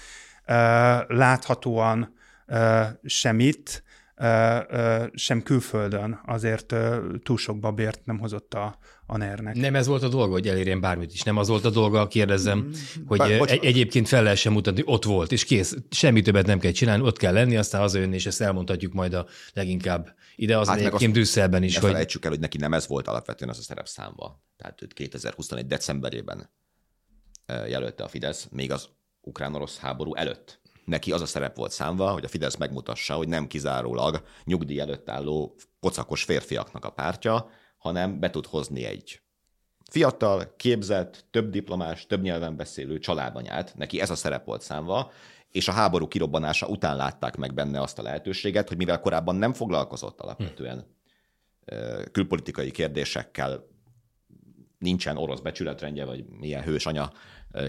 láthatóan 1.07 2.13
semmit, 3.03 3.83
sem 5.13 5.41
külföldön 5.43 6.19
azért 6.25 6.75
túl 7.23 7.37
sok 7.37 7.59
babért 7.59 8.05
nem 8.05 8.19
hozott 8.19 8.53
a, 8.53 8.77
a 9.05 9.17
ner 9.17 9.39
Nem 9.39 9.75
ez 9.75 9.87
volt 9.87 10.03
a 10.03 10.07
dolga, 10.07 10.31
hogy 10.31 10.47
elérjen 10.47 10.81
bármit 10.81 11.13
is. 11.13 11.21
Nem 11.21 11.37
az 11.37 11.47
volt 11.47 11.65
a 11.65 11.69
dolga, 11.69 12.07
kérdezem, 12.07 12.57
mm, 12.57 12.71
hogy 13.05 13.17
Bár, 13.17 13.31
egy, 13.31 13.65
egyébként 13.65 14.07
fel 14.07 14.23
lehessen 14.23 14.51
mutatni, 14.51 14.81
ott 14.85 15.03
volt, 15.03 15.31
és 15.31 15.45
kész, 15.45 15.75
semmi 15.89 16.21
többet 16.21 16.45
nem 16.45 16.59
kell 16.59 16.71
csinálni, 16.71 17.03
ott 17.03 17.17
kell 17.17 17.33
lenni, 17.33 17.57
aztán 17.57 17.81
hazajönni, 17.81 18.15
és 18.15 18.25
ezt 18.25 18.41
elmondhatjuk 18.41 18.93
majd 18.93 19.13
a 19.13 19.25
leginkább 19.53 20.15
ide 20.35 20.57
az 20.57 20.67
hát 20.67 20.77
egyébként 20.77 21.13
Brüsszelben 21.13 21.63
is. 21.63 21.73
Ne 21.73 21.79
hogy... 21.79 21.89
felejtsük 21.89 22.23
el, 22.23 22.31
hogy 22.31 22.39
neki 22.39 22.57
nem 22.57 22.73
ez 22.73 22.87
volt 22.87 23.07
alapvetően 23.07 23.49
az 23.49 23.57
a 23.57 23.61
szerepszámba. 23.61 24.43
Tehát 24.57 24.81
őt 24.81 24.93
2021. 24.93 25.67
decemberében 25.67 26.49
jelölte 27.67 28.03
a 28.03 28.07
Fidesz, 28.07 28.47
még 28.51 28.71
az 28.71 28.87
ukrán-orosz 29.27 29.77
háború 29.77 30.15
előtt. 30.15 30.59
Neki 30.85 31.11
az 31.11 31.21
a 31.21 31.25
szerep 31.25 31.55
volt 31.55 31.71
számva, 31.71 32.11
hogy 32.11 32.23
a 32.23 32.27
Fidesz 32.27 32.55
megmutassa, 32.55 33.13
hogy 33.13 33.27
nem 33.27 33.47
kizárólag 33.47 34.23
nyugdíj 34.43 34.79
előtt 34.79 35.09
álló 35.09 35.55
pocakos 35.79 36.23
férfiaknak 36.23 36.85
a 36.85 36.89
pártja, 36.89 37.49
hanem 37.77 38.19
be 38.19 38.29
tud 38.29 38.45
hozni 38.45 38.83
egy 38.83 39.21
fiatal, 39.89 40.53
képzett, 40.57 41.25
több 41.31 41.49
diplomás, 41.49 42.05
több 42.05 42.21
nyelven 42.21 42.55
beszélő 42.55 42.99
családanyát, 42.99 43.75
neki 43.75 44.01
ez 44.01 44.09
a 44.09 44.15
szerep 44.15 44.45
volt 44.45 44.61
számva, 44.61 45.11
és 45.51 45.67
a 45.67 45.71
háború 45.71 46.07
kirobbanása 46.07 46.67
után 46.67 46.95
látták 46.95 47.35
meg 47.35 47.53
benne 47.53 47.81
azt 47.81 47.99
a 47.99 48.01
lehetőséget, 48.01 48.67
hogy 48.67 48.77
mivel 48.77 48.99
korábban 48.99 49.35
nem 49.35 49.53
foglalkozott 49.53 50.21
alapvetően 50.21 50.95
külpolitikai 52.11 52.71
kérdésekkel, 52.71 53.67
nincsen 54.77 55.17
orosz 55.17 55.39
becsületrendje, 55.39 56.05
vagy 56.05 56.25
milyen 56.25 56.63
hős 56.63 56.85
anya 56.85 57.11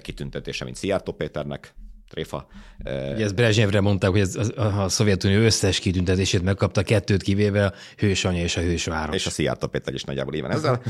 kitüntetése, 0.02 0.64
mint 0.64 0.76
Szijjártó 0.76 1.12
Péternek, 1.12 1.74
tréfa. 2.08 2.46
Ugye 2.84 3.24
ezt 3.24 3.34
Brezsnyevre 3.34 3.80
mondták, 3.80 4.10
hogy 4.10 4.20
ez, 4.20 4.36
a, 4.36 4.82
a 4.82 4.88
Szovjetunió 4.88 5.40
összes 5.40 5.78
kitüntetését 5.78 6.42
megkapta, 6.42 6.82
kettőt 6.82 7.22
kivéve 7.22 7.64
a 7.66 7.72
hősanya 7.96 8.40
és 8.40 8.56
a 8.56 8.60
hősváros. 8.60 9.14
És 9.14 9.26
a 9.26 9.30
Szijjártó 9.30 9.66
Péter 9.66 9.94
is 9.94 10.02
nagyjából 10.04 10.34
éven 10.34 10.50
ezzel. 10.50 10.82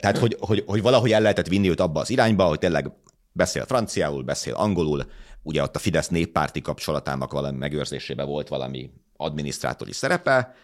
Tehát, 0.00 0.18
hogy, 0.18 0.36
hogy, 0.40 0.62
hogy 0.66 0.82
valahogy 0.82 1.12
el 1.12 1.20
lehetett 1.20 1.48
vinni 1.48 1.68
őt 1.68 1.80
abba 1.80 2.00
az 2.00 2.10
irányba, 2.10 2.44
hogy 2.44 2.58
tényleg 2.58 2.90
beszél 3.32 3.64
franciául, 3.64 4.22
beszél 4.22 4.54
angolul, 4.54 5.04
ugye 5.42 5.62
ott 5.62 5.76
a 5.76 5.78
Fidesz 5.78 6.08
néppárti 6.08 6.60
kapcsolatának 6.60 7.32
valami 7.32 7.56
megőrzésébe 7.56 8.24
volt 8.24 8.48
valami 8.48 8.90
adminisztrátori 9.16 9.92
szerepe, 9.92 10.54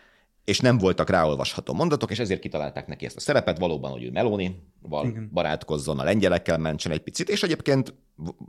és 0.44 0.60
nem 0.60 0.78
voltak 0.78 1.10
ráolvasható 1.10 1.72
mondatok, 1.72 2.10
és 2.10 2.18
ezért 2.18 2.40
kitalálták 2.40 2.86
neki 2.86 3.04
ezt 3.04 3.16
a 3.16 3.20
szerepet, 3.20 3.58
valóban, 3.58 3.90
hogy 3.90 4.02
ő 4.04 4.10
Meloni, 4.10 4.62
val 4.80 5.12
barátkozzon, 5.32 5.98
a 5.98 6.04
lengyelekkel 6.04 6.58
mentsen 6.58 6.92
egy 6.92 7.02
picit, 7.02 7.28
és 7.28 7.42
egyébként 7.42 7.94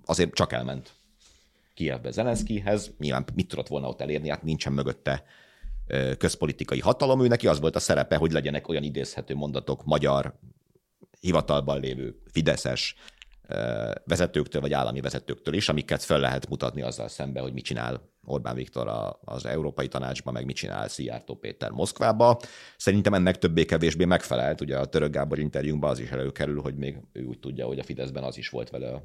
azért 0.06 0.34
csak 0.34 0.54
elment 0.54 0.94
Kievbe 1.74 2.12
Zelenszkihez, 2.12 2.92
nyilván 2.98 3.26
mit 3.36 3.48
tudott 3.48 3.68
volna 3.68 3.88
ott 3.88 4.02
elérni, 4.02 4.30
hát 4.30 4.44
nincsen 4.44 4.74
mögötte 4.74 5.24
közpolitikai 6.18 6.80
hatalom, 6.80 7.24
ő 7.24 7.28
neki 7.28 7.48
az 7.48 7.60
volt 7.60 7.76
a 7.76 7.80
szerepe, 7.80 8.16
hogy 8.16 8.32
legyenek 8.32 8.68
olyan 8.68 8.84
idézhető 8.84 9.36
mondatok 9.36 9.86
magyar 9.86 10.40
hivatalban 11.20 11.80
lévő 11.80 12.22
fideszes 12.32 12.96
vezetőktől 14.06 14.62
vagy 14.62 14.74
állami 14.74 15.02
vezetőktől 15.02 15.54
is, 15.54 15.70
amiket 15.70 16.04
fel 16.04 16.20
lehet 16.20 16.50
mutatni 16.50 16.82
azzal 16.82 17.08
szembe, 17.08 17.40
hogy 17.40 17.54
mit 17.54 17.64
csinál 17.64 18.13
Orbán 18.26 18.56
Viktor 18.56 19.16
az 19.24 19.46
Európai 19.46 19.88
Tanácsban, 19.88 20.34
meg 20.34 20.46
mit 20.46 20.56
csinál 20.56 20.88
Szijjártó 20.88 21.36
Péter 21.36 21.72
Moszkvába. 21.72 22.40
Szerintem 22.78 23.14
ennek 23.14 23.38
többé-kevésbé 23.38 24.06
megfelelt. 24.06 24.62
Ugye 24.62 24.78
a 24.78 24.86
Török 24.86 25.12
Gábor 25.12 25.40
interjúnkban 25.40 25.90
az 25.90 26.00
is 26.00 26.10
előkerül, 26.10 26.62
hogy 26.62 26.76
még 26.76 26.98
ő 27.12 27.24
úgy 27.24 27.40
tudja, 27.40 27.66
hogy 27.66 27.80
a 27.80 27.84
Fideszben 27.84 28.24
az 28.24 28.38
is 28.38 28.50
volt 28.50 28.70
vele 28.70 29.04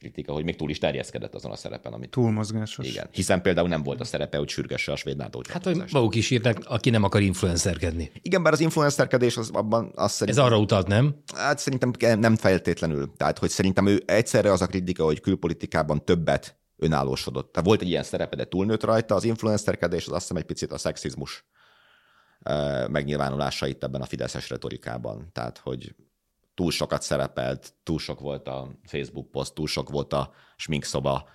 kritika, 0.00 0.32
hogy 0.32 0.44
még 0.44 0.56
túl 0.56 0.70
is 0.70 0.78
terjeszkedett 0.78 1.34
azon 1.34 1.50
a 1.50 1.56
szerepen, 1.56 1.92
amit... 1.92 2.16
mozgásos. 2.16 2.86
Igen. 2.86 3.08
Hiszen 3.12 3.42
például 3.42 3.68
nem 3.68 3.82
volt 3.82 4.00
a 4.00 4.04
szerepe, 4.04 4.38
hogy 4.38 4.48
sürgesse 4.48 4.92
a 4.92 4.96
svéd 4.96 5.16
NATO 5.16 5.40
Hát, 5.48 5.64
hogy 5.64 5.82
maguk 5.92 6.14
is 6.14 6.30
írták, 6.30 6.58
aki 6.64 6.90
nem 6.90 7.02
akar 7.02 7.22
influencerkedni. 7.22 8.10
Igen, 8.22 8.42
bár 8.42 8.52
az 8.52 8.60
influencerkedés 8.60 9.36
az 9.36 9.50
abban 9.52 9.92
azt 9.94 10.14
szerintem... 10.14 10.44
Ez 10.44 10.50
arra 10.50 10.60
utalt, 10.60 10.86
nem? 10.86 11.14
Hát 11.34 11.58
szerintem 11.58 12.18
nem 12.20 12.36
feltétlenül. 12.36 13.12
Tehát, 13.16 13.38
hogy 13.38 13.50
szerintem 13.50 13.86
ő 13.86 14.02
egyszerre 14.06 14.52
az 14.52 14.62
a 14.62 14.66
kritika, 14.66 15.04
hogy 15.04 15.20
külpolitikában 15.20 16.04
többet 16.04 16.59
önállósodott. 16.80 17.52
Tehát 17.52 17.68
volt 17.68 17.80
egy 17.80 17.88
ilyen 17.88 18.02
szerepe, 18.02 18.36
de 18.36 18.44
túlnőtt 18.44 18.84
rajta. 18.84 19.14
Az 19.14 19.24
influencerkedés 19.24 20.06
az 20.06 20.12
azt 20.12 20.20
hiszem 20.20 20.36
egy 20.36 20.44
picit 20.44 20.72
a 20.72 20.78
szexizmus 20.78 21.44
megnyilvánulása 22.88 23.66
itt 23.66 23.84
ebben 23.84 24.00
a 24.00 24.06
fideszes 24.06 24.50
retorikában. 24.50 25.28
Tehát, 25.32 25.58
hogy 25.58 25.94
túl 26.54 26.70
sokat 26.70 27.02
szerepelt, 27.02 27.74
túl 27.82 27.98
sok 27.98 28.20
volt 28.20 28.48
a 28.48 28.70
Facebook 28.84 29.30
poszt, 29.30 29.54
túl 29.54 29.66
sok 29.66 29.90
volt 29.90 30.12
a 30.12 30.32
sminkszoba. 30.56 31.28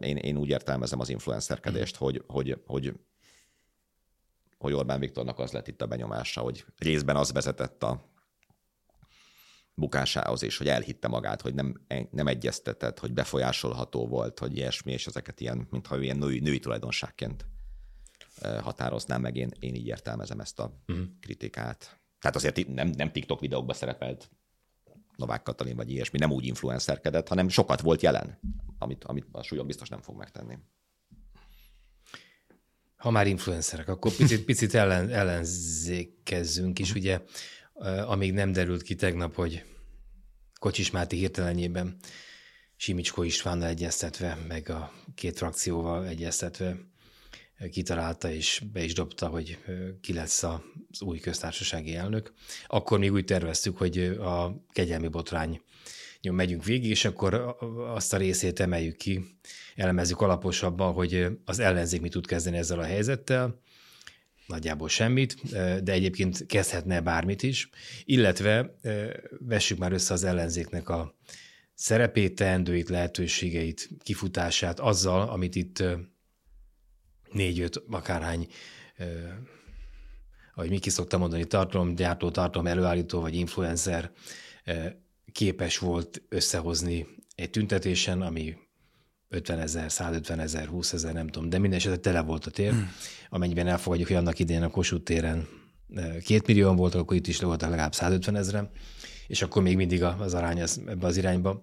Én, 0.00 0.16
én 0.16 0.36
úgy 0.36 0.48
értelmezem 0.48 1.00
az 1.00 1.08
influencerkedést, 1.08 1.96
mm. 1.96 2.04
hogy, 2.04 2.24
hogy, 2.26 2.62
hogy, 2.66 2.94
hogy 4.58 4.72
Orbán 4.72 5.00
Viktornak 5.00 5.38
az 5.38 5.52
lett 5.52 5.68
itt 5.68 5.82
a 5.82 5.86
benyomása, 5.86 6.40
hogy 6.40 6.64
részben 6.78 7.16
az 7.16 7.32
vezetett 7.32 7.82
a 7.82 8.11
bukásához, 9.82 10.42
és 10.42 10.56
hogy 10.56 10.68
elhitte 10.68 11.08
magát, 11.08 11.40
hogy 11.40 11.54
nem, 11.54 11.86
nem 12.10 12.26
egyeztetett, 12.26 12.98
hogy 12.98 13.12
befolyásolható 13.12 14.06
volt, 14.06 14.38
hogy 14.38 14.56
ilyesmi, 14.56 14.92
és 14.92 15.06
ezeket 15.06 15.40
ilyen, 15.40 15.66
mintha 15.70 16.00
ilyen 16.00 16.16
női, 16.16 16.38
női 16.38 16.58
tulajdonságként 16.58 17.46
határoznám 18.40 19.20
meg, 19.20 19.36
én, 19.36 19.50
én 19.58 19.74
így 19.74 19.86
értelmezem 19.86 20.40
ezt 20.40 20.58
a 20.60 20.82
uh-huh. 20.86 21.06
kritikát. 21.20 22.00
Tehát 22.20 22.36
azért 22.36 22.66
nem, 22.68 22.88
nem 22.88 23.12
TikTok 23.12 23.40
videókban 23.40 23.74
szerepelt 23.74 24.30
Novák 25.16 25.42
Katalin 25.42 25.76
vagy 25.76 25.90
ilyesmi, 25.90 26.18
nem 26.18 26.32
úgy 26.32 26.46
influencerkedett, 26.46 27.28
hanem 27.28 27.48
sokat 27.48 27.80
volt 27.80 28.02
jelen, 28.02 28.38
amit, 28.78 29.04
amit 29.04 29.26
a 29.32 29.42
súlyok 29.42 29.66
biztos 29.66 29.88
nem 29.88 30.00
fog 30.00 30.16
megtenni. 30.16 30.58
Ha 32.96 33.10
már 33.10 33.26
influencerek, 33.26 33.88
akkor 33.88 34.12
picit, 34.16 34.44
picit 34.44 34.74
ellen, 34.74 35.10
ellenzékezzünk 35.10 36.78
is, 36.78 36.94
ugye, 36.94 37.20
amíg 38.06 38.32
nem 38.32 38.52
derült 38.52 38.82
ki 38.82 38.94
tegnap, 38.94 39.34
hogy 39.34 39.64
Kocsis 40.62 40.90
Máté 40.90 41.16
hirtelenjében 41.16 41.96
Simicskó 42.76 43.22
Istvánnal 43.22 43.68
egyeztetve, 43.68 44.38
meg 44.48 44.68
a 44.68 44.92
két 45.14 45.36
frakcióval 45.36 46.06
egyeztetve 46.06 46.76
kitalálta 47.70 48.30
és 48.30 48.62
be 48.72 48.82
is 48.84 48.94
dobta, 48.94 49.26
hogy 49.26 49.58
ki 50.00 50.12
lesz 50.12 50.42
az 50.42 51.00
új 51.00 51.18
köztársasági 51.18 51.94
elnök. 51.94 52.32
Akkor 52.66 52.98
még 52.98 53.12
úgy 53.12 53.24
terveztük, 53.24 53.78
hogy 53.78 53.98
a 54.20 54.64
kegyelmi 54.72 55.08
botrány 55.08 55.60
megyünk 56.30 56.64
végig, 56.64 56.90
és 56.90 57.04
akkor 57.04 57.56
azt 57.94 58.12
a 58.12 58.16
részét 58.16 58.60
emeljük 58.60 58.96
ki, 58.96 59.38
elemezzük 59.76 60.20
alaposabban, 60.20 60.92
hogy 60.92 61.26
az 61.44 61.58
ellenzék 61.58 62.00
mit 62.00 62.12
tud 62.12 62.26
kezdeni 62.26 62.56
ezzel 62.56 62.78
a 62.78 62.84
helyzettel, 62.84 63.60
nagyjából 64.46 64.88
semmit, 64.88 65.52
de 65.82 65.92
egyébként 65.92 66.46
kezdhetne 66.46 67.00
bármit 67.00 67.42
is, 67.42 67.68
illetve 68.04 68.74
vessük 69.38 69.78
már 69.78 69.92
össze 69.92 70.12
az 70.12 70.24
ellenzéknek 70.24 70.88
a 70.88 71.14
szerepét, 71.74 72.34
teendőit, 72.34 72.88
lehetőségeit, 72.88 73.88
kifutását 74.02 74.80
azzal, 74.80 75.28
amit 75.28 75.54
itt 75.54 75.82
négy-öt 77.32 77.82
akárhány 77.90 78.46
ahogy 80.54 80.70
Miki 80.70 80.90
szokta 80.90 81.18
mondani, 81.18 81.44
tartalomgyártó, 81.44 82.30
tartalom 82.30 82.66
előállító 82.66 83.20
vagy 83.20 83.34
influencer 83.34 84.12
képes 85.32 85.78
volt 85.78 86.22
összehozni 86.28 87.06
egy 87.34 87.50
tüntetésen, 87.50 88.22
ami 88.22 88.56
50 89.32 89.58
ezer, 89.58 89.90
150 89.90 90.40
ezer, 90.40 90.66
20 90.66 90.92
ezer, 90.92 91.12
nem 91.12 91.26
tudom, 91.28 91.48
de 91.48 91.58
minden 91.58 91.78
esetre 91.78 91.96
tele 91.98 92.20
volt 92.20 92.46
a 92.46 92.50
tér, 92.50 92.70
hmm. 92.70 92.92
amennyiben 93.30 93.66
elfogadjuk, 93.66 94.08
hogy 94.08 94.16
annak 94.16 94.38
idején 94.38 94.62
a 94.62 94.68
Kossuth 94.68 95.04
téren 95.04 95.46
két 96.24 96.46
millióan 96.46 96.76
voltak, 96.76 97.00
akkor 97.00 97.16
itt 97.16 97.26
is 97.26 97.40
voltak 97.40 97.70
legalább 97.70 97.94
150 97.94 98.36
ezeren, 98.36 98.70
és 99.26 99.42
akkor 99.42 99.62
még 99.62 99.76
mindig 99.76 100.02
az 100.02 100.34
arány 100.34 100.62
az 100.62 100.80
ebbe 100.86 101.06
az 101.06 101.16
irányba 101.16 101.62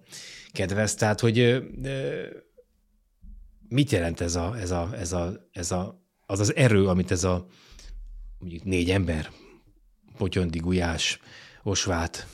kedvez. 0.52 0.94
Tehát, 0.94 1.20
hogy 1.20 1.62
mit 3.68 3.90
jelent 3.90 4.20
ez, 4.20 4.34
a, 4.34 4.56
ez, 4.58 4.70
a, 4.70 4.90
ez, 4.98 5.12
a, 5.12 5.48
ez 5.52 5.70
a, 5.70 6.04
az 6.26 6.40
az 6.40 6.54
erő, 6.54 6.86
amit 6.86 7.10
ez 7.10 7.24
a 7.24 7.46
mondjuk 8.38 8.64
négy 8.64 8.90
ember, 8.90 9.30
Potyondi, 10.16 10.58
Gulyás, 10.58 11.20
Osvát, 11.62 12.26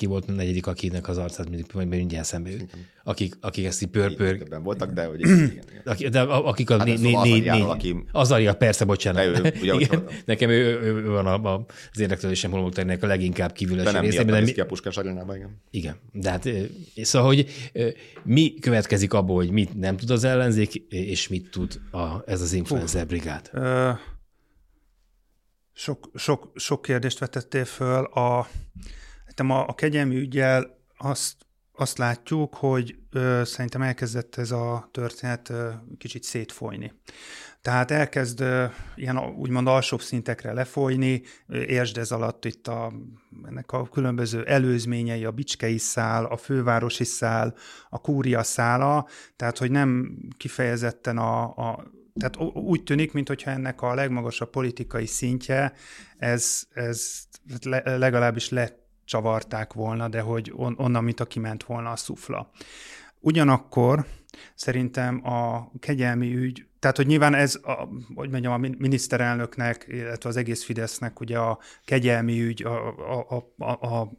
ki 0.00 0.06
volt 0.06 0.28
a 0.28 0.32
negyedik, 0.32 0.66
akinek 0.66 1.08
az 1.08 1.18
arcát 1.18 1.48
mindig 1.48 1.66
majd 1.74 1.88
mindjárt 1.88 2.26
szembe 2.26 2.50
jut. 2.50 2.70
Akik, 3.04 3.34
akik 3.40 3.64
ezt 3.64 3.82
így 3.82 3.88
pörpör... 3.88 4.60
Voltak, 4.62 4.90
de 4.90 5.04
hogy 5.04 5.20
igen, 5.20 5.52
igen. 5.96 6.10
De 6.10 6.20
akik 6.20 6.70
a 6.70 6.78
hát 6.78 6.86
né, 6.86 6.94
né, 6.94 7.12
né, 7.22 7.38
né, 7.38 7.60
aki... 7.60 7.96
Azaria, 8.12 8.54
persze, 8.54 8.84
bocsánat. 8.84 9.24
Ő, 9.24 9.52
ugye, 9.60 9.74
igen, 9.84 10.04
nekem 10.24 10.50
ő, 10.50 10.80
ő, 10.80 10.94
ő 10.94 11.08
van 11.08 11.26
a, 11.26 11.54
a, 11.54 11.66
az 11.92 12.00
érdeklődésem 12.00 12.50
holmokternek 12.50 13.02
a 13.02 13.06
leginkább 13.06 13.52
kívüles 13.52 13.84
de 13.84 13.92
nem 13.92 14.02
része. 14.02 14.24
De 14.24 14.32
nem 14.32 14.44
mi... 14.44 14.52
ki 14.52 14.60
a 14.60 14.66
Puskás 14.66 14.96
arénába, 14.96 15.36
igen. 15.36 15.60
Igen, 15.70 15.96
de 16.12 16.30
hát 16.30 16.48
szóval, 17.02 17.28
hogy 17.28 17.46
mi 18.24 18.54
következik 18.60 19.12
abból, 19.12 19.36
hogy 19.36 19.50
mit 19.50 19.78
nem 19.78 19.96
tud 19.96 20.10
az 20.10 20.24
ellenzék, 20.24 20.74
és 20.88 21.28
mit 21.28 21.50
tud 21.50 21.80
a, 21.90 22.22
ez 22.26 22.40
az 22.40 22.52
influencer 22.52 23.06
brigád? 23.06 23.50
Uh, 23.52 23.98
sok, 25.72 26.10
sok, 26.14 26.50
sok 26.54 26.82
kérdést 26.82 27.18
vetettél 27.18 27.64
föl. 27.64 28.04
A, 28.04 28.46
a, 29.48 29.68
a 29.68 29.74
kegyelmi 29.74 30.16
ügyel 30.16 30.78
azt, 30.96 31.36
azt 31.72 31.98
látjuk, 31.98 32.54
hogy 32.54 32.96
ö, 33.10 33.42
szerintem 33.44 33.82
elkezdett 33.82 34.36
ez 34.36 34.50
a 34.50 34.88
történet 34.92 35.48
ö, 35.48 35.70
kicsit 35.98 36.22
szétfolyni. 36.22 36.92
Tehát 37.62 37.90
elkezd 37.90 38.40
ö, 38.40 38.64
ilyen 38.96 39.18
úgymond 39.18 39.66
alsóbb 39.66 40.00
szintekre 40.00 40.52
lefolyni, 40.52 41.22
értsd 41.48 41.98
ez 41.98 42.10
alatt 42.10 42.44
itt 42.44 42.68
a, 42.68 42.92
ennek 43.48 43.72
a 43.72 43.88
különböző 43.88 44.44
előzményei, 44.44 45.24
a 45.24 45.30
bicskei 45.30 45.78
szál, 45.78 46.24
a 46.24 46.36
fővárosi 46.36 47.04
szál, 47.04 47.54
a 47.88 47.98
kúria 47.98 48.42
szála, 48.42 49.06
tehát 49.36 49.58
hogy 49.58 49.70
nem 49.70 50.18
kifejezetten 50.36 51.18
a, 51.18 51.42
a 51.42 51.90
tehát 52.14 52.54
úgy 52.54 52.82
tűnik, 52.82 53.12
mintha 53.12 53.50
ennek 53.50 53.82
a 53.82 53.94
legmagasabb 53.94 54.50
politikai 54.50 55.06
szintje, 55.06 55.72
ez, 56.18 56.62
ez 56.74 57.22
legalábbis 57.84 58.48
lecsavarták 59.10 59.72
volna, 59.72 60.08
de 60.08 60.20
hogy 60.20 60.52
on, 60.56 60.74
onnan, 60.78 61.04
mint 61.04 61.20
a 61.20 61.24
kiment 61.24 61.64
volna 61.64 61.90
a 61.90 61.96
szufla. 61.96 62.50
Ugyanakkor 63.20 64.06
szerintem 64.54 65.26
a 65.26 65.70
kegyelmi 65.78 66.34
ügy, 66.34 66.66
tehát 66.78 66.96
hogy 66.96 67.06
nyilván 67.06 67.34
ez, 67.34 67.58
a, 67.62 67.88
hogy 68.14 68.30
mondjam, 68.30 68.52
a 68.52 68.56
miniszterelnöknek, 68.58 69.84
illetve 69.88 70.28
az 70.28 70.36
egész 70.36 70.64
Fidesznek 70.64 71.20
ugye 71.20 71.38
a 71.38 71.58
kegyelmi 71.84 72.40
ügy, 72.42 72.62
a, 72.62 72.88
a, 73.28 73.52
a, 73.58 73.86
a 73.86 74.12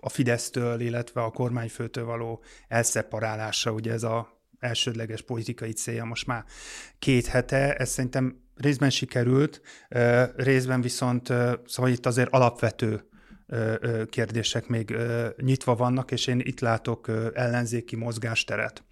a 0.00 0.08
Fidesztől, 0.08 0.80
illetve 0.80 1.22
a 1.22 1.30
kormányfőtől 1.30 2.04
való 2.04 2.42
elszeparálása, 2.68 3.72
ugye 3.72 3.92
ez 3.92 4.02
a 4.02 4.40
elsődleges 4.58 5.22
politikai 5.22 5.72
célja 5.72 6.04
most 6.04 6.26
már 6.26 6.44
két 6.98 7.26
hete. 7.26 7.74
Ez 7.74 7.88
szerintem 7.88 8.40
részben 8.54 8.90
sikerült, 8.90 9.60
részben 10.36 10.80
viszont, 10.80 11.32
szóval 11.66 11.90
itt 11.90 12.06
azért 12.06 12.32
alapvető 12.32 13.07
kérdések 14.10 14.66
még 14.66 14.96
nyitva 15.36 15.74
vannak, 15.74 16.10
és 16.10 16.26
én 16.26 16.38
itt 16.38 16.60
látok 16.60 17.10
ellenzéki 17.34 17.96
mozgásteret. 17.96 18.84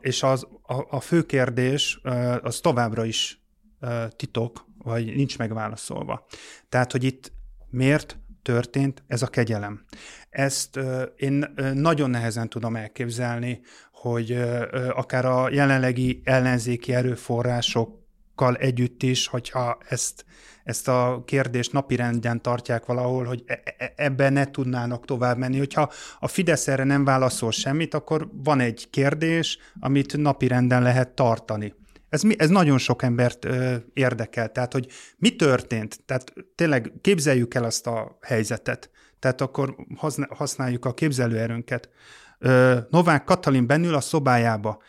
És 0.00 0.22
az, 0.22 0.46
a, 0.62 0.96
a 0.96 1.00
fő 1.00 1.22
kérdés 1.22 2.00
az 2.42 2.60
továbbra 2.60 3.04
is 3.04 3.42
titok, 4.16 4.66
vagy 4.78 5.14
nincs 5.16 5.38
megválaszolva. 5.38 6.26
Tehát, 6.68 6.92
hogy 6.92 7.04
itt 7.04 7.32
miért 7.70 8.18
történt 8.42 9.02
ez 9.06 9.22
a 9.22 9.26
kegyelem. 9.26 9.84
Ezt 10.30 10.80
én 11.16 11.54
nagyon 11.74 12.10
nehezen 12.10 12.48
tudom 12.48 12.76
elképzelni, 12.76 13.60
hogy 13.92 14.32
akár 14.90 15.24
a 15.24 15.50
jelenlegi 15.50 16.20
ellenzéki 16.24 16.94
erőforrásokkal 16.94 18.56
együtt 18.56 19.02
is, 19.02 19.26
hogyha 19.26 19.78
ezt, 19.88 20.24
ezt 20.68 20.88
a 20.88 21.22
kérdést 21.24 21.72
napirenden 21.72 22.42
tartják 22.42 22.86
valahol, 22.86 23.24
hogy 23.24 23.42
e, 23.46 23.62
e, 23.78 23.92
ebben 23.96 24.32
ne 24.32 24.50
tudnának 24.50 25.04
tovább 25.04 25.38
menni. 25.38 25.58
Hogyha 25.58 25.90
a 26.18 26.28
Fidesz 26.28 26.68
erre 26.68 26.84
nem 26.84 27.04
válaszol 27.04 27.50
semmit, 27.50 27.94
akkor 27.94 28.28
van 28.32 28.60
egy 28.60 28.90
kérdés, 28.90 29.58
amit 29.80 30.16
napirenden 30.16 30.82
lehet 30.82 31.08
tartani. 31.08 31.74
Ez, 32.08 32.22
ez 32.36 32.48
nagyon 32.48 32.78
sok 32.78 33.02
embert 33.02 33.44
ö, 33.44 33.74
érdekel. 33.92 34.52
Tehát, 34.52 34.72
hogy 34.72 34.86
mi 35.16 35.36
történt? 35.36 36.00
Tehát 36.06 36.32
tényleg 36.54 36.92
képzeljük 37.00 37.54
el 37.54 37.64
azt 37.64 37.86
a 37.86 38.18
helyzetet. 38.20 38.90
Tehát 39.18 39.40
akkor 39.40 39.76
használjuk 40.28 40.84
a 40.84 40.94
képzelőerőnket. 40.94 41.88
Novák 42.90 43.24
Katalin 43.24 43.66
bennül 43.66 43.94
a 43.94 44.00
szobájába, 44.00 44.82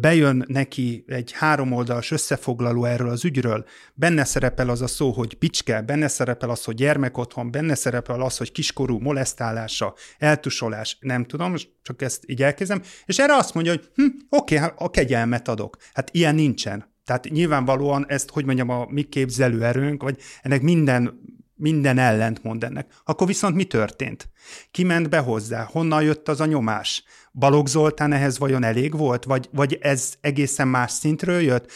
bejön 0.00 0.44
neki 0.48 1.04
egy 1.06 1.32
háromoldalas 1.32 2.10
összefoglaló 2.10 2.84
erről 2.84 3.08
az 3.08 3.24
ügyről, 3.24 3.64
benne 3.94 4.24
szerepel 4.24 4.68
az 4.68 4.82
a 4.82 4.86
szó, 4.86 5.10
hogy 5.10 5.36
bicske, 5.38 5.80
benne 5.80 6.08
szerepel 6.08 6.50
az, 6.50 6.64
hogy 6.64 6.74
gyermekotthon, 6.74 7.50
benne 7.50 7.74
szerepel 7.74 8.20
az, 8.20 8.36
hogy 8.36 8.52
kiskorú 8.52 8.98
molesztálása, 8.98 9.94
eltusolás, 10.18 10.96
nem 11.00 11.24
tudom, 11.24 11.54
csak 11.82 12.02
ezt 12.02 12.22
így 12.26 12.42
elkezdem, 12.42 12.82
és 13.04 13.18
erre 13.18 13.34
azt 13.34 13.54
mondja, 13.54 13.72
hogy 13.72 13.90
hm, 13.94 14.06
oké, 14.28 14.56
okay, 14.56 14.68
a 14.76 14.90
kegyelmet 14.90 15.48
adok. 15.48 15.76
Hát 15.92 16.10
ilyen 16.12 16.34
nincsen. 16.34 16.90
Tehát 17.04 17.28
nyilvánvalóan 17.28 18.04
ezt, 18.08 18.30
hogy 18.30 18.44
mondjam, 18.44 18.68
a 18.68 18.86
mi 18.88 19.02
képzelőerőnk, 19.02 20.02
vagy 20.02 20.18
ennek 20.42 20.62
minden 20.62 21.20
minden 21.62 21.98
ellent 21.98 22.42
mond 22.42 22.64
ennek. 22.64 22.92
Akkor 23.04 23.26
viszont 23.26 23.54
mi 23.54 23.64
történt? 23.64 24.28
Ki 24.70 24.84
ment 24.84 25.08
be 25.08 25.18
hozzá? 25.18 25.64
Honnan 25.64 26.02
jött 26.02 26.28
az 26.28 26.40
a 26.40 26.46
nyomás? 26.46 27.04
Balogh 27.34 27.68
Zoltán 27.68 28.12
ehhez 28.12 28.38
vajon 28.38 28.64
elég 28.64 28.96
volt? 28.96 29.24
Vagy, 29.24 29.48
vagy 29.52 29.78
ez 29.80 30.14
egészen 30.20 30.68
más 30.68 30.90
szintről 30.90 31.40
jött? 31.40 31.70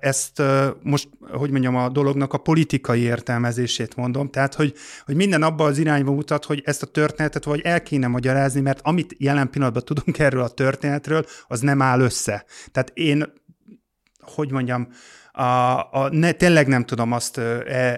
Ezt 0.00 0.42
most, 0.82 1.08
hogy 1.32 1.50
mondjam, 1.50 1.76
a 1.76 1.88
dolognak 1.88 2.32
a 2.32 2.38
politikai 2.38 3.00
értelmezését 3.00 3.96
mondom, 3.96 4.30
tehát, 4.30 4.54
hogy, 4.54 4.74
hogy 5.04 5.14
minden 5.14 5.42
abba 5.42 5.64
az 5.64 5.78
irányba 5.78 6.12
mutat, 6.12 6.44
hogy 6.44 6.62
ezt 6.64 6.82
a 6.82 6.86
történetet 6.86 7.44
vagy 7.44 7.60
el 7.60 7.82
kéne 7.82 8.06
magyarázni, 8.06 8.60
mert 8.60 8.80
amit 8.82 9.14
jelen 9.18 9.50
pillanatban 9.50 9.84
tudunk 9.84 10.18
erről 10.18 10.42
a 10.42 10.48
történetről, 10.48 11.24
az 11.46 11.60
nem 11.60 11.82
áll 11.82 12.00
össze. 12.00 12.44
Tehát 12.72 12.90
én, 12.94 13.32
hogy 14.20 14.50
mondjam, 14.50 14.88
a, 15.36 15.78
a, 15.92 16.08
ne, 16.10 16.32
tényleg 16.32 16.66
nem 16.66 16.84
tudom 16.84 17.12
azt 17.12 17.38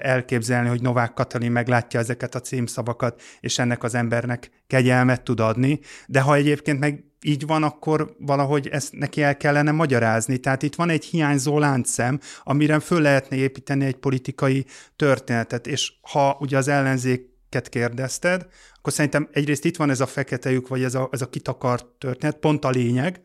elképzelni, 0.02 0.68
hogy 0.68 0.82
Novák 0.82 1.14
Katalin 1.14 1.52
meglátja 1.52 2.00
ezeket 2.00 2.34
a 2.34 2.40
címszavakat, 2.40 3.22
és 3.40 3.58
ennek 3.58 3.82
az 3.82 3.94
embernek 3.94 4.50
kegyelmet 4.66 5.22
tud 5.22 5.40
adni, 5.40 5.80
de 6.06 6.20
ha 6.20 6.34
egyébként 6.34 6.78
meg 6.78 7.04
így 7.22 7.46
van, 7.46 7.62
akkor 7.62 8.14
valahogy 8.18 8.68
ezt 8.68 8.92
neki 8.92 9.22
el 9.22 9.36
kellene 9.36 9.70
magyarázni. 9.70 10.38
Tehát 10.38 10.62
itt 10.62 10.74
van 10.74 10.90
egy 10.90 11.04
hiányzó 11.04 11.58
láncszem, 11.58 12.20
amire 12.42 12.80
föl 12.80 13.00
lehetne 13.00 13.36
építeni 13.36 13.84
egy 13.84 13.96
politikai 13.96 14.66
történetet, 14.96 15.66
és 15.66 15.92
ha 16.00 16.36
ugye 16.40 16.56
az 16.56 16.68
ellenzéket 16.68 17.68
kérdezted, 17.68 18.46
akkor 18.74 18.92
szerintem 18.92 19.28
egyrészt 19.32 19.64
itt 19.64 19.76
van 19.76 19.90
ez 19.90 20.00
a 20.00 20.06
fekete 20.06 20.60
vagy 20.68 20.82
ez 20.82 20.94
a, 20.94 21.08
ez 21.12 21.22
a 21.22 21.28
kitakart 21.28 21.86
történet, 21.86 22.36
pont 22.36 22.64
a 22.64 22.70
lényeg, 22.70 23.20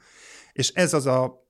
és 0.53 0.69
ez 0.69 0.93
az 0.93 1.05
a 1.05 1.42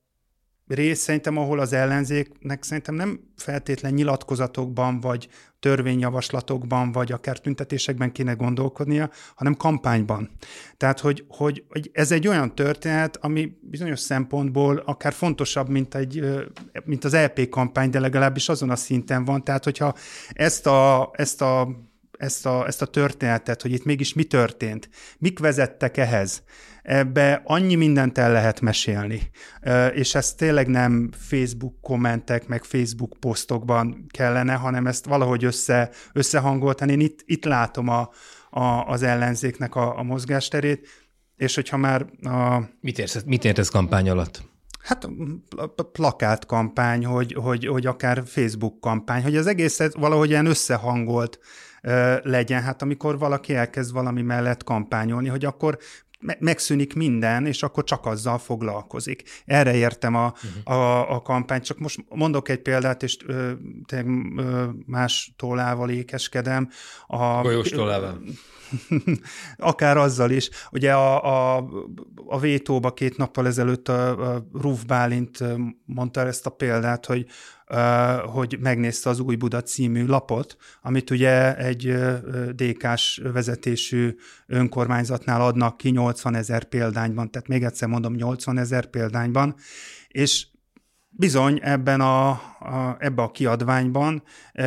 rész 0.67 0.99
szerintem, 0.99 1.37
ahol 1.37 1.59
az 1.59 1.73
ellenzéknek 1.73 2.63
szerintem 2.63 2.95
nem 2.95 3.19
feltétlen 3.35 3.93
nyilatkozatokban, 3.93 4.99
vagy 4.99 5.27
törvényjavaslatokban, 5.59 6.91
vagy 6.91 7.11
akár 7.11 7.39
tüntetésekben 7.39 8.11
kéne 8.11 8.33
gondolkodnia, 8.33 9.09
hanem 9.35 9.55
kampányban. 9.55 10.29
Tehát, 10.77 10.99
hogy, 10.99 11.25
hogy, 11.27 11.63
hogy 11.69 11.89
ez 11.93 12.11
egy 12.11 12.27
olyan 12.27 12.55
történet, 12.55 13.17
ami 13.17 13.57
bizonyos 13.61 13.99
szempontból 13.99 14.77
akár 14.77 15.13
fontosabb, 15.13 15.69
mint, 15.69 15.95
egy, 15.95 16.23
mint 16.85 17.03
az 17.03 17.15
LP 17.15 17.49
kampány, 17.49 17.89
de 17.89 17.99
legalábbis 17.99 18.49
azon 18.49 18.69
a 18.69 18.75
szinten 18.75 19.25
van. 19.25 19.43
Tehát, 19.43 19.63
hogyha 19.63 19.95
ezt 20.33 20.67
a, 20.67 21.11
ezt 21.13 21.41
a 21.41 21.67
ezt 22.17 22.45
a, 22.45 22.67
ezt 22.67 22.81
a 22.81 22.85
történetet, 22.85 23.61
hogy 23.61 23.71
itt 23.71 23.85
mégis 23.85 24.13
mi 24.13 24.23
történt, 24.23 24.89
mik 25.17 25.39
vezettek 25.39 25.97
ehhez, 25.97 26.43
ebbe 26.83 27.41
annyi 27.45 27.75
mindent 27.75 28.17
el 28.17 28.31
lehet 28.31 28.61
mesélni, 28.61 29.29
és 29.93 30.15
ez 30.15 30.33
tényleg 30.33 30.67
nem 30.67 31.09
Facebook 31.17 31.81
kommentek, 31.81 32.47
meg 32.47 32.63
Facebook 32.63 33.17
posztokban 33.19 34.05
kellene, 34.09 34.53
hanem 34.53 34.87
ezt 34.87 35.05
valahogy 35.05 35.43
össze, 35.43 35.89
összehangoltani. 36.13 36.91
Én 36.91 36.99
itt, 36.99 37.19
itt 37.25 37.45
látom 37.45 37.87
a, 37.87 38.09
a, 38.49 38.63
az 38.63 39.03
ellenzéknek 39.03 39.75
a, 39.75 39.97
a 39.97 40.03
mozgásterét, 40.03 40.87
és 41.35 41.55
hogyha 41.55 41.77
már 41.77 42.05
a... 42.21 42.59
Mit 42.81 42.99
értesz, 42.99 43.23
mit 43.25 43.45
értesz 43.45 43.69
kampány 43.69 44.09
alatt? 44.09 44.51
Hát 44.83 45.07
plakát 45.91 46.45
kampány, 46.45 47.05
hogy, 47.05 47.33
hogy, 47.33 47.65
hogy 47.65 47.85
akár 47.85 48.23
Facebook 48.25 48.79
kampány, 48.79 49.23
hogy 49.23 49.35
az 49.35 49.47
egészet 49.47 49.93
valahogy 49.93 50.29
ilyen 50.29 50.45
összehangolt 50.45 51.39
legyen. 52.21 52.61
Hát 52.61 52.81
amikor 52.81 53.17
valaki 53.17 53.55
elkezd 53.55 53.93
valami 53.93 54.21
mellett 54.21 54.63
kampányolni, 54.63 55.27
hogy 55.27 55.45
akkor 55.45 55.77
megszűnik 56.39 56.93
minden, 56.93 57.45
és 57.45 57.63
akkor 57.63 57.83
csak 57.83 58.05
azzal 58.05 58.37
foglalkozik. 58.37 59.23
Erre 59.45 59.75
értem 59.75 60.15
a, 60.15 60.33
uh-huh. 60.35 60.77
a, 60.77 61.15
a 61.15 61.21
kampányt. 61.21 61.63
Csak 61.63 61.79
most 61.79 62.05
mondok 62.09 62.49
egy 62.49 62.61
példát, 62.61 63.03
és 63.03 63.17
ö, 63.25 63.51
ö, 63.91 64.65
más 64.85 65.33
tollával 65.37 65.89
ékeskedem. 65.89 66.69
A, 67.07 67.41
Golyós 67.41 67.69
tollával. 67.69 68.21
Akár 69.57 69.97
azzal 69.97 70.31
is. 70.31 70.49
Ugye 70.71 70.93
a, 70.93 71.23
a, 71.55 71.67
a 72.25 72.39
vétóba 72.39 72.93
két 72.93 73.17
nappal 73.17 73.47
ezelőtt 73.47 73.89
a, 73.89 74.33
a 74.33 74.47
Ruf 74.53 74.83
Bálint 74.83 75.43
mondta 75.85 76.25
ezt 76.25 76.45
a 76.45 76.49
példát, 76.49 77.05
hogy 77.05 77.25
hogy 78.25 78.57
megnézte 78.59 79.09
az 79.09 79.19
Új 79.19 79.35
Buda 79.35 79.61
című 79.61 80.05
lapot, 80.05 80.57
amit 80.81 81.09
ugye 81.09 81.57
egy 81.57 81.95
DK-s 82.55 83.21
vezetésű 83.33 84.15
önkormányzatnál 84.47 85.41
adnak 85.41 85.77
ki 85.77 85.89
80 85.89 86.35
ezer 86.35 86.63
példányban, 86.63 87.31
tehát 87.31 87.47
még 87.47 87.63
egyszer 87.63 87.87
mondom 87.87 88.13
80 88.13 88.57
ezer 88.57 88.85
példányban, 88.85 89.55
és 90.07 90.47
Bizony 91.15 91.59
ebben 91.61 92.01
a, 92.01 92.29
a, 92.29 92.95
ebbe 92.99 93.21
a 93.21 93.31
kiadványban, 93.31 94.23
e, 94.53 94.65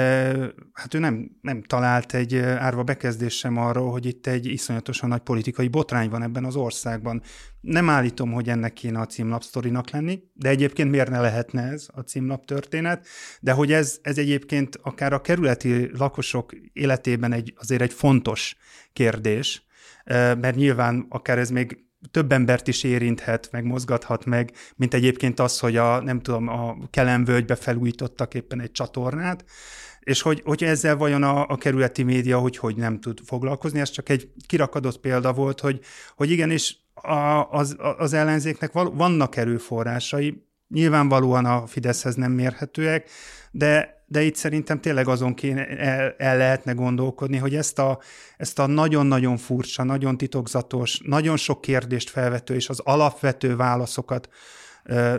hát 0.72 0.94
ő 0.94 0.98
nem, 0.98 1.30
nem 1.40 1.62
talált 1.62 2.14
egy 2.14 2.36
árva 2.36 2.82
bekezdés 2.82 3.36
sem 3.36 3.56
arról, 3.56 3.90
hogy 3.90 4.06
itt 4.06 4.26
egy 4.26 4.46
iszonyatosan 4.46 5.08
nagy 5.08 5.20
politikai 5.20 5.68
botrány 5.68 6.08
van 6.08 6.22
ebben 6.22 6.44
az 6.44 6.56
országban. 6.56 7.22
Nem 7.60 7.90
állítom, 7.90 8.32
hogy 8.32 8.48
ennek 8.48 8.72
kéne 8.72 9.00
a 9.00 9.06
címlapsztorinak 9.06 9.90
lenni, 9.90 10.22
de 10.34 10.48
egyébként 10.48 10.90
miért 10.90 11.10
ne 11.10 11.20
lehetne 11.20 11.62
ez 11.62 11.86
a 11.92 12.00
címlap 12.00 12.44
történet, 12.44 13.06
de 13.40 13.52
hogy 13.52 13.72
ez, 13.72 13.98
ez 14.02 14.18
egyébként 14.18 14.78
akár 14.82 15.12
a 15.12 15.20
kerületi 15.20 15.90
lakosok 15.98 16.52
életében 16.72 17.32
egy, 17.32 17.54
azért 17.56 17.82
egy 17.82 17.92
fontos 17.92 18.56
kérdés, 18.92 19.66
mert 20.04 20.54
nyilván 20.54 21.06
akár 21.08 21.38
ez 21.38 21.50
még 21.50 21.85
több 22.10 22.32
embert 22.32 22.68
is 22.68 22.82
érinthet, 22.82 23.48
meg 23.52 23.64
mozgathat 23.64 24.24
meg, 24.24 24.52
mint 24.76 24.94
egyébként 24.94 25.40
az, 25.40 25.58
hogy 25.58 25.76
a, 25.76 26.02
nem 26.02 26.20
tudom, 26.20 26.48
a 26.48 26.76
Kelemvölgybe 26.90 27.54
felújítottak 27.54 28.34
éppen 28.34 28.60
egy 28.60 28.72
csatornát, 28.72 29.44
és 30.00 30.22
hogy, 30.22 30.42
hogy 30.44 30.64
ezzel 30.64 30.96
vajon 30.96 31.22
a, 31.22 31.46
a 31.46 31.56
kerületi 31.56 32.02
média 32.02 32.38
hogy, 32.38 32.56
hogy 32.56 32.76
nem 32.76 33.00
tud 33.00 33.20
foglalkozni, 33.24 33.80
ez 33.80 33.90
csak 33.90 34.08
egy 34.08 34.28
kirakadott 34.46 35.00
példa 35.00 35.32
volt, 35.32 35.60
hogy, 35.60 35.80
hogy 36.16 36.30
igenis 36.30 36.78
a, 36.94 37.50
az, 37.50 37.76
az 37.98 38.12
ellenzéknek 38.12 38.72
vannak 38.72 39.36
erőforrásai, 39.36 40.44
nyilvánvalóan 40.68 41.44
a 41.44 41.66
Fideszhez 41.66 42.14
nem 42.14 42.32
mérhetőek, 42.32 43.10
de, 43.50 44.02
de 44.06 44.22
itt 44.22 44.34
szerintem 44.34 44.80
tényleg 44.80 45.08
azon 45.08 45.34
kéne, 45.34 45.66
el, 45.66 46.14
el 46.18 46.36
lehetne 46.36 46.72
gondolkodni, 46.72 47.36
hogy 47.36 47.54
ezt 47.54 47.78
a, 47.78 48.00
ezt 48.36 48.58
a 48.58 48.66
nagyon-nagyon 48.66 49.36
furcsa, 49.36 49.82
nagyon 49.82 50.16
titokzatos, 50.16 51.00
nagyon 51.04 51.36
sok 51.36 51.60
kérdést 51.60 52.10
felvető 52.10 52.54
és 52.54 52.68
az 52.68 52.80
alapvető 52.84 53.56
válaszokat 53.56 54.28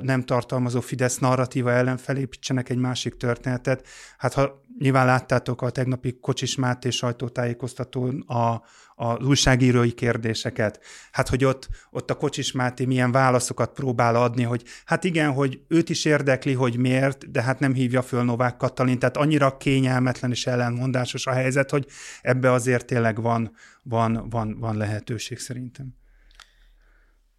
nem 0.01 0.23
tartalmazó 0.23 0.79
Fidesz 0.79 1.17
narratíva 1.17 1.71
ellen 1.71 1.97
felépítsenek 1.97 2.69
egy 2.69 2.77
másik 2.77 3.17
történetet. 3.17 3.87
Hát 4.17 4.33
ha 4.33 4.65
nyilván 4.79 5.05
láttátok 5.05 5.61
a 5.61 5.69
tegnapi 5.69 6.19
Kocsis 6.21 6.55
Máté 6.55 6.89
sajtótájékoztatón 6.89 8.21
a, 8.21 8.61
a 8.95 9.23
újságírói 9.23 9.91
kérdéseket. 9.91 10.79
Hát, 11.11 11.29
hogy 11.29 11.45
ott, 11.45 11.67
ott 11.91 12.11
a 12.11 12.15
Kocsis 12.15 12.51
Máté 12.51 12.85
milyen 12.85 13.11
válaszokat 13.11 13.73
próbál 13.73 14.15
adni, 14.15 14.43
hogy 14.43 14.63
hát 14.85 15.03
igen, 15.03 15.33
hogy 15.33 15.61
őt 15.67 15.89
is 15.89 16.05
érdekli, 16.05 16.53
hogy 16.53 16.77
miért, 16.77 17.31
de 17.31 17.41
hát 17.41 17.59
nem 17.59 17.73
hívja 17.73 18.01
föl 18.01 18.23
Novák 18.23 18.57
Katalin. 18.57 18.99
Tehát 18.99 19.17
annyira 19.17 19.57
kényelmetlen 19.57 20.31
és 20.31 20.47
ellenmondásos 20.47 21.27
a 21.27 21.31
helyzet, 21.31 21.69
hogy 21.69 21.85
ebbe 22.21 22.51
azért 22.51 22.85
tényleg 22.85 23.21
van, 23.21 23.51
van, 23.83 24.29
van, 24.29 24.57
van 24.59 24.77
lehetőség 24.77 25.39
szerintem. 25.39 25.95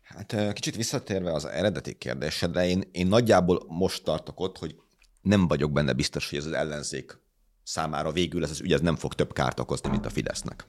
Hát 0.09 0.53
kicsit 0.53 0.77
visszatérve 0.77 1.33
az 1.33 1.45
eredeti 1.45 1.95
kérdésedre, 1.95 2.69
én, 2.69 2.83
én 2.93 3.07
nagyjából 3.07 3.65
most 3.69 4.05
tartok 4.05 4.41
ott, 4.41 4.59
hogy 4.59 4.77
nem 5.23 5.49
vagyok 5.49 5.73
benne 5.73 5.93
biztos, 5.93 6.31
hogy 6.31 6.39
ez 6.39 6.45
az 6.45 6.53
ellenzék 6.53 7.19
számára 7.63 8.13
végül 8.13 8.45
ez 8.45 8.51
az 8.51 8.61
ügy 8.61 8.73
ez 8.73 8.81
nem 8.81 8.97
fog 8.97 9.15
több 9.15 9.33
kárt 9.33 9.61
okozni, 9.61 9.91
mint 9.91 10.07
a 10.07 10.11
Fidesznek. 10.11 10.67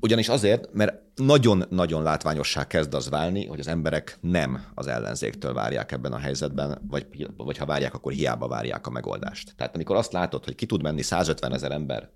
Ugyanis 0.00 0.28
azért, 0.28 0.72
mert 0.72 1.02
nagyon-nagyon 1.14 2.02
látványossá 2.02 2.66
kezd 2.66 2.94
az 2.94 3.08
válni, 3.08 3.46
hogy 3.46 3.60
az 3.60 3.66
emberek 3.66 4.18
nem 4.20 4.64
az 4.74 4.86
ellenzéktől 4.86 5.54
várják 5.54 5.92
ebben 5.92 6.12
a 6.12 6.18
helyzetben, 6.18 6.82
vagy, 6.88 7.26
vagy 7.36 7.56
ha 7.56 7.66
várják, 7.66 7.94
akkor 7.94 8.12
hiába 8.12 8.48
várják 8.48 8.86
a 8.86 8.90
megoldást. 8.90 9.54
Tehát 9.56 9.74
amikor 9.74 9.96
azt 9.96 10.12
látod, 10.12 10.44
hogy 10.44 10.54
ki 10.54 10.66
tud 10.66 10.82
menni 10.82 11.02
150 11.02 11.52
ezer 11.52 11.72
ember 11.72 12.10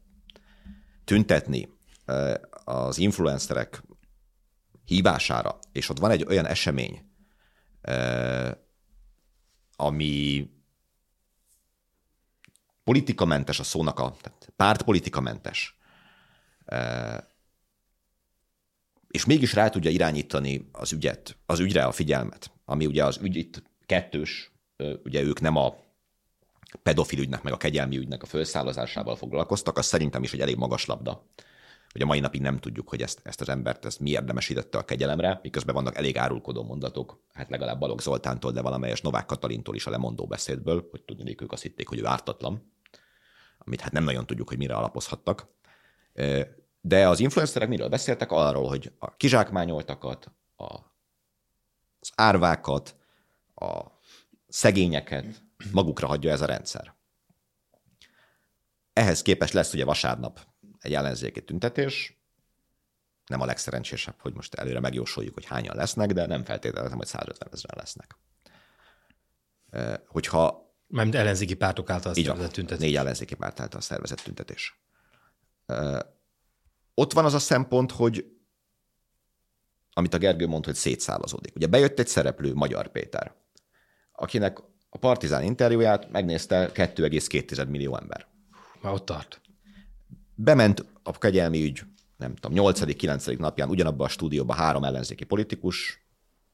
tüntetni 1.04 1.68
az 2.64 2.98
influencerek 2.98 3.82
hívására, 4.86 5.58
és 5.72 5.88
ott 5.88 5.98
van 5.98 6.10
egy 6.10 6.24
olyan 6.24 6.46
esemény, 6.46 7.10
ami 9.76 10.46
politikamentes 12.84 13.58
a 13.58 13.62
szónak 13.62 13.98
a, 13.98 14.16
tehát 14.20 14.52
pártpolitikamentes, 14.56 15.78
és 19.08 19.24
mégis 19.24 19.52
rá 19.54 19.68
tudja 19.68 19.90
irányítani 19.90 20.68
az 20.72 20.92
ügyet, 20.92 21.36
az 21.46 21.58
ügyre 21.58 21.84
a 21.84 21.92
figyelmet, 21.92 22.50
ami 22.64 22.86
ugye 22.86 23.04
az 23.04 23.18
ügy 23.22 23.36
itt 23.36 23.62
kettős, 23.86 24.52
ugye 25.04 25.22
ők 25.22 25.40
nem 25.40 25.56
a 25.56 25.74
pedofil 26.82 27.18
ügynek, 27.18 27.42
meg 27.42 27.52
a 27.52 27.56
kegyelmi 27.56 27.96
ügynek 27.96 28.22
a 28.22 28.26
felszállozásával 28.26 29.16
foglalkoztak, 29.16 29.78
az 29.78 29.86
szerintem 29.86 30.22
is 30.22 30.32
egy 30.32 30.40
elég 30.40 30.56
magas 30.56 30.86
labda 30.86 31.26
hogy 31.96 32.04
a 32.04 32.08
mai 32.08 32.20
napig 32.20 32.40
nem 32.40 32.58
tudjuk, 32.58 32.88
hogy 32.88 33.02
ezt, 33.02 33.20
ezt 33.22 33.40
az 33.40 33.48
embert 33.48 33.84
ezt 33.84 34.00
mi 34.00 34.10
érdemesítette 34.10 34.78
a 34.78 34.84
kegyelemre, 34.84 35.40
miközben 35.42 35.74
vannak 35.74 35.96
elég 35.96 36.18
árulkodó 36.18 36.62
mondatok, 36.62 37.22
hát 37.32 37.50
legalább 37.50 37.78
Balogh 37.78 38.02
Zoltántól, 38.02 38.52
de 38.52 38.60
valamelyes 38.60 39.00
Novák 39.00 39.26
Katalintól 39.26 39.74
is 39.74 39.86
a 39.86 39.90
lemondó 39.90 40.26
beszédből, 40.26 40.88
hogy 40.90 41.02
tudni, 41.02 41.34
ők 41.42 41.52
azt 41.52 41.62
hitték, 41.62 41.88
hogy 41.88 41.98
ő 41.98 42.06
ártatlan, 42.06 42.72
amit 43.58 43.80
hát 43.80 43.92
nem 43.92 44.04
nagyon 44.04 44.26
tudjuk, 44.26 44.48
hogy 44.48 44.58
mire 44.58 44.74
alapozhattak. 44.74 45.46
De 46.80 47.08
az 47.08 47.20
influencerek 47.20 47.68
miről 47.68 47.88
beszéltek? 47.88 48.32
Arról, 48.32 48.68
hogy 48.68 48.92
a 48.98 49.16
kizsákmányoltakat, 49.16 50.32
a, 50.56 50.74
az 52.00 52.12
árvákat, 52.14 52.96
a 53.54 53.80
szegényeket 54.48 55.42
magukra 55.72 56.06
hagyja 56.06 56.30
ez 56.30 56.40
a 56.40 56.46
rendszer. 56.46 56.94
Ehhez 58.92 59.22
képest 59.22 59.52
lesz 59.52 59.72
ugye 59.72 59.84
vasárnap 59.84 60.40
egy 60.86 60.94
ellenzéki 60.94 61.44
tüntetés, 61.44 62.20
nem 63.26 63.40
a 63.40 63.44
legszerencsésebb, 63.44 64.20
hogy 64.20 64.34
most 64.34 64.54
előre 64.54 64.80
megjósoljuk, 64.80 65.34
hogy 65.34 65.44
hányan 65.44 65.76
lesznek, 65.76 66.12
de 66.12 66.26
nem 66.26 66.44
feltételezem, 66.44 66.96
hogy 66.96 67.06
150 67.06 67.48
ezeren 67.52 67.78
lesznek. 67.78 68.16
Hogyha... 70.06 70.64
Mert 70.88 71.14
ellenzéki 71.14 71.54
pártok 71.54 71.90
által 71.90 72.14
szervezett 72.14 72.52
tüntetés. 72.52 72.84
Négy 72.84 72.96
ellenzéki 72.96 73.34
párt 73.34 73.60
által 73.60 73.80
szervezett 73.80 74.20
tüntetés. 74.20 74.80
Ott 76.94 77.12
van 77.12 77.24
az 77.24 77.34
a 77.34 77.38
szempont, 77.38 77.92
hogy 77.92 78.36
amit 79.92 80.14
a 80.14 80.18
Gergő 80.18 80.46
mond, 80.46 80.64
hogy 80.64 80.74
szétszálazódik. 80.74 81.56
Ugye 81.56 81.66
bejött 81.66 81.98
egy 81.98 82.06
szereplő, 82.06 82.54
Magyar 82.54 82.88
Péter, 82.88 83.34
akinek 84.12 84.58
a 84.88 84.98
Partizán 84.98 85.42
interjúját 85.42 86.10
megnézte 86.10 86.70
2,2 86.72 87.68
millió 87.68 87.96
ember. 87.96 88.26
Már 88.80 88.92
ott 88.92 89.04
tart. 89.04 89.40
Bement 90.38 90.84
a 91.02 91.18
kegyelmi 91.18 91.62
ügy, 91.62 91.82
nem 92.16 92.34
tudom, 92.34 92.72
8.-9. 92.72 93.38
napján 93.38 93.68
ugyanabba 93.68 94.04
a 94.04 94.08
stúdióba 94.08 94.54
három 94.54 94.84
ellenzéki 94.84 95.24
politikus, 95.24 96.06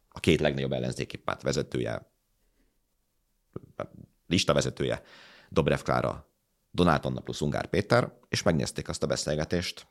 a 0.09 0.21
két 0.21 0.41
legnagyobb 0.41 0.73
ellenzéki 0.73 1.17
párt 1.17 1.43
vezetője, 1.43 2.13
listavezetője, 4.27 5.03
Dobrev 5.49 5.81
Klára, 5.81 6.29
Donát 6.71 7.05
Anna 7.05 7.21
plusz 7.21 7.41
Ungár 7.41 7.67
Péter, 7.67 8.13
és 8.29 8.43
megnézték 8.43 8.89
azt 8.89 9.03
a 9.03 9.07
beszélgetést, 9.07 9.87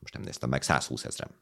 most 0.00 0.14
nem 0.14 0.22
néztem 0.22 0.48
meg, 0.48 0.62
120 0.62 1.04
ezeren. 1.04 1.34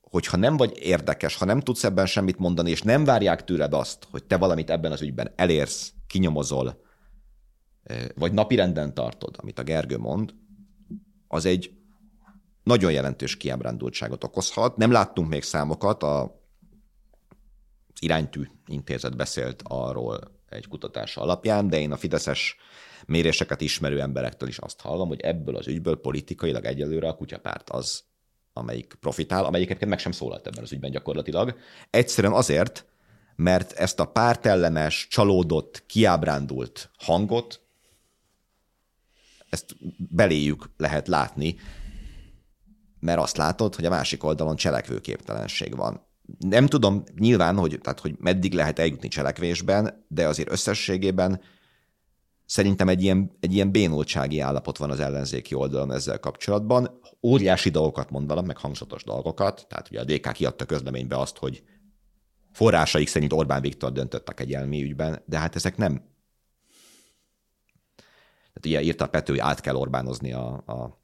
Hogyha 0.00 0.36
nem 0.36 0.56
vagy 0.56 0.78
érdekes, 0.78 1.36
ha 1.36 1.44
nem 1.44 1.60
tudsz 1.60 1.84
ebben 1.84 2.06
semmit 2.06 2.38
mondani, 2.38 2.70
és 2.70 2.82
nem 2.82 3.04
várják 3.04 3.44
tőled 3.44 3.74
azt, 3.74 4.06
hogy 4.10 4.24
te 4.24 4.36
valamit 4.36 4.70
ebben 4.70 4.92
az 4.92 5.02
ügyben 5.02 5.32
elérsz, 5.36 5.92
kinyomozol, 6.06 6.83
vagy 8.14 8.32
napirenden 8.32 8.94
tartod, 8.94 9.36
amit 9.38 9.58
a 9.58 9.62
Gergő 9.62 9.98
mond, 9.98 10.34
az 11.28 11.44
egy 11.44 11.72
nagyon 12.62 12.92
jelentős 12.92 13.36
kiábrándultságot 13.36 14.24
okozhat. 14.24 14.76
Nem 14.76 14.90
láttunk 14.90 15.28
még 15.28 15.42
számokat, 15.42 16.02
a 16.02 16.42
iránytű 18.00 18.42
intézet 18.66 19.16
beszélt 19.16 19.62
arról 19.64 20.18
egy 20.48 20.68
kutatása 20.68 21.20
alapján, 21.20 21.68
de 21.68 21.80
én 21.80 21.92
a 21.92 21.96
fideszes 21.96 22.56
méréseket 23.06 23.60
ismerő 23.60 24.00
emberektől 24.00 24.48
is 24.48 24.58
azt 24.58 24.80
hallom, 24.80 25.08
hogy 25.08 25.20
ebből 25.20 25.56
az 25.56 25.66
ügyből 25.66 26.00
politikailag 26.00 26.64
egyelőre 26.64 27.08
a 27.08 27.16
kutyapárt 27.16 27.70
az, 27.70 28.04
amelyik 28.52 28.96
profitál, 29.00 29.44
amelyik 29.44 29.66
egyébként 29.66 29.90
meg 29.90 30.00
sem 30.00 30.12
szólalt 30.12 30.46
ebben 30.46 30.62
az 30.62 30.72
ügyben 30.72 30.90
gyakorlatilag. 30.90 31.56
Egyszerűen 31.90 32.32
azért, 32.32 32.86
mert 33.36 33.72
ezt 33.72 34.00
a 34.00 34.04
pártellenes, 34.04 35.06
csalódott, 35.10 35.84
kiábrándult 35.86 36.90
hangot 36.98 37.63
ezt 39.54 39.76
beléjük 39.96 40.70
lehet 40.76 41.08
látni, 41.08 41.56
mert 43.00 43.20
azt 43.20 43.36
látod, 43.36 43.74
hogy 43.74 43.84
a 43.84 43.90
másik 43.90 44.24
oldalon 44.24 44.56
cselekvőképtelenség 44.56 45.76
van. 45.76 46.06
Nem 46.38 46.66
tudom 46.66 47.02
nyilván, 47.18 47.56
hogy, 47.56 47.78
tehát, 47.82 48.00
hogy 48.00 48.14
meddig 48.18 48.52
lehet 48.52 48.78
eljutni 48.78 49.08
cselekvésben, 49.08 50.04
de 50.08 50.28
azért 50.28 50.50
összességében 50.50 51.40
szerintem 52.46 52.88
egy 52.88 53.02
ilyen, 53.02 53.36
egy 53.40 53.54
ilyen 53.54 53.70
bénultsági 53.70 54.40
állapot 54.40 54.78
van 54.78 54.90
az 54.90 55.00
ellenzéki 55.00 55.54
oldalon 55.54 55.92
ezzel 55.92 56.18
kapcsolatban. 56.18 57.00
Óriási 57.22 57.70
dolgokat 57.70 58.10
mond 58.10 58.26
valam, 58.26 58.46
meg 58.46 58.56
hangzatos 58.56 59.04
dolgokat. 59.04 59.66
Tehát 59.68 59.88
ugye 59.90 60.00
a 60.00 60.04
DK 60.04 60.32
kiadta 60.32 60.64
közleménybe 60.64 61.18
azt, 61.18 61.36
hogy 61.36 61.62
forrásaik 62.52 63.08
szerint 63.08 63.32
Orbán 63.32 63.60
Viktor 63.60 63.92
döntött 63.92 64.28
a 64.28 64.32
kegyelmi 64.32 64.82
ügyben, 64.82 65.22
de 65.26 65.38
hát 65.38 65.56
ezek 65.56 65.76
nem 65.76 66.13
tehát 68.54 68.78
ugye 68.78 68.82
írta 68.82 69.06
Pető, 69.06 69.32
hogy 69.32 69.40
át 69.40 69.60
kell 69.60 69.74
Orbánozni 69.74 70.32
a, 70.32 70.62
a, 70.66 71.02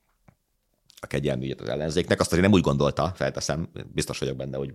a 1.01 1.07
kegyelmi 1.07 1.45
ügyet 1.45 1.61
az 1.61 1.69
ellenzéknek. 1.69 2.21
Azt 2.21 2.31
azért 2.31 2.45
nem 2.45 2.55
úgy 2.55 2.63
gondolta, 2.63 3.13
felteszem, 3.15 3.71
biztos 3.93 4.19
vagyok 4.19 4.37
benne, 4.37 4.57
hogy 4.57 4.75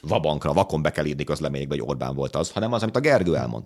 vabankra, 0.00 0.52
vakon 0.52 0.82
be 0.82 0.90
kell 0.90 1.04
írni 1.04 1.24
közleményekbe, 1.24 1.74
hogy 1.74 1.88
Orbán 1.88 2.14
volt 2.14 2.36
az, 2.36 2.50
hanem 2.50 2.72
az, 2.72 2.82
amit 2.82 2.96
a 2.96 3.00
Gergő 3.00 3.36
elmond. 3.36 3.64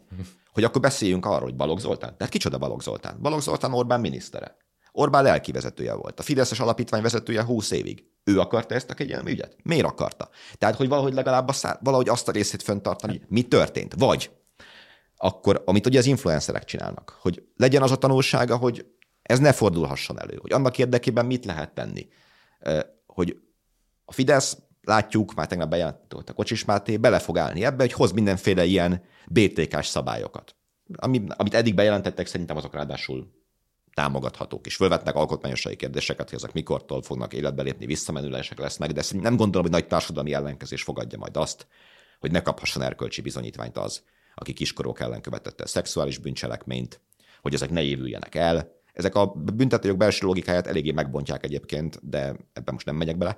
Hogy 0.52 0.64
akkor 0.64 0.80
beszéljünk 0.80 1.26
arról, 1.26 1.40
hogy 1.40 1.56
Balogh 1.56 1.80
Zoltán. 1.80 2.16
Tehát 2.16 2.32
kicsoda 2.32 2.58
Balogh 2.58 2.82
Zoltán? 2.82 3.18
Balogh 3.20 3.42
Zoltán 3.42 3.72
Orbán 3.72 4.00
minisztere. 4.00 4.56
Orbán 4.92 5.22
lelkivezetője 5.22 5.94
volt. 5.94 6.20
A 6.20 6.22
Fideszes 6.22 6.60
alapítvány 6.60 7.02
vezetője 7.02 7.44
20 7.44 7.70
évig. 7.70 8.04
Ő 8.24 8.40
akarta 8.40 8.74
ezt 8.74 8.90
a 8.90 8.94
kegyelmi 8.94 9.30
ügyet? 9.30 9.56
Miért 9.62 9.86
akarta? 9.86 10.28
Tehát, 10.58 10.76
hogy 10.76 10.88
valahogy 10.88 11.14
legalább 11.14 11.48
a 11.48 11.52
szá- 11.52 11.80
valahogy 11.82 12.08
azt 12.08 12.28
a 12.28 12.32
részét 12.32 12.62
föntartani, 12.62 13.22
mi 13.28 13.42
történt. 13.42 13.94
Vagy 13.98 14.30
akkor 15.16 15.62
amit 15.66 15.86
ugye 15.86 15.98
az 15.98 16.06
influencerek 16.06 16.64
csinálnak, 16.64 17.18
hogy 17.20 17.44
legyen 17.56 17.82
az 17.82 17.90
a 17.90 17.96
tanulsága, 17.96 18.56
hogy 18.56 18.86
Ez 19.24 19.38
ne 19.38 19.52
fordulhasson 19.52 20.20
elő. 20.20 20.36
Hogy 20.40 20.52
annak 20.52 20.78
érdekében 20.78 21.26
mit 21.26 21.44
lehet 21.44 21.74
tenni? 21.74 22.08
Hogy 23.06 23.40
a 24.04 24.12
Fidesz, 24.12 24.58
látjuk, 24.82 25.34
már 25.34 25.46
tegnap 25.46 25.68
bejelentett 25.68 26.28
a 26.28 26.32
Kocsis 26.32 26.64
Máté, 26.64 26.96
bele 26.96 27.18
fog 27.18 27.38
állni 27.38 27.64
ebbe, 27.64 27.82
hogy 27.82 27.92
hoz 27.92 28.12
mindenféle 28.12 28.64
ilyen 28.64 29.02
BTK-s 29.28 29.86
szabályokat. 29.86 30.56
Ami, 30.96 31.24
amit 31.36 31.54
eddig 31.54 31.74
bejelentettek, 31.74 32.26
szerintem 32.26 32.56
azok 32.56 32.74
ráadásul 32.74 33.42
támogathatók, 33.94 34.66
és 34.66 34.76
fölvetnek 34.76 35.14
alkotmányosai 35.14 35.76
kérdéseket, 35.76 36.28
hogy 36.28 36.38
ezek 36.38 36.52
mikortól 36.52 37.02
fognak 37.02 37.32
életbe 37.32 37.62
lépni, 37.62 37.86
visszamenülések 37.86 38.58
lesznek, 38.58 38.92
de 38.92 39.02
nem 39.12 39.36
gondolom, 39.36 39.62
hogy 39.62 39.80
nagy 39.80 39.86
társadalmi 39.86 40.32
ellenkezés 40.32 40.82
fogadja 40.82 41.18
majd 41.18 41.36
azt, 41.36 41.66
hogy 42.20 42.30
ne 42.30 42.42
kaphasson 42.42 42.82
erkölcsi 42.82 43.20
bizonyítványt 43.20 43.76
az, 43.76 44.02
aki 44.34 44.52
kiskorok 44.52 45.00
ellen 45.00 45.20
követette 45.20 45.66
szexuális 45.66 46.18
bűncselekményt, 46.18 47.00
hogy 47.42 47.54
ezek 47.54 47.70
ne 47.70 47.82
évüljenek 47.82 48.34
el. 48.34 48.72
Ezek 48.92 49.14
a 49.14 49.26
büntetőjog 49.26 49.96
belső 49.96 50.26
logikáját 50.26 50.66
eléggé 50.66 50.90
megbontják 50.90 51.44
egyébként, 51.44 52.08
de 52.08 52.20
ebben 52.52 52.74
most 52.74 52.86
nem 52.86 52.96
megyek 52.96 53.18
bele. 53.18 53.36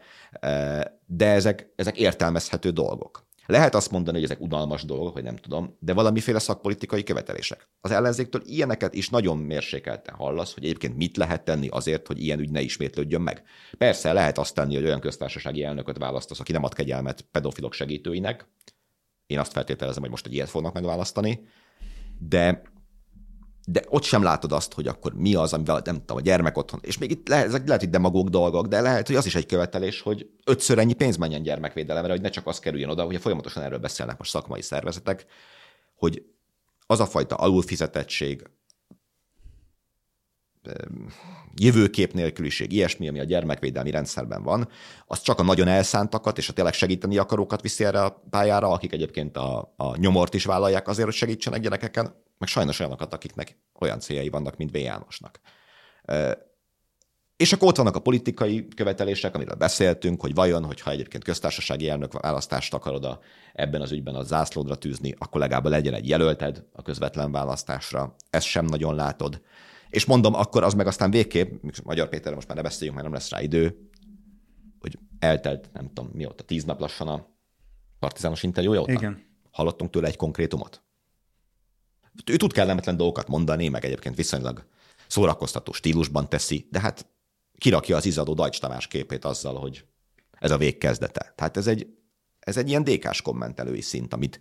De 1.07 1.27
ezek, 1.27 1.73
ezek 1.77 1.99
értelmezhető 1.99 2.71
dolgok. 2.71 3.27
Lehet 3.47 3.75
azt 3.75 3.91
mondani, 3.91 4.17
hogy 4.17 4.25
ezek 4.25 4.41
unalmas 4.41 4.85
dolgok, 4.85 5.13
hogy 5.13 5.23
nem 5.23 5.37
tudom, 5.37 5.77
de 5.81 5.93
valamiféle 5.93 6.39
szakpolitikai 6.39 7.03
követelések. 7.03 7.69
Az 7.81 7.91
ellenzéktől 7.91 8.43
ilyeneket 8.45 8.95
is 8.95 9.09
nagyon 9.09 9.39
mérsékelten 9.39 10.15
hallasz, 10.15 10.55
hogy 10.55 10.65
egyébként 10.65 10.97
mit 10.97 11.17
lehet 11.17 11.45
tenni 11.45 11.69
azért, 11.69 12.07
hogy 12.07 12.23
ilyen 12.23 12.39
ügy 12.39 12.51
ne 12.51 12.61
ismétlődjön 12.61 13.21
meg. 13.21 13.43
Persze 13.79 14.13
lehet 14.13 14.39
azt 14.39 14.55
tenni, 14.55 14.75
hogy 14.75 14.85
olyan 14.85 15.01
köztársasági 15.01 15.63
elnököt 15.63 15.99
választasz, 15.99 16.41
aki 16.41 16.53
nem 16.53 16.65
ad 16.65 16.75
kegyelmet 16.75 17.21
pedofilok 17.21 17.73
segítőinek. 17.73 18.49
Én 19.27 19.39
azt 19.39 19.53
feltételezem, 19.53 20.03
hogy 20.03 20.11
most 20.11 20.27
egy 20.27 20.33
ilyet 20.33 20.49
fognak 20.49 20.75
megválasztani, 20.75 21.49
de 22.19 22.63
de 23.69 23.83
ott 23.89 24.03
sem 24.03 24.23
látod 24.23 24.53
azt, 24.53 24.73
hogy 24.73 24.87
akkor 24.87 25.15
mi 25.15 25.35
az, 25.35 25.53
amivel 25.53 25.81
nem 25.85 25.99
tudom, 25.99 26.17
a 26.17 26.21
gyermek 26.21 26.57
otthon. 26.57 26.81
És 26.83 26.99
még 26.99 27.11
itt 27.11 27.29
lehet, 27.29 27.47
ezek 27.47 27.67
lehet, 27.67 27.81
hogy 27.81 27.91
demagóg 27.91 28.29
dolgok, 28.29 28.67
de 28.67 28.81
lehet, 28.81 29.07
hogy 29.07 29.17
az 29.17 29.27
is 29.27 29.35
egy 29.35 29.47
követelés, 29.47 30.01
hogy 30.01 30.31
ötször 30.45 30.79
ennyi 30.79 30.93
pénz 30.93 31.17
menjen 31.17 31.43
gyermekvédelemre, 31.43 32.11
hogy 32.13 32.21
ne 32.21 32.29
csak 32.29 32.47
az 32.47 32.59
kerüljön 32.59 32.89
oda, 32.89 33.05
hogy 33.05 33.21
folyamatosan 33.21 33.63
erről 33.63 33.79
beszélnek 33.79 34.19
most 34.19 34.31
szakmai 34.31 34.63
szervezetek, 34.63 35.27
hogy 35.97 36.23
az 36.87 37.01
a 37.01 37.07
fajta 37.07 37.35
alulfizetettség, 37.35 38.43
jövőkép 41.55 42.13
nélküliség, 42.13 42.73
ilyesmi, 42.73 43.09
ami 43.09 43.21
a 43.21 43.25
gyermekvédelmi 43.25 43.91
rendszerben 43.91 44.43
van, 44.43 44.69
az 45.07 45.21
csak 45.21 45.39
a 45.39 45.43
nagyon 45.43 45.69
elszántakat 45.69 46.39
és 46.39 46.49
a 46.49 46.53
tényleg 46.53 46.75
segíteni 46.75 47.17
akarókat 47.19 47.63
viszi 47.63 47.85
erre 47.85 48.03
a 48.03 48.23
pályára, 48.31 48.69
akik 48.69 48.93
egyébként 48.93 49.37
a, 49.37 49.73
a 49.77 49.97
nyomort 49.97 50.35
is 50.35 50.45
vállalják 50.45 50.89
azért, 50.89 51.07
hogy 51.07 51.17
segítsenek 51.17 51.61
gyerekeken, 51.61 52.15
meg 52.39 52.49
sajnos 52.49 52.81
olyanokat, 52.81 53.15
akiknek 53.15 53.59
olyan 53.81 54.01
céljai 54.01 54.29
vannak, 54.29 54.57
mint 54.57 54.71
V. 54.71 54.77
Jánosnak. 54.77 55.41
És 57.37 57.53
akkor 57.53 57.69
ott 57.69 57.77
vannak 57.77 57.97
a 57.97 58.01
politikai 58.01 58.69
követelések, 58.77 59.35
amiről 59.35 59.55
beszéltünk, 59.55 60.21
hogy 60.21 60.35
vajon, 60.35 60.65
hogyha 60.65 60.91
egyébként 60.91 61.25
köztársasági 61.25 61.89
elnök 61.89 62.21
választást 62.21 62.75
akarod 62.75 63.05
a, 63.05 63.19
ebben 63.53 63.81
az 63.81 63.93
ügyben 63.93 64.15
a 64.15 64.23
zászlódra 64.23 64.75
tűzni, 64.75 65.15
akkor 65.19 65.41
legalább 65.41 65.67
legyen 65.67 65.95
egy 65.95 66.09
jelölted 66.09 66.65
a 66.73 66.83
közvetlen 66.83 67.33
választásra. 67.33 68.15
Ezt 68.31 68.47
sem 68.47 68.65
nagyon 68.65 68.95
látod. 68.95 69.41
És 69.89 70.05
mondom, 70.05 70.35
akkor 70.35 70.63
az 70.63 70.75
meg 70.75 70.87
aztán 70.87 71.11
végképp, 71.11 71.63
Magyar 71.85 72.09
Péterre 72.09 72.35
most 72.35 72.49
már 72.49 72.57
ne 72.57 72.63
beszéljünk, 72.63 72.99
mert 72.99 73.09
nem 73.09 73.19
lesz 73.19 73.31
rá 73.31 73.43
idő, 73.43 73.91
hogy 74.79 74.99
eltelt, 75.19 75.71
nem 75.73 75.87
tudom, 75.93 76.11
mióta, 76.15 76.45
tíz 76.45 76.65
nap 76.65 76.81
lassan 76.81 77.09
a 77.09 77.27
partizános 77.99 78.43
interjúja 78.43 78.81
óta. 78.81 78.93
Igen. 78.93 79.25
Hallottunk 79.51 79.91
tőle 79.91 80.07
egy 80.07 80.17
konkrétumot? 80.17 80.83
Ő 82.27 82.37
tud 82.37 82.53
kellemetlen 82.53 82.97
dolgokat 82.97 83.29
mondani, 83.29 83.69
meg 83.69 83.85
egyébként 83.85 84.17
viszonylag 84.17 84.67
szórakoztató 85.07 85.73
stílusban 85.73 86.29
teszi, 86.29 86.67
de 86.71 86.81
hát 86.81 87.07
kirakja 87.59 87.97
az 87.97 88.07
izadó 88.07 88.35
Dajcs 88.35 88.61
Tamás 88.61 88.87
képét 88.87 89.25
azzal, 89.25 89.55
hogy 89.55 89.85
ez 90.39 90.51
a 90.51 90.59
végkezdete. 90.59 91.33
Tehát 91.37 91.57
ez 91.57 91.67
egy, 91.67 91.87
ez 92.39 92.57
egy 92.57 92.69
ilyen 92.69 92.85
dékás 92.85 93.23
kommentelői 93.23 93.81
szint, 93.81 94.13
amit 94.13 94.41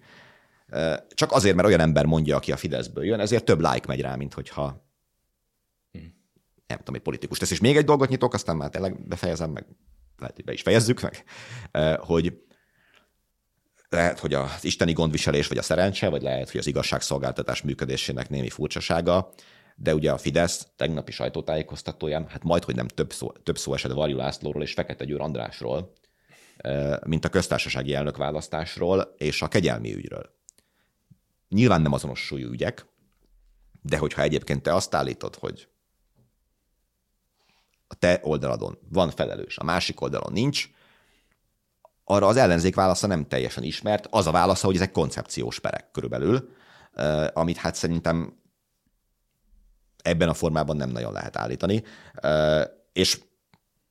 csak 1.14 1.32
azért, 1.32 1.56
mert 1.56 1.68
olyan 1.68 1.80
ember 1.80 2.06
mondja, 2.06 2.36
aki 2.36 2.52
a 2.52 2.58
Fideszből 2.58 3.06
jön, 3.06 3.20
ezért 3.20 3.46
több 3.46 3.60
like 3.60 3.88
megy 3.88 4.02
rá, 4.02 4.16
mint 4.16 4.34
hogyha 4.34 4.85
nem 6.68 6.78
tudom, 6.78 6.96
egy 6.96 7.02
politikus 7.02 7.38
tesz. 7.38 7.52
És 7.52 7.60
még 7.60 7.78
egy 7.78 7.86
dolgot 7.86 8.10
nyitok, 8.10 8.34
aztán 8.34 8.56
már 8.56 8.70
tényleg 8.70 9.08
befejezem, 9.08 9.52
meg 9.52 9.66
lehet, 10.18 10.36
hogy 10.36 10.46
be 10.46 10.54
is 10.54 10.62
fejezzük 10.62 11.02
meg, 11.02 11.24
hogy 12.10 12.44
lehet, 13.90 14.20
hogy 14.20 14.34
az 14.34 14.64
isteni 14.64 14.94
gondviselés, 14.94 15.48
vagy 15.48 15.58
a 15.58 15.62
szerencse, 15.62 16.10
vagy 16.10 16.22
lehet, 16.22 16.52
hogy 16.52 16.60
az 16.60 16.68
igazságszolgáltatás 16.68 17.62
működésének 17.62 18.30
némi 18.30 18.50
furcsasága, 18.50 19.34
de 19.76 19.94
ugye 19.94 20.12
a 20.12 20.18
Fidesz 20.18 20.68
tegnapi 20.76 21.12
sajtótájékoztatóján, 21.12 22.28
hát 22.28 22.44
majd, 22.44 22.64
hogy 22.64 22.76
nem 22.76 22.88
több 22.88 23.14
szó, 23.14 23.32
több 23.32 23.58
szó 23.58 23.74
esett 23.74 23.92
Varjú 23.92 24.18
Lászlóról 24.18 24.64
és 24.64 24.74
Fekete 24.74 25.06
Győr 25.06 25.22
Andrásról, 25.22 25.94
mint 27.06 27.26
a 27.26 27.30
köztársasági 27.30 27.94
elnök 27.94 28.18
választásról 28.18 29.16
és 29.18 29.42
a 29.42 29.48
kegyelmi 29.48 29.94
ügyről. 29.94 30.34
Nyilván 31.50 31.82
nem 31.82 31.94
azonos 31.94 32.20
súlyú 32.20 32.50
ügyek, 32.52 32.86
de 33.82 33.98
hogyha 33.98 34.22
egyébként 34.22 34.62
te 34.62 34.74
azt 34.74 34.96
állítod, 34.96 35.36
hogy 35.36 35.68
a 37.88 37.96
te 37.96 38.20
oldaladon 38.24 38.78
van 38.90 39.10
felelős, 39.10 39.58
a 39.58 39.64
másik 39.64 40.02
oldalon 40.02 40.34
nincs, 40.34 40.70
arra 42.04 42.28
az 42.28 42.38
ellenzék 42.38 42.76
válasza 42.76 43.08
nem 43.08 43.28
teljesen 43.28 43.64
ismert. 43.64 44.08
Az 44.10 44.28
a 44.28 44.32
válasza, 44.32 44.66
hogy 44.66 44.76
ezek 44.76 44.92
koncepciós 44.92 45.60
perek 45.60 45.92
körülbelül, 45.92 46.50
amit 47.34 47.58
hát 47.58 47.76
szerintem 47.76 48.40
ebben 50.04 50.30
a 50.30 50.34
formában 50.34 50.78
nem 50.78 50.90
nagyon 50.90 51.14
lehet 51.14 51.38
állítani. 51.38 51.84
És 52.94 53.22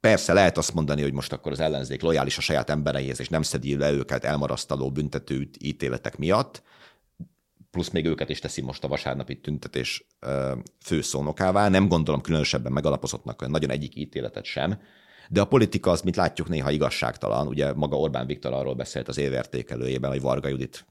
persze 0.01 0.33
lehet 0.33 0.59
azt 0.59 0.75
mondani, 0.75 1.03
hogy 1.03 1.13
most 1.13 1.33
akkor 1.33 1.53
az 1.53 1.61
ellenzék 1.61 2.03
lojális 2.03 2.39
a 2.39 2.41
saját 2.41 2.71
embereihez, 2.71 3.21
és 3.21 3.29
nem 3.29 3.43
szedi 3.43 3.77
le 3.77 3.91
őket 3.91 4.25
elmarasztaló 4.25 4.91
büntető 4.91 5.51
ítéletek 5.59 6.17
miatt, 6.17 6.63
plusz 7.75 7.91
még 7.91 8.07
őket 8.07 8.29
is 8.29 8.39
teszi 8.39 8.61
most 8.61 8.85
a 8.85 8.89
vasárnapi 8.89 9.41
tüntetés 9.41 10.07
főszónokává. 10.85 11.68
Nem 11.68 11.89
gondolom 11.89 12.20
különösebben 12.20 12.72
megalapozottnak 12.72 13.49
nagyon 13.49 13.70
egyik 13.70 13.97
ítéletet 13.97 14.45
sem, 14.45 14.81
de 15.29 15.41
a 15.41 15.45
politika 15.45 15.91
az, 15.91 16.01
mint 16.01 16.16
látjuk, 16.16 16.49
néha 16.49 16.70
igazságtalan. 16.70 17.47
Ugye 17.47 17.72
maga 17.72 17.99
Orbán 17.99 18.27
Viktor 18.27 18.53
arról 18.53 18.75
beszélt 18.75 19.09
az 19.09 19.18
évértékelőjében, 19.18 20.11
hogy 20.11 20.20
Varga 20.20 20.49
Judit 20.49 20.87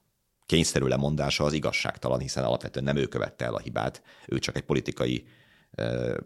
kényszerű 0.46 0.86
lemondása 0.86 1.44
az 1.44 1.54
igazságtalan, 1.54 2.20
hiszen 2.20 2.44
alapvetően 2.44 2.86
nem 2.86 2.98
ő 2.98 3.06
követte 3.06 3.46
el 3.46 3.54
a 3.54 3.60
hibát, 3.60 4.02
ő 4.28 4.40
csak 4.40 4.56
egy 4.56 4.64
politikai 4.64 5.26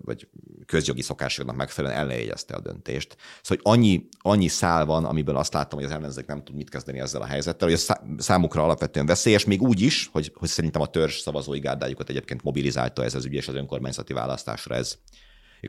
vagy 0.01 0.27
közjogi 0.65 1.01
szokásoknak 1.01 1.55
megfelelően 1.55 1.99
ellenjegyezte 1.99 2.55
a 2.55 2.59
döntést. 2.59 3.17
Szóval 3.41 3.63
hogy 3.63 3.79
annyi, 3.79 4.07
annyi 4.19 4.47
szál 4.47 4.85
van, 4.85 5.05
amiből 5.05 5.37
azt 5.37 5.53
látom, 5.53 5.79
hogy 5.79 5.87
az 5.87 5.93
ellenzék 5.95 6.25
nem 6.25 6.43
tud 6.43 6.55
mit 6.55 6.69
kezdeni 6.69 6.99
ezzel 6.99 7.21
a 7.21 7.25
helyzettel, 7.25 7.69
hogy 7.69 7.79
a 7.87 8.21
számukra 8.21 8.63
alapvetően 8.63 9.05
veszélyes, 9.05 9.45
még 9.45 9.61
úgy 9.61 9.81
is, 9.81 10.09
hogy, 10.11 10.31
hogy 10.35 10.49
szerintem 10.49 10.81
a 10.81 10.87
törzs 10.87 11.19
szavazói 11.19 11.59
gárdájukat 11.59 12.09
egyébként 12.09 12.43
mobilizálta 12.43 13.03
ez 13.03 13.15
az 13.15 13.25
ügy 13.25 13.33
és 13.33 13.47
az 13.47 13.55
önkormányzati 13.55 14.13
választásra 14.13 14.75
ez 14.75 14.97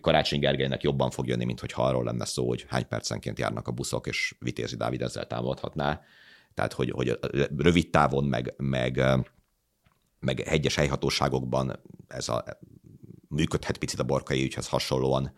Karácsony 0.01 0.41
Gergelynek 0.41 0.83
jobban 0.83 1.11
fog 1.11 1.27
jönni, 1.27 1.45
mint 1.45 1.61
hogyha 1.61 1.83
arról 1.83 2.05
lenne 2.05 2.25
szó, 2.25 2.49
hogy 2.49 2.67
hány 2.69 2.89
percenként 2.89 3.39
járnak 3.39 3.69
a 3.69 3.73
buszok, 3.73 4.07
és 4.07 4.35
Vitézi 4.39 4.77
Dávid 4.77 5.03
ezzel 5.03 5.27
támadhatná. 5.27 6.01
Tehát, 6.55 6.73
hogy, 6.73 6.91
hogy 6.91 7.19
rövid 7.57 7.91
távon, 7.91 8.25
meg, 8.25 8.55
meg, 8.57 9.03
meg 10.21 10.41
hegyes 10.41 10.75
helyhatóságokban 10.75 11.81
ez 12.09 12.29
a 12.29 12.45
működhet 13.29 13.79
picit 13.79 13.99
a 13.99 14.05
borkai 14.05 14.43
ügyhez 14.43 14.69
hasonlóan 14.69 15.33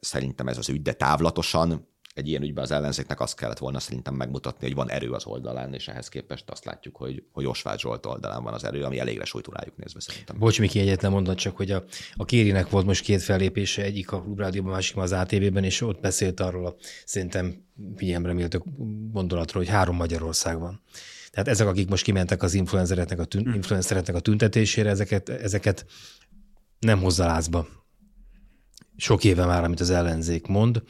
szerintem 0.00 0.48
ez 0.48 0.58
az 0.58 0.68
ügy, 0.68 0.82
de 0.82 0.92
távlatosan 0.92 1.92
egy 2.14 2.28
ilyen 2.28 2.42
ügyben 2.42 2.64
az 2.64 2.70
ellenzéknek 2.70 3.20
azt 3.20 3.36
kellett 3.36 3.58
volna 3.58 3.78
szerintem 3.78 4.14
megmutatni, 4.14 4.66
hogy 4.66 4.74
van 4.74 4.90
erő 4.90 5.10
az 5.10 5.26
oldalán, 5.26 5.74
és 5.74 5.88
ehhez 5.88 6.08
képest 6.08 6.50
azt 6.50 6.64
látjuk, 6.64 6.96
hogy, 6.96 7.24
hogy 7.32 7.46
Osvágy 7.46 7.78
Zsolt 7.78 8.06
oldalán 8.06 8.42
van 8.42 8.54
az 8.54 8.64
erő, 8.64 8.82
ami 8.82 8.98
elégre 8.98 9.24
sújtó 9.24 9.52
rájuk 9.52 9.76
nézve 9.76 10.00
szerintem. 10.00 10.38
Bocs, 10.38 10.60
Miki, 10.60 10.78
egyetlen 10.78 11.10
mondat 11.10 11.38
csak, 11.38 11.56
hogy 11.56 11.70
a, 11.70 11.84
a 12.14 12.24
Kérinek 12.24 12.70
volt 12.70 12.86
most 12.86 13.04
két 13.04 13.22
fellépése, 13.22 13.82
egyik 13.82 14.12
a 14.12 14.22
Klubrádióban, 14.22 14.72
másik 14.72 14.96
az 14.96 15.12
ATV-ben, 15.12 15.64
és 15.64 15.80
ott 15.80 16.00
beszélt 16.00 16.40
arról 16.40 16.66
a 16.66 16.74
szerintem 17.04 17.64
figyelemre 17.96 18.32
méltó 18.32 18.64
gondolatról, 19.12 19.62
hogy 19.62 19.72
három 19.72 19.96
Magyarország 19.96 20.58
van. 20.58 20.82
Tehát 21.30 21.48
ezek, 21.48 21.66
akik 21.66 21.88
most 21.88 22.04
kimentek 22.04 22.42
az 22.42 22.54
influencereknek 22.54 23.18
a, 23.18 23.24
tün- 23.24 23.46
hm. 23.46 23.54
influencereknek 23.54 24.16
a 24.16 24.20
tüntetésére, 24.20 24.90
ezeket, 24.90 25.28
ezeket 25.28 25.86
nem 26.84 27.00
hozza 27.00 27.26
lázba 27.26 27.66
sok 28.96 29.24
éve 29.24 29.44
már, 29.44 29.64
amit 29.64 29.80
az 29.80 29.90
ellenzék 29.90 30.46
mond, 30.46 30.82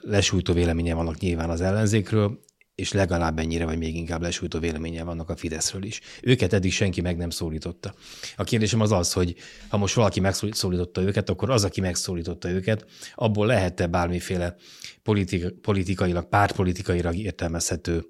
lesújtó 0.00 0.52
véleménye 0.52 0.94
vannak 0.94 1.18
nyilván 1.18 1.50
az 1.50 1.60
ellenzékről, 1.60 2.40
és 2.74 2.92
legalább 2.92 3.38
ennyire, 3.38 3.64
vagy 3.64 3.78
még 3.78 3.96
inkább 3.96 4.22
lesújtó 4.22 4.58
véleménye 4.58 5.02
vannak 5.02 5.30
a 5.30 5.36
Fideszről 5.36 5.84
is. 5.84 6.00
Őket 6.22 6.52
eddig 6.52 6.72
senki 6.72 7.00
meg 7.00 7.16
nem 7.16 7.30
szólította. 7.30 7.94
A 8.36 8.44
kérdésem 8.44 8.80
az 8.80 8.92
az, 8.92 9.12
hogy 9.12 9.34
ha 9.68 9.76
most 9.76 9.94
valaki 9.94 10.20
megszólította 10.20 11.02
őket, 11.02 11.30
akkor 11.30 11.50
az, 11.50 11.64
aki 11.64 11.80
megszólította 11.80 12.50
őket, 12.50 12.86
abból 13.14 13.46
lehet-e 13.46 13.86
bármiféle 13.86 14.56
politika, 15.02 15.48
politikailag, 15.62 16.28
pártpolitikailag 16.28 17.16
értelmezhető 17.16 18.04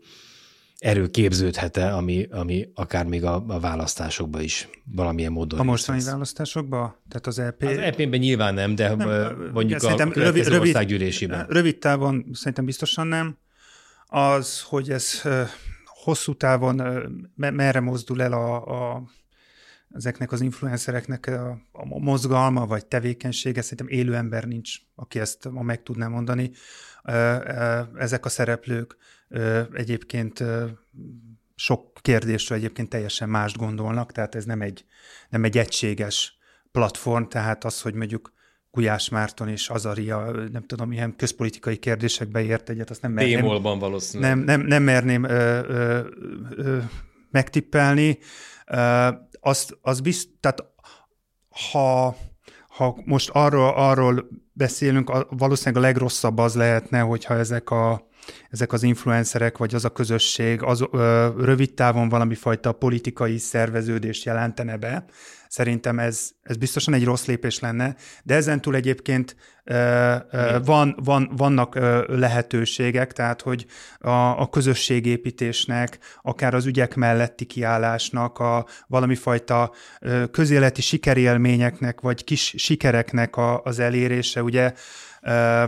erő 0.81 1.09
képződhet-e, 1.09 1.95
ami, 1.95 2.27
ami 2.31 2.71
akár 2.75 3.07
még 3.07 3.25
a, 3.25 3.45
a 3.49 3.61
választásokba 3.61 4.41
is 4.41 4.69
valamilyen 4.85 5.33
módon. 5.33 5.59
A 5.59 5.63
mostani 5.63 6.03
választásokba? 6.03 7.03
Tehát 7.09 7.27
az 7.27 7.39
EP... 7.39 7.63
Az 7.63 7.77
EP-ben 7.77 8.21
nyilván 8.21 8.55
nem, 8.55 8.75
de 8.75 8.95
nem, 8.95 9.51
mondjuk 9.53 9.83
a 9.83 10.09
rövid, 10.13 10.53
országgyűlésében. 10.53 11.47
Rövid 11.49 11.79
távon 11.79 12.27
szerintem 12.33 12.65
biztosan 12.65 13.07
nem. 13.07 13.39
Az, 14.07 14.63
hogy 14.63 14.91
ez 14.91 15.23
hosszú 15.85 16.35
távon 16.35 16.83
merre 17.35 17.81
mozdul 17.81 18.23
el 18.23 18.33
a, 18.33 18.55
a 18.95 19.03
ezeknek 19.95 20.33
az 20.33 20.41
influencereknek 20.41 21.27
a, 21.27 21.51
a 21.73 21.99
mozgalma 21.99 22.67
vagy 22.67 22.87
tevékenysége, 22.87 23.63
szerintem 23.63 23.89
élő 23.89 24.15
ember 24.15 24.45
nincs, 24.45 24.77
aki 24.95 25.21
ezt 25.21 25.49
ma 25.51 25.63
meg 25.63 25.83
tudná 25.83 26.07
mondani. 26.07 26.51
Ezek 27.97 28.25
a 28.25 28.29
szereplők 28.29 28.97
egyébként 29.73 30.45
sok 31.55 31.99
kérdésről 32.01 32.59
egyébként 32.59 32.89
teljesen 32.89 33.29
mást 33.29 33.57
gondolnak, 33.57 34.13
tehát 34.13 34.35
ez 34.35 34.45
nem 34.45 34.61
egy, 34.61 34.85
nem 35.29 35.45
egy 35.45 35.59
egységes 35.59 36.39
platform, 36.73 37.25
tehát 37.25 37.65
az, 37.65 37.81
hogy 37.81 37.95
mondjuk 37.95 38.33
Gulyás 38.71 39.09
Márton 39.09 39.49
és 39.49 39.69
Azaria, 39.69 40.31
nem 40.53 40.63
tudom, 40.67 40.93
ilyen 40.93 41.17
közpolitikai 41.17 41.77
kérdésekbe 41.77 42.43
ért 42.43 42.69
egyet, 42.69 42.91
azt 42.91 43.03
nem 43.03 43.13
merném. 43.13 43.41
Démolban 43.41 43.79
valószínűleg. 43.79 44.37
Nem, 44.37 44.45
nem, 44.45 44.61
nem 44.61 44.83
merném 44.83 45.25
ö, 45.25 45.63
ö, 45.69 46.01
ö, 46.51 46.79
megtippelni. 47.31 48.19
Ö, 48.67 49.09
azt, 49.41 49.79
az 49.81 50.01
bizt, 50.01 50.29
tehát 50.41 50.65
ha, 51.71 52.17
ha 52.69 52.97
most 53.05 53.31
arról, 53.33 53.73
arról 53.75 54.29
beszélünk, 54.53 55.27
valószínűleg 55.31 55.83
a 55.83 55.87
legrosszabb 55.87 56.39
az 56.39 56.55
lehetne, 56.55 57.01
hogyha 57.01 57.35
ezek 57.35 57.71
a 57.71 58.09
ezek 58.51 58.73
az 58.73 58.83
influencerek, 58.83 59.59
vagy 59.59 59.75
az 59.75 59.85
a 59.85 59.89
közösség 59.89 60.63
az 60.63 60.85
ö, 60.91 61.29
rövid 61.39 61.75
távon 61.75 62.09
valami 62.09 62.35
fajta 62.35 62.73
politikai 62.73 63.39
szerveződést 63.39 64.25
jelentene 64.25 64.77
be. 64.77 65.05
Szerintem 65.49 65.99
ez, 65.99 66.31
ez 66.43 66.57
biztosan 66.57 66.95
egy 66.95 67.05
rossz 67.05 67.25
lépés 67.25 67.59
lenne, 67.59 67.95
de 68.23 68.35
ezentúl 68.35 68.75
egyébként 68.75 69.37
ö, 69.65 70.15
ö, 70.31 70.59
van, 70.65 70.97
van, 71.05 71.31
vannak 71.37 71.75
ö, 71.75 72.05
lehetőségek, 72.19 73.13
tehát 73.13 73.43
hogy 73.43 73.67
a, 73.99 74.11
a 74.11 74.49
közösségépítésnek, 74.49 75.99
akár 76.23 76.55
az 76.55 76.67
ügyek 76.67 76.95
melletti 76.95 77.45
kiállásnak, 77.45 78.39
a 78.39 78.67
valami 78.87 79.15
fajta 79.15 79.73
ö, 80.01 80.25
közéleti 80.27 80.83
sikerélményeknek, 80.83 82.01
vagy 82.01 82.25
kis 82.25 82.55
sikereknek 82.57 83.37
a, 83.37 83.63
az 83.63 83.79
elérése, 83.79 84.43
ugye 84.43 84.73
ö, 85.23 85.65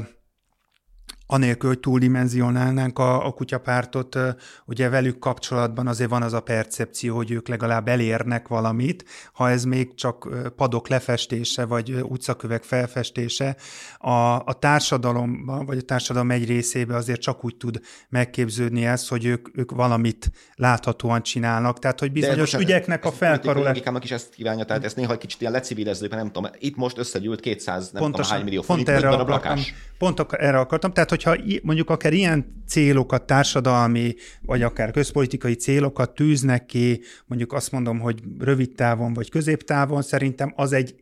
anélkül, 1.33 1.69
hogy 1.69 1.81
túldimenzionálnánk 1.81 2.99
a, 2.99 3.27
a 3.27 3.31
kutyapártot, 3.31 4.19
ugye 4.65 4.89
velük 4.89 5.19
kapcsolatban 5.19 5.87
azért 5.87 6.11
van 6.11 6.23
az 6.23 6.33
a 6.33 6.41
percepció, 6.41 7.17
hogy 7.17 7.31
ők 7.31 7.49
legalább 7.49 7.89
elérnek 7.89 8.49
valamit, 8.49 9.05
ha 9.33 9.51
ez 9.51 9.65
még 9.65 9.95
csak 9.95 10.29
padok 10.57 10.89
lefestése, 10.89 11.65
vagy 11.65 11.95
utcakövek 12.03 12.63
felfestése, 12.63 13.57
a, 13.99 14.35
a 14.35 14.53
társadalomban, 14.59 15.67
vagy 15.67 15.79
a 15.79 15.83
társadalom 15.83 16.31
egy 16.31 16.47
részébe 16.47 16.97
azért 16.97 17.21
csak 17.21 17.45
úgy 17.45 17.57
tud 17.57 17.81
megképződni 18.09 18.87
ez, 18.87 19.09
hogy 19.09 19.25
ők, 19.25 19.49
ők 19.53 19.71
valamit 19.71 20.31
láthatóan 20.55 21.23
csinálnak, 21.23 21.79
tehát 21.79 22.01
hogy 22.01 22.13
bizonyos 22.13 22.51
De, 22.51 22.59
ügyeknek 22.59 23.05
a 23.05 23.13
felkarolás... 23.13 23.81
is 24.01 24.11
ezt 24.11 24.35
kívánja, 24.35 24.65
tehát 24.65 24.85
ezt 24.85 24.97
néha 24.97 25.13
egy 25.13 25.19
kicsit 25.19 25.41
ilyen 25.41 25.53
lecivilezőbb, 25.53 26.15
nem 26.15 26.31
tudom, 26.31 26.51
itt 26.59 26.77
most 26.77 26.99
összegyűlt 26.99 27.41
200, 27.41 27.91
nem 27.91 28.03
Pontosan, 28.03 28.13
tudom 28.13 28.37
hány 28.37 28.45
millió 28.45 28.63
forint, 28.63 28.87
pont 28.87 28.99
erre 28.99 29.09
akartam, 29.09 29.59
pont 29.99 30.21
erre 30.33 30.59
akartam, 30.59 30.93
tehát 30.93 31.11
hogy 31.11 31.22
hogyha 31.23 31.61
mondjuk 31.63 31.91
akár 31.91 32.13
ilyen 32.13 32.63
célokat, 32.67 33.27
társadalmi, 33.27 34.15
vagy 34.43 34.63
akár 34.63 34.91
közpolitikai 34.91 35.55
célokat 35.55 36.15
tűznek 36.15 36.67
ki, 36.67 37.01
mondjuk 37.27 37.53
azt 37.53 37.73
mondom, 37.73 37.99
hogy 38.01 38.23
rövid 38.39 38.75
távon 38.75 39.15
vagy 39.15 39.31
középtávon, 39.31 40.03
szerintem 40.03 40.53
az 40.57 40.73
egy, 40.73 40.95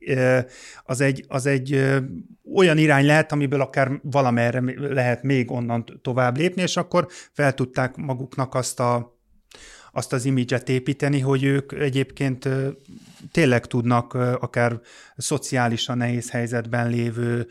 az 0.84 1.00
egy, 1.00 1.24
az 1.28 1.46
egy 1.46 1.84
olyan 2.54 2.78
irány 2.78 3.06
lehet, 3.06 3.32
amiből 3.32 3.60
akár 3.60 4.00
valamerre 4.02 4.62
lehet 4.76 5.22
még 5.22 5.50
onnan 5.50 5.84
tovább 6.02 6.36
lépni, 6.36 6.62
és 6.62 6.76
akkor 6.76 7.06
fel 7.32 7.54
tudták 7.54 7.96
maguknak 7.96 8.54
azt 8.54 8.80
a 8.80 9.18
azt 9.92 10.12
az 10.12 10.24
imidzset 10.24 10.68
építeni, 10.68 11.20
hogy 11.20 11.44
ők 11.44 11.72
egyébként 11.72 12.48
tényleg 13.30 13.66
tudnak 13.66 14.14
akár 14.14 14.80
szociálisan 15.16 15.96
nehéz 15.96 16.30
helyzetben 16.30 16.88
lévő 16.88 17.46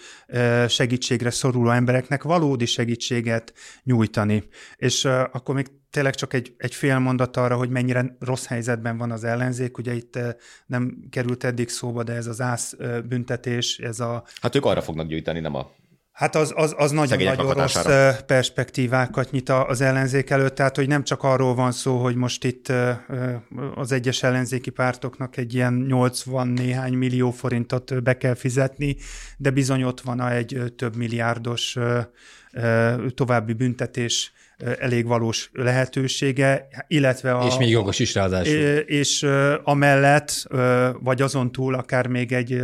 segítségre 0.68 1.30
szoruló 1.30 1.70
embereknek 1.70 2.24
valódi 2.24 2.66
segítséget 2.66 3.54
nyújtani. 3.84 4.44
És 4.76 5.06
akkor 5.06 5.56
még 5.56 5.68
tényleg 5.90 6.16
csak 6.16 6.34
egy, 6.34 6.54
egy 6.58 6.76
fél 6.76 7.00
mondat 7.00 7.38
arra, 7.38 7.56
hogy 7.56 7.70
mennyire 7.70 8.16
rossz 8.20 8.46
helyzetben 8.46 8.98
van 8.98 9.12
az 9.12 9.24
ellenzék. 9.24 9.78
Ugye 9.78 9.94
itt 9.94 10.20
nem 10.66 10.98
került 11.10 11.44
eddig 11.44 11.70
szóba, 11.70 12.04
de 12.04 12.14
ez 12.14 12.28
az 12.28 12.42
ász 12.42 12.76
büntetés, 13.08 13.78
ez 13.78 14.00
a... 14.00 14.24
Hát 14.42 14.56
ők 14.56 14.66
arra 14.66 14.82
fognak 14.82 15.08
gyűjteni, 15.08 15.40
nem 15.40 15.56
a 15.56 15.72
Hát 16.20 16.36
az, 16.36 16.54
az, 16.56 16.74
az 16.78 16.92
nagyon-nagyon 16.92 17.54
rossz 17.54 17.86
perspektívákat 18.26 19.32
nyit 19.32 19.50
az 19.50 19.82
ellenzék 19.82 20.30
előtt, 20.30 20.56
tehát 20.56 20.76
hogy 20.76 20.88
nem 20.88 21.04
csak 21.04 21.24
arról 21.24 21.56
van 21.56 21.72
szó, 21.72 21.98
hogy 21.98 22.16
most 22.16 22.44
itt 22.44 22.72
az 23.76 23.92
egyes 23.92 24.24
ellenzéki 24.24 24.70
pártoknak 24.70 25.38
egy 25.38 25.54
ilyen 25.54 25.74
80 25.74 26.48
néhány 26.48 26.94
millió 26.94 27.32
forintot 27.32 28.04
be 28.04 28.18
kell 28.18 28.34
fizetni, 28.34 28.96
de 29.38 29.50
bizony 29.50 29.84
ott 29.84 30.02
van 30.02 30.22
egy 30.22 30.74
több 30.76 30.96
milliárdos 30.96 31.78
további 33.16 33.54
büntetés 33.54 34.34
elég 34.80 35.06
valós 35.06 35.50
lehetősége, 35.54 36.68
illetve 36.88 37.34
a... 37.34 37.46
És 37.48 37.58
még 37.58 37.70
jogos 37.70 38.00
is 38.00 38.14
ráadásul. 38.14 38.78
És 38.78 39.26
amellett, 39.64 40.48
vagy 41.00 41.22
azon 41.22 41.52
túl 41.52 41.76
akár 41.76 42.08
még 42.08 42.32
egy 42.32 42.62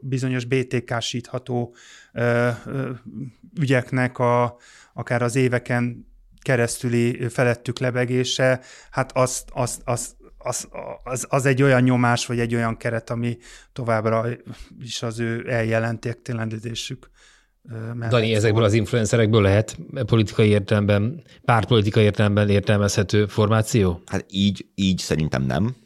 bizonyos 0.00 0.44
BTK-sítható 0.44 1.74
ügyeknek 3.60 4.18
a, 4.18 4.56
akár 4.94 5.22
az 5.22 5.36
éveken 5.36 6.06
keresztüli 6.40 7.28
felettük 7.28 7.78
lebegése, 7.78 8.60
hát 8.90 9.16
az, 9.16 9.44
az, 9.52 9.80
az, 9.84 10.16
az, 10.38 10.68
az, 11.04 11.26
az 11.28 11.46
egy 11.46 11.62
olyan 11.62 11.82
nyomás, 11.82 12.26
vagy 12.26 12.38
egy 12.38 12.54
olyan 12.54 12.76
keret, 12.76 13.10
ami 13.10 13.38
továbbra 13.72 14.26
is 14.80 15.02
az 15.02 15.20
ő 15.20 15.50
eljelentéktelenedésük. 15.50 17.10
Dani, 18.08 18.34
ezekből 18.34 18.64
az 18.64 18.72
influencerekből 18.72 19.42
lehet 19.42 19.76
politikai 20.06 20.48
értelemben, 20.48 21.22
pártpolitikai 21.44 22.04
értelemben 22.04 22.48
értelmezhető 22.48 23.26
formáció? 23.26 24.02
Hát 24.06 24.24
így, 24.28 24.66
így 24.74 24.98
szerintem 24.98 25.42
nem. 25.42 25.76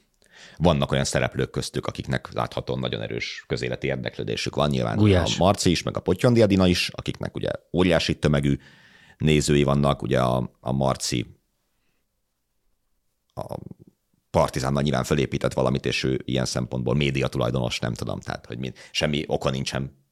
Vannak 0.63 0.93
olyan 0.93 1.05
szereplők 1.05 1.51
köztük, 1.51 1.87
akiknek 1.87 2.29
láthatóan 2.33 2.79
nagyon 2.79 3.03
erős 3.03 3.45
közéleti 3.47 3.87
érdeklődésük 3.87 4.55
van. 4.55 4.69
Nyilván 4.69 4.97
Gulyás. 4.97 5.39
a 5.39 5.45
Marci 5.45 5.71
is, 5.71 5.83
meg 5.83 5.97
a 5.97 6.01
Potyondi 6.01 6.43
Adina 6.43 6.67
is, 6.67 6.89
akiknek 6.89 7.37
ugye 7.37 7.51
óriási 7.73 8.19
tömegű 8.19 8.59
nézői 9.19 9.63
vannak. 9.63 10.03
Ugye 10.03 10.21
a, 10.21 10.51
a 10.61 10.73
Marci 10.73 11.41
a 13.35 13.57
Partizánnal 14.31 14.83
nyilván 14.83 15.05
fölépített 15.05 15.53
valamit, 15.53 15.87
és 15.87 16.05
ő 16.05 16.21
ilyen 16.25 16.45
szempontból 16.45 16.95
média 16.95 17.29
tulajdonos, 17.29 17.79
nem 17.79 17.95
tudom, 17.95 18.21
tehát 18.21 18.47
hogy 18.47 18.59
mi, 18.59 18.73
semmi 18.91 19.25
oka 19.27 19.51
nincsen 19.51 20.03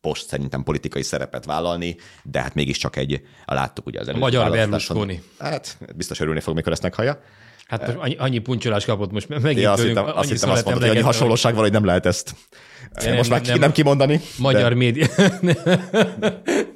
post 0.00 0.26
szerintem 0.26 0.62
politikai 0.62 1.02
szerepet 1.02 1.44
vállalni, 1.44 1.96
de 2.24 2.40
hát 2.40 2.54
mégiscsak 2.54 2.96
egy, 2.96 3.22
láttuk 3.44 3.86
ugye 3.86 4.00
az 4.00 4.08
előző 4.08 4.24
magyar 4.24 4.50
Berlusconi. 4.50 5.22
Hát 5.38 5.78
biztos 5.96 6.20
örülni 6.20 6.40
fog, 6.40 6.54
mikor 6.54 6.72
ezt 6.72 6.82
meghallja. 6.82 7.22
Hát 7.70 7.86
most 7.86 7.98
annyi, 8.00 8.16
annyi 8.18 8.38
puncsolás 8.38 8.84
kapott 8.84 9.12
most 9.12 9.28
megint 9.28 9.60
ja, 9.60 9.72
azt 9.72 9.82
hittem, 9.82 10.04
azt, 10.14 10.30
hittem 10.30 10.50
azt 10.50 10.64
mondod, 10.64 10.82
hogy 10.82 10.90
annyi 10.90 11.04
hasonlóság 11.04 11.54
van, 11.54 11.62
hogy 11.62 11.72
nem 11.72 11.84
lehet 11.84 12.06
ezt 12.06 12.34
nem, 12.94 13.14
most 13.14 13.30
már 13.30 13.46
nem, 13.46 13.58
nem 13.58 13.72
kimondani. 13.72 14.20
Magyar 14.38 14.68
de... 14.68 14.74
média, 14.74 15.06
nem, 15.40 15.56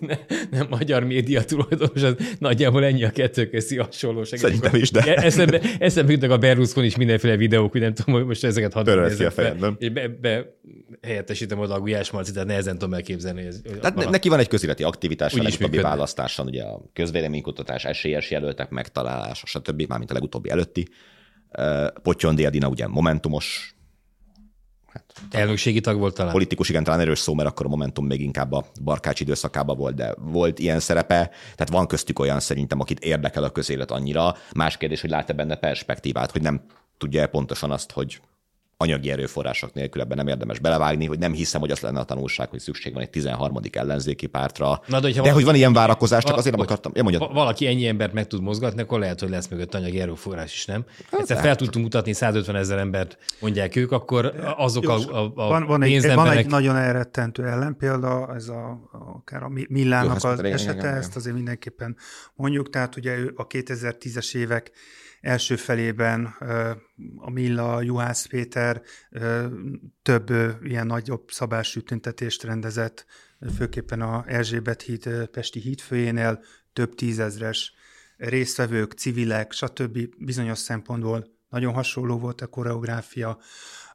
nem, 0.00 0.18
nem, 0.50 0.66
magyar 0.70 1.04
média 1.04 1.44
tulajdonos, 1.44 2.02
az 2.02 2.14
nagyjából 2.38 2.84
ennyi 2.84 3.04
a 3.04 3.10
kettő 3.10 3.48
közti 3.48 3.76
hasonlóság. 3.76 4.38
Szerintem 4.38 4.74
is, 4.74 4.90
de... 4.90 5.14
Eszembe, 5.14 5.60
eszembe 5.78 6.12
jutnak 6.12 6.30
a 6.30 6.38
Berlusconi 6.38 6.86
is 6.86 6.96
mindenféle 6.96 7.36
videók, 7.36 7.72
hogy 7.72 7.80
nem 7.80 7.94
tudom, 7.94 8.14
hogy 8.14 8.26
most 8.26 8.44
ezeket 8.44 8.72
hadd 8.72 8.98
nézzek 8.98 9.26
a 9.26 9.30
fejedben. 9.30 9.78
Be, 9.92 10.08
be, 10.08 10.56
helyettesítem 11.02 11.58
oda 11.58 11.74
a 11.74 11.80
Gulyás 11.80 12.10
Marci, 12.10 12.32
tehát 12.32 12.48
nehezen 12.48 12.78
tudom 12.78 12.94
elképzelni. 12.94 13.46
Ez, 13.46 13.60
tehát 13.80 13.96
ne, 13.96 14.04
neki 14.04 14.28
van 14.28 14.38
egy 14.38 14.48
közéleti 14.48 14.82
aktivitás, 14.82 15.34
a 15.34 15.42
legutóbbi 15.42 15.78
választáson, 15.78 16.46
ugye 16.46 16.62
a 16.62 16.82
közvéleménykutatás, 16.92 17.84
esélyes 17.84 18.30
jelöltek 18.30 18.70
megtalálása, 18.70 19.46
stb., 19.46 19.84
mármint 19.88 20.10
a 20.10 20.14
legutóbbi 20.14 20.50
előtti. 20.50 20.88
Potyondi 22.02 22.44
Edina 22.44 22.68
ugye 22.68 22.86
momentumos 22.86 23.73
Hát, 24.94 25.04
Elnökségi 25.30 25.80
tag 25.80 25.98
volt 25.98 26.14
talán? 26.14 26.32
Politikus, 26.32 26.68
igen, 26.68 26.84
talán 26.84 27.00
erős 27.00 27.18
szó, 27.18 27.34
mert 27.34 27.48
akkor 27.48 27.66
a 27.66 27.68
Momentum 27.68 28.06
még 28.06 28.20
inkább 28.20 28.52
a 28.52 28.64
Barkács 28.82 29.20
időszakában 29.20 29.76
volt, 29.76 29.94
de 29.94 30.14
volt 30.18 30.58
ilyen 30.58 30.80
szerepe. 30.80 31.30
Tehát 31.54 31.68
van 31.70 31.86
köztük 31.86 32.18
olyan 32.18 32.40
szerintem, 32.40 32.80
akit 32.80 32.98
érdekel 32.98 33.44
a 33.44 33.50
közélet 33.50 33.90
annyira. 33.90 34.36
Más 34.54 34.76
kérdés, 34.76 35.00
hogy 35.00 35.10
lát-e 35.10 35.32
benne 35.32 35.56
perspektívát, 35.56 36.30
hogy 36.30 36.42
nem 36.42 36.62
tudja 36.98 37.28
pontosan 37.28 37.70
azt, 37.70 37.92
hogy 37.92 38.20
anyagi 38.84 39.10
erőforrások 39.10 39.72
nélkül 39.72 40.00
ebben 40.00 40.16
nem 40.16 40.28
érdemes 40.28 40.58
belevágni, 40.58 41.06
hogy 41.06 41.18
nem 41.18 41.32
hiszem, 41.32 41.60
hogy 41.60 41.70
az 41.70 41.80
lenne 41.80 42.00
a 42.00 42.04
tanulság, 42.04 42.48
hogy 42.48 42.58
szükség 42.60 42.92
van 42.92 43.02
egy 43.02 43.10
13. 43.10 43.60
ellenzéki 43.72 44.26
pártra. 44.26 44.80
Na, 44.86 45.00
de, 45.00 45.08
de 45.08 45.14
valaki, 45.14 45.34
hogy 45.34 45.44
van 45.44 45.54
ilyen 45.54 45.72
várakozás, 45.72 46.24
csak 46.24 46.36
azért 46.36 46.54
nem 46.56 46.64
akartam. 46.64 46.92
Én 46.94 47.02
mondjad. 47.02 47.32
Valaki 47.32 47.66
ennyi 47.66 47.86
embert 47.86 48.12
meg 48.12 48.26
tud 48.26 48.42
mozgatni, 48.42 48.80
akkor 48.80 48.98
lehet, 48.98 49.20
hogy 49.20 49.30
lesz 49.30 49.48
mögött 49.48 49.74
anyagi 49.74 50.00
erőforrás 50.00 50.54
is, 50.54 50.64
nem? 50.64 50.84
Hát, 51.10 51.20
Egyszer 51.20 51.40
fel 51.40 51.56
tudtunk 51.56 51.84
mutatni 51.84 52.12
150 52.12 52.56
ezer 52.56 52.78
embert, 52.78 53.18
mondják 53.40 53.76
ők, 53.76 53.92
akkor 53.92 54.34
azok 54.56 54.88
a, 54.88 54.94
a, 54.94 55.24
a 55.24 55.30
van, 55.34 55.66
van, 55.66 55.82
egy, 55.82 56.14
van 56.14 56.30
egy 56.30 56.46
nagyon 56.46 56.76
elrettentő 56.76 57.46
ellenpélda, 57.46 58.34
ez 58.34 58.48
a, 58.48 58.90
akár 59.16 59.42
a 59.42 59.48
Millának 59.68 60.22
Jó, 60.22 60.30
az 60.30 60.42
esete, 60.42 60.88
ezt 60.88 61.16
azért 61.16 61.34
mindenképpen 61.34 61.96
mondjuk, 62.34 62.70
tehát 62.70 62.96
ugye 62.96 63.16
a 63.34 63.46
2010-es 63.46 64.34
évek 64.34 64.72
első 65.24 65.56
felében 65.56 66.24
a 67.16 67.30
Milla, 67.30 67.82
Juhász 67.82 68.26
Péter 68.26 68.82
több 70.02 70.30
ilyen 70.62 70.86
nagyobb 70.86 71.30
szabású 71.30 71.80
tüntetést 71.80 72.42
rendezett, 72.42 73.06
főképpen 73.56 74.00
a 74.00 74.24
Erzsébet 74.26 74.82
híd 74.82 75.28
Pesti 75.30 75.60
hídfőjénél 75.60 76.42
több 76.72 76.94
tízezres 76.94 77.72
résztvevők, 78.16 78.92
civilek, 78.92 79.52
stb. 79.52 79.98
bizonyos 80.18 80.58
szempontból 80.58 81.26
nagyon 81.48 81.72
hasonló 81.72 82.18
volt 82.18 82.40
a 82.40 82.46
koreográfia. 82.46 83.38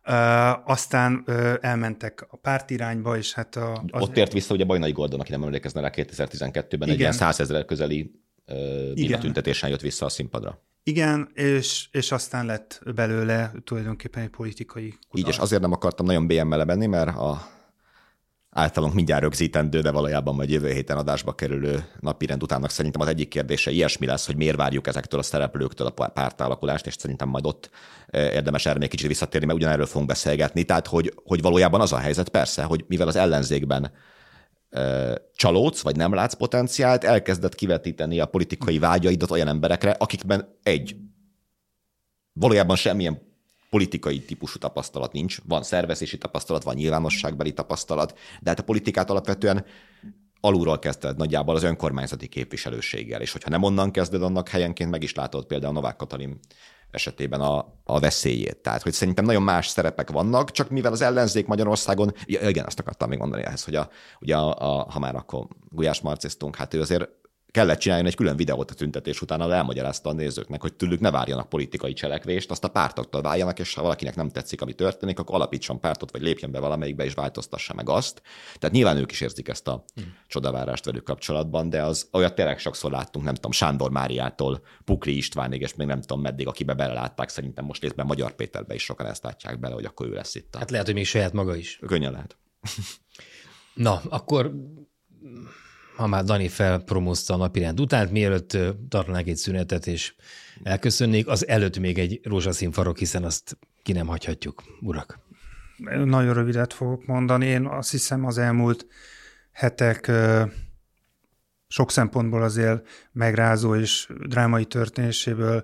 Uh, 0.08 0.70
aztán 0.70 1.24
uh, 1.28 1.54
elmentek 1.62 2.26
a 2.30 2.38
pártirányba, 2.38 3.18
és 3.18 3.34
hát 3.34 3.56
a... 3.56 3.84
Az... 3.92 4.02
Ott 4.02 4.14
tért 4.14 4.34
vissza 4.34 4.54
ugye 4.54 4.66
Bajnai 4.66 4.92
Gordon, 4.92 5.20
aki 5.20 5.32
nem 5.32 5.44
emlékezne 5.44 5.82
rá 5.82 5.90
2012-ben, 5.94 6.64
Igen. 6.72 6.90
egy 6.90 7.00
ilyen 7.00 7.12
százezer 7.12 7.66
közeli 7.66 8.12
uh, 8.48 9.20
tüntetésen 9.20 9.70
jött 9.70 9.82
vissza 9.82 10.06
a 10.06 10.10
színpadra. 10.10 10.69
Igen, 10.90 11.30
és, 11.34 11.88
és 11.92 12.12
aztán 12.12 12.46
lett 12.46 12.82
belőle 12.96 13.52
tulajdonképpen 13.64 14.24
egy 14.24 14.30
politikai 14.30 14.90
kudarc. 14.90 15.28
Így, 15.28 15.28
és 15.28 15.38
azért 15.38 15.62
nem 15.62 15.72
akartam 15.72 16.06
nagyon 16.06 16.28
BM-mele 16.28 16.64
benni, 16.64 16.86
mert 16.86 17.18
a 17.18 17.48
általunk 18.50 18.94
mindjárt 18.94 19.22
rögzítendő, 19.22 19.82
de 19.82 19.92
valójában 19.92 20.36
majd 20.36 20.50
jövő 20.50 20.72
héten 20.72 20.98
adásba 20.98 21.36
kerülő 21.36 21.86
napirend 22.00 22.44
utának 22.44 22.70
szerintem 22.70 23.02
az 23.02 23.08
egyik 23.08 23.28
kérdése 23.28 23.72
ilyesmi 23.72 24.06
lesz, 24.06 24.26
hogy 24.26 24.36
miért 24.36 24.56
várjuk 24.56 24.88
ezektől 24.88 25.20
a 25.20 25.24
szereplőktől 25.24 25.88
a 25.88 26.08
pártállakulást, 26.08 26.86
és 26.86 26.96
szerintem 26.98 27.30
majd 27.30 27.46
ott 27.46 27.70
érdemes 28.12 28.66
erre 28.66 28.80
még 28.80 28.90
kicsit 28.90 29.08
visszatérni, 29.08 29.46
mert 29.46 29.60
ugyanerről 29.60 29.86
fogunk 29.86 30.08
beszélgetni. 30.08 30.64
Tehát, 30.64 30.88
hogy, 30.88 31.14
hogy 31.24 31.42
valójában 31.42 31.82
az 31.82 31.94
a 31.94 31.98
helyzet 31.98 32.30
persze, 32.30 32.64
hogy 32.64 32.86
mivel 32.88 33.08
az 33.08 33.16
ellenzékben 33.16 33.92
csalódsz, 35.36 35.82
vagy 35.82 35.96
nem 35.96 36.14
látsz 36.14 36.34
potenciált, 36.34 37.04
elkezdett 37.04 37.56
kivetíteni 37.56 38.20
a 38.20 38.26
politikai 38.26 38.80
vágyaidat 38.80 39.32
olyan 39.32 39.48
emberekre, 39.48 39.92
akikben 39.92 40.58
egy, 40.64 40.96
valójában 42.34 42.76
semmilyen 42.76 43.28
politikai 43.70 44.20
típusú 44.20 44.58
tapasztalat 44.58 45.12
nincs, 45.12 45.38
van 45.48 45.64
szervezési 45.64 46.18
tapasztalat, 46.18 46.64
van 46.64 46.76
nyilvánosságbeli 46.76 47.54
tapasztalat, 47.54 48.18
de 48.42 48.50
hát 48.50 48.60
a 48.60 48.64
politikát 48.64 49.10
alapvetően 49.10 49.66
alulról 50.40 50.80
kezdted 50.80 51.18
nagyjából 51.18 51.56
az 51.56 51.64
önkormányzati 51.64 52.28
képviselőséggel, 52.28 53.22
és 53.22 53.32
hogyha 53.32 53.50
nem 53.50 53.64
onnan 53.64 53.92
kezded, 53.92 54.24
annak 54.24 54.50
helyenként 54.50 54.90
meg 54.90 55.04
is 55.04 55.14
látod 55.14 55.46
például 55.46 55.74
Novák 55.74 55.96
Katalin 55.96 56.40
esetében 56.92 57.42
a, 57.42 57.74
a 57.84 58.00
veszélyét. 58.00 58.58
Tehát, 58.58 58.82
hogy 58.82 58.94
szerintem 58.94 59.26
nagyon 59.26 59.44
más 59.44 59.68
szerepek 59.68 60.12
vannak, 60.12 60.52
csak 60.52 60.70
mivel 60.70 60.92
az 60.92 61.02
ellenzék 61.02 61.48
Magyarországon, 61.48 62.14
ja, 62.26 62.50
igen, 62.50 62.66
azt 62.66 62.80
akartam 62.80 63.10
még 63.10 63.18
mondani 63.18 63.44
ehhez, 63.44 63.64
hogy 63.64 63.76
a, 63.76 63.90
ugye 64.20 64.36
a, 64.36 64.80
a, 64.80 64.88
ha 64.90 65.00
már 65.00 65.16
akkor 65.16 65.48
Gulyás 65.70 66.02
Marcisztunk, 66.02 66.56
hát 66.56 66.74
ő 66.74 66.82
azért 66.82 67.10
kellett 67.52 67.80
csinálni 67.80 68.08
egy 68.08 68.16
külön 68.16 68.36
videót 68.36 68.72
a 68.72 68.74
tüntetés 68.74 69.22
után, 69.22 69.40
ahol 69.42 69.54
elmagyarázta 69.54 70.10
a 70.10 70.14
nézőknek, 70.14 70.62
hogy 70.62 70.74
tőlük 70.74 71.00
ne 71.00 71.12
várjanak 71.12 71.50
politikai 71.50 71.94
cselekvést, 71.94 72.52
azt 72.52 72.64
a 72.64 72.68
pártoktól 72.68 73.22
várjanak, 73.22 73.60
és 73.60 73.74
ha 73.74 73.82
valakinek 73.82 74.16
nem 74.16 74.30
tetszik, 74.30 74.62
ami 74.62 74.74
történik, 74.74 75.20
akkor 75.20 75.36
alapítson 75.36 75.80
pártot, 75.80 76.12
vagy 76.12 76.22
lépjen 76.22 76.52
be 76.52 76.60
valamelyikbe, 76.60 77.06
és 77.06 77.14
változtassa 77.14 77.74
meg 77.74 77.90
azt. 77.90 78.22
Tehát 78.60 78.76
nyilván 78.76 78.98
ők 78.98 79.12
is 79.12 79.22
érzik 79.22 79.48
ezt 79.48 79.68
a 79.68 79.84
hmm. 79.96 80.14
csodavárást 80.28 80.86
velük 80.86 81.04
kapcsolatban, 81.04 81.70
de 81.70 81.84
az 81.84 82.08
olyat 82.12 82.36
tényleg 82.36 82.60
sokszor 82.60 82.92
láttunk, 82.92 83.26
nem 83.26 83.34
tudom, 83.34 83.52
Sándor 83.52 83.92
Máriától, 83.92 84.62
Pukli 84.86 85.18
Istvánig, 85.18 85.62
és 85.62 85.76
még 85.76 85.88
nem 85.88 86.02
tudom 86.02 86.22
meddig, 86.22 86.48
akibe 86.48 86.74
belelátták, 86.74 87.30
szerintem 87.30 87.66
most 87.66 87.82
részben 87.82 88.06
Magyar 88.06 88.32
Péterbe 88.32 88.74
is 88.74 88.84
sokan 88.84 89.06
ezt 89.06 89.24
látják 89.24 89.60
bele, 89.60 89.74
hogy 89.74 89.86
akkor 89.86 90.08
ő 90.08 90.14
lesz 90.14 90.36
itt. 90.36 90.56
A... 90.56 90.58
Hát 90.58 90.72
lehet, 90.72 90.86
hogy 90.86 90.96
még 90.96 91.06
saját 91.06 91.34
maga 91.34 91.56
is. 91.56 91.80
Könnyen 91.88 92.12
lehet. 92.12 92.38
Na, 93.74 94.02
akkor 94.10 94.52
ha 96.00 96.08
már 96.08 96.24
Dani 96.24 96.48
felpromózta 96.48 97.34
a 97.34 97.38
napirend 97.38 97.80
után, 97.80 98.08
mielőtt 98.08 98.58
tartanánk 98.90 99.28
egy 99.28 99.36
szünetet 99.36 99.88
és 99.88 100.14
elköszönnék, 100.64 101.28
az 101.28 101.48
előtt 101.48 101.80
még 101.80 102.00
egy 102.00 102.20
rózsaszín 102.24 102.72
farok, 102.72 102.98
hiszen 102.98 103.24
azt 103.24 103.58
ki 103.84 103.92
nem 103.92 104.08
hagyhatjuk, 104.08 104.64
urak. 104.82 105.20
Nagyon 106.04 106.34
rövidet 106.34 106.74
fogok 106.74 107.06
mondani. 107.06 107.46
Én 107.46 107.66
azt 107.66 107.92
hiszem 107.92 108.26
az 108.26 108.38
elmúlt 108.38 108.86
hetek 109.52 110.12
sok 111.68 111.92
szempontból 111.92 112.44
azért 112.44 112.88
megrázó 113.12 113.76
és 113.76 114.10
drámai 114.28 114.66
történéséből 114.66 115.64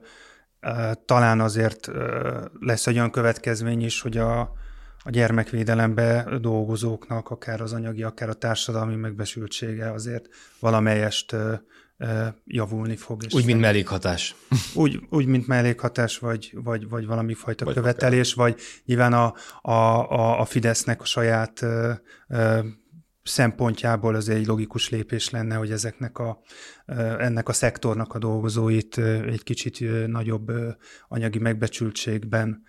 talán 1.05 1.39
azért 1.39 1.91
lesz 2.59 2.87
egy 2.87 2.95
olyan 2.95 3.11
következmény 3.11 3.83
is, 3.83 4.01
hogy 4.01 4.17
a, 4.17 4.53
a 5.07 5.09
gyermekvédelembe 5.09 6.37
dolgozóknak, 6.41 7.29
akár 7.29 7.61
az 7.61 7.73
anyagi, 7.73 8.03
akár 8.03 8.29
a 8.29 8.33
társadalmi 8.33 8.95
megbesültsége 8.95 9.91
azért 9.91 10.27
valamelyest 10.59 11.35
javulni 12.45 12.95
fog. 12.95 13.23
És 13.23 13.33
úgy, 13.33 13.45
mint 13.45 13.59
mellékhatás. 13.59 14.35
Úgy, 14.73 14.99
úgy, 15.09 15.25
mint 15.25 15.47
mellékhatás, 15.47 16.17
vagy, 16.17 16.51
vagy, 16.63 16.89
vagy 16.89 17.05
valami 17.05 17.33
fajta 17.33 17.65
vagy 17.65 17.73
követelés, 17.73 18.33
akár. 18.33 18.49
vagy 18.49 18.61
nyilván 18.85 19.13
a, 19.13 19.33
a, 19.61 19.71
a, 20.11 20.39
a 20.39 20.45
Fidesznek 20.45 21.01
a 21.01 21.05
saját 21.05 21.65
szempontjából 23.27 24.15
az 24.15 24.29
egy 24.29 24.45
logikus 24.45 24.89
lépés 24.89 25.29
lenne, 25.29 25.55
hogy 25.55 25.71
ezeknek 25.71 26.17
a, 26.17 26.41
ennek 27.19 27.49
a 27.49 27.53
szektornak 27.53 28.13
a 28.13 28.19
dolgozóit 28.19 28.97
egy 28.97 29.43
kicsit 29.43 30.07
nagyobb 30.07 30.51
anyagi 31.07 31.39
megbecsültségben 31.39 32.63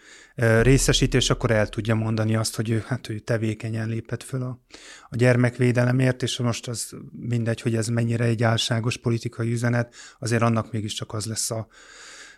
részesíti, 0.62 1.16
és 1.16 1.30
akkor 1.30 1.50
el 1.50 1.68
tudja 1.68 1.94
mondani 1.94 2.36
azt, 2.36 2.56
hogy 2.56 2.70
ő, 2.70 2.84
hát 2.86 3.08
ő 3.08 3.18
tevékenyen 3.18 3.88
lépett 3.88 4.22
föl 4.22 4.42
a, 4.42 4.60
a 5.08 5.16
gyermekvédelemért, 5.16 6.22
és 6.22 6.38
most 6.38 6.68
az 6.68 6.96
mindegy, 7.12 7.60
hogy 7.60 7.74
ez 7.76 7.88
mennyire 7.88 8.24
egy 8.24 8.42
álságos 8.42 8.96
politikai 8.96 9.52
üzenet, 9.52 9.94
azért 10.18 10.42
annak 10.42 10.72
mégiscsak 10.72 11.12
az 11.12 11.26
lesz 11.26 11.50
a 11.50 11.66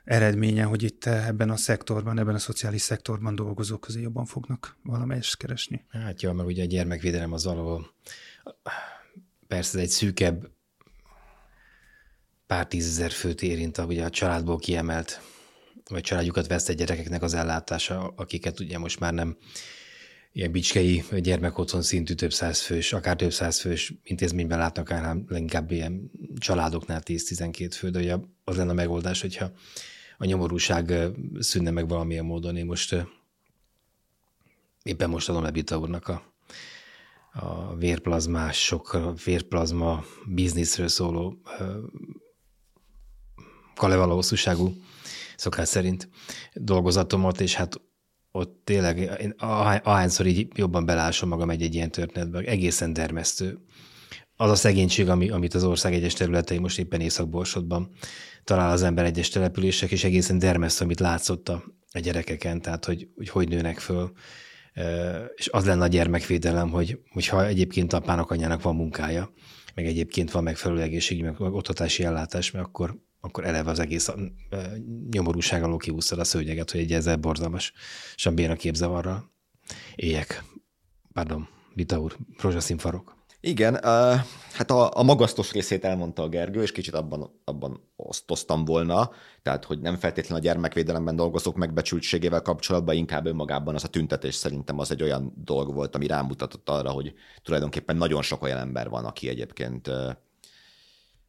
eredménye, 0.08 0.64
hogy 0.64 0.82
itt 0.82 1.04
ebben 1.06 1.50
a 1.50 1.56
szektorban, 1.56 2.18
ebben 2.18 2.34
a 2.34 2.38
szociális 2.38 2.80
szektorban 2.80 3.34
dolgozók 3.34 3.80
közé 3.80 4.00
jobban 4.00 4.24
fognak 4.24 4.76
valamelyest 4.82 5.36
keresni. 5.36 5.84
Hát 5.88 6.22
jó, 6.22 6.32
meg 6.32 6.46
ugye 6.46 6.62
a 6.62 6.66
gyermekvédelem 6.66 7.32
az 7.32 7.44
valahol 7.44 7.94
persze 9.46 9.78
egy 9.78 9.88
szűkebb 9.88 10.50
pár 12.46 12.66
tízezer 12.66 13.10
főt 13.10 13.42
érint, 13.42 13.78
ugye 13.78 14.04
a 14.04 14.10
családból 14.10 14.58
kiemelt, 14.58 15.20
vagy 15.90 16.02
családjukat 16.02 16.46
vesztett 16.46 16.76
gyerekeknek 16.76 17.22
az 17.22 17.34
ellátása, 17.34 18.12
akiket 18.16 18.60
ugye 18.60 18.78
most 18.78 19.00
már 19.00 19.14
nem 19.14 19.36
ilyen 20.32 20.52
bicskei 20.52 21.04
gyermekotthon 21.18 21.82
szintű 21.82 22.14
több 22.14 22.32
száz 22.32 22.60
fős, 22.60 22.92
akár 22.92 23.16
több 23.16 23.32
száz 23.32 23.60
fős 23.60 23.94
intézményben 24.02 24.58
látnak 24.58 24.88
hanem 24.88 25.24
leginkább 25.28 25.70
ilyen 25.70 26.10
családoknál 26.38 27.02
10-12 27.04 27.68
fő, 27.70 27.90
de 27.90 27.98
ugye 27.98 28.16
az 28.44 28.56
lenne 28.56 28.70
a 28.70 28.74
megoldás, 28.74 29.20
hogyha 29.20 29.52
a 30.18 30.24
nyomorúság 30.24 30.92
szűnne 31.38 31.70
meg 31.70 31.88
valamilyen 31.88 32.24
módon. 32.24 32.56
Én 32.56 32.66
most 32.66 33.06
éppen 34.82 35.10
most 35.10 35.28
adom 35.28 35.42
le 35.42 35.50
Bita 35.50 35.78
úrnak 35.78 36.08
a, 36.08 36.22
a 37.32 37.76
vérplazmások, 37.76 38.92
a 38.92 39.12
vérplazma 39.24 40.04
bizniszről 40.26 40.88
szóló 40.88 41.42
kalevala 43.74 44.14
hosszúságú 44.14 44.74
szokás 45.36 45.68
szerint 45.68 46.08
dolgozatomat, 46.54 47.40
és 47.40 47.54
hát 47.54 47.80
ott 48.32 48.60
tényleg, 48.64 48.98
én 48.98 49.34
ahányszor 49.82 50.26
így 50.26 50.48
jobban 50.54 50.84
belásom 50.84 51.28
magam 51.28 51.50
egy, 51.50 51.62
egy 51.62 51.74
ilyen 51.74 51.90
történetbe, 51.90 52.38
egészen 52.38 52.92
dermesztő. 52.92 53.58
Az 54.40 54.50
a 54.50 54.54
szegénység, 54.54 55.08
ami, 55.08 55.30
amit 55.30 55.54
az 55.54 55.64
ország 55.64 55.94
egyes 55.94 56.12
területei 56.12 56.58
most 56.58 56.78
éppen 56.78 57.00
Észak-Borsodban 57.00 57.90
talál 58.44 58.70
az 58.70 58.82
ember 58.82 59.04
egyes 59.04 59.28
települések, 59.28 59.90
és 59.90 60.04
egészen 60.04 60.38
dermesztő, 60.38 60.84
amit 60.84 61.00
látszott 61.00 61.48
a, 61.48 61.64
a 61.92 61.98
gyerekeken, 61.98 62.60
tehát 62.60 62.84
hogy, 62.84 63.08
hogy 63.16 63.28
hogy 63.28 63.48
nőnek 63.48 63.78
föl. 63.78 64.12
És 65.34 65.48
az 65.48 65.64
lenne 65.64 65.84
a 65.84 65.86
gyermekvédelem, 65.86 66.70
hogy, 66.70 67.00
hogyha 67.10 67.46
egyébként 67.46 67.92
apának, 67.92 68.30
anyának 68.30 68.62
van 68.62 68.76
munkája, 68.76 69.32
meg 69.74 69.86
egyébként 69.86 70.30
van 70.30 70.42
megfelelő 70.42 70.80
egészségügyi, 70.80 71.26
meg 71.26 71.40
oktatási 71.40 72.04
ellátás, 72.04 72.50
mert 72.50 72.66
akkor, 72.66 72.98
akkor 73.20 73.44
eleve 73.44 73.70
az 73.70 73.78
egész 73.78 74.08
nyomorúság 75.10 75.62
alól 75.62 75.78
kiúsztad 75.78 76.18
a 76.18 76.24
szőnyeget, 76.24 76.70
hogy 76.70 76.80
egy 76.80 76.92
ezzel 76.92 77.16
borzalmas 77.16 77.72
sem 78.16 78.34
béna 78.34 78.56
képzavarral 78.56 79.30
éjek. 79.94 80.44
Pardon, 81.12 81.48
Vita 81.74 82.00
úr, 82.00 82.16
rózsaszín 82.40 82.78
farok. 82.78 83.17
Igen, 83.40 83.74
uh, 83.74 83.80
hát 84.52 84.70
a, 84.70 84.90
a 84.98 85.02
magasztos 85.02 85.52
részét 85.52 85.84
elmondta 85.84 86.22
a 86.22 86.28
Gergő, 86.28 86.62
és 86.62 86.72
kicsit 86.72 86.94
abban, 86.94 87.40
abban 87.44 87.90
osztoztam 87.96 88.64
volna, 88.64 89.10
tehát 89.42 89.64
hogy 89.64 89.80
nem 89.80 89.96
feltétlenül 89.96 90.38
a 90.38 90.46
gyermekvédelemben 90.46 91.16
dolgozók 91.16 91.56
megbecsültségével 91.56 92.42
kapcsolatban, 92.42 92.94
inkább 92.94 93.26
önmagában 93.26 93.74
az 93.74 93.84
a 93.84 93.88
tüntetés 93.88 94.34
szerintem 94.34 94.78
az 94.78 94.90
egy 94.90 95.02
olyan 95.02 95.32
dolog 95.44 95.74
volt, 95.74 95.94
ami 95.94 96.06
rámutatott 96.06 96.68
arra, 96.68 96.90
hogy 96.90 97.14
tulajdonképpen 97.42 97.96
nagyon 97.96 98.22
sok 98.22 98.42
olyan 98.42 98.58
ember 98.58 98.88
van, 98.88 99.04
aki 99.04 99.28
egyébként 99.28 99.88
uh, 99.88 100.10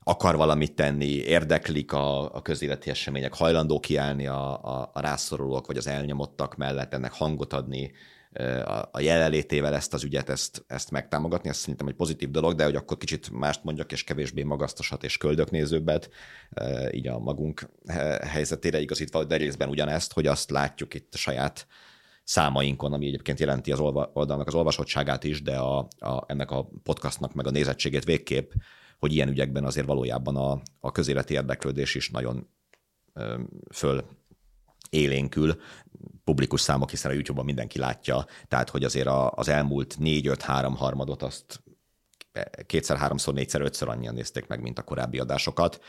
akar 0.04 0.36
valamit 0.36 0.76
tenni, 0.76 1.12
érdeklik 1.12 1.94
a, 1.94 2.36
a 2.36 2.42
közéleti 2.42 2.90
események, 2.90 3.34
hajlandó 3.34 3.80
kiállni 3.80 4.28
a, 4.28 4.64
a, 4.64 4.90
a 4.94 5.00
rászorulók 5.00 5.68
vagy 5.68 5.78
az 5.78 5.88
elnyomottak 5.88 6.56
mellett, 6.56 6.94
ennek 6.94 7.14
hangot 7.14 7.54
adni, 7.54 7.92
a 8.92 9.00
jelenlétével 9.00 9.76
ezt 9.76 9.94
az 9.94 10.04
ügyet, 10.04 10.30
ezt, 10.30 10.64
ezt 10.68 10.92
megtámogatni, 10.92 11.50
ez 11.50 11.58
szerintem 11.58 11.88
egy 11.88 11.96
pozitív 11.96 12.32
dolog, 12.32 12.56
de 12.56 12.64
hogy 12.64 12.76
akkor 12.76 12.98
kicsit 12.98 13.30
mást 13.32 13.64
mondjak, 13.64 13.92
és 13.92 14.04
kevésbé 14.04 14.44
magasztosat 14.44 15.04
és 15.04 15.18
köldöknézőbbet, 15.18 16.10
így 16.92 17.08
a 17.08 17.20
magunk 17.20 17.70
helyzetére 18.22 18.80
igazítva, 18.80 19.24
de 19.24 19.36
részben 19.36 19.70
ugyanezt, 19.70 20.14
hogy 20.14 20.28
azt 20.28 20.50
látjuk 20.50 20.94
itt 20.94 21.14
a 21.14 21.18
saját 21.18 21.68
számainkon, 22.24 22.94
ami 22.94 23.08
egyébként 23.08 23.40
jelenti 23.40 23.72
az 23.72 23.80
oldalnak 23.80 24.48
az 24.48 24.54
olvasottságát 24.54 25.24
is, 25.24 25.42
de 25.42 25.58
a, 25.58 25.88
a, 26.00 26.24
ennek 26.28 26.52
a 26.52 26.70
podcastnak 26.84 27.34
meg 27.34 27.48
a 27.48 27.52
nézettségét 27.52 28.04
végképp, 28.04 28.52
hogy 29.00 29.14
ilyen 29.14 29.30
ügyekben 29.30 29.64
azért 29.64 29.88
valójában 29.88 30.36
a, 30.36 30.62
a 30.80 30.92
közéleti 30.92 31.34
érdeklődés 31.34 31.96
is 31.96 32.10
nagyon 32.10 32.50
föl 33.74 34.06
élénkül, 34.90 35.62
publikus 36.24 36.62
számok, 36.62 36.90
hiszen 36.90 37.12
a 37.12 37.14
YouTube-on 37.14 37.46
mindenki 37.46 37.80
látja, 37.80 38.26
tehát 38.48 38.70
hogy 38.70 38.84
azért 38.84 39.08
az 39.30 39.48
elmúlt 39.48 39.96
négy-öt-három 40.00 40.76
harmadot 40.76 41.24
azt 41.24 41.64
kétszer, 42.66 42.98
háromszor, 42.98 43.34
négyszer, 43.34 43.62
ötször 43.62 43.90
annyian 43.90 44.14
nézték 44.14 44.48
meg, 44.48 44.62
mint 44.62 44.80
a 44.80 44.84
korábbi 44.84 45.20
adásokat, 45.20 45.80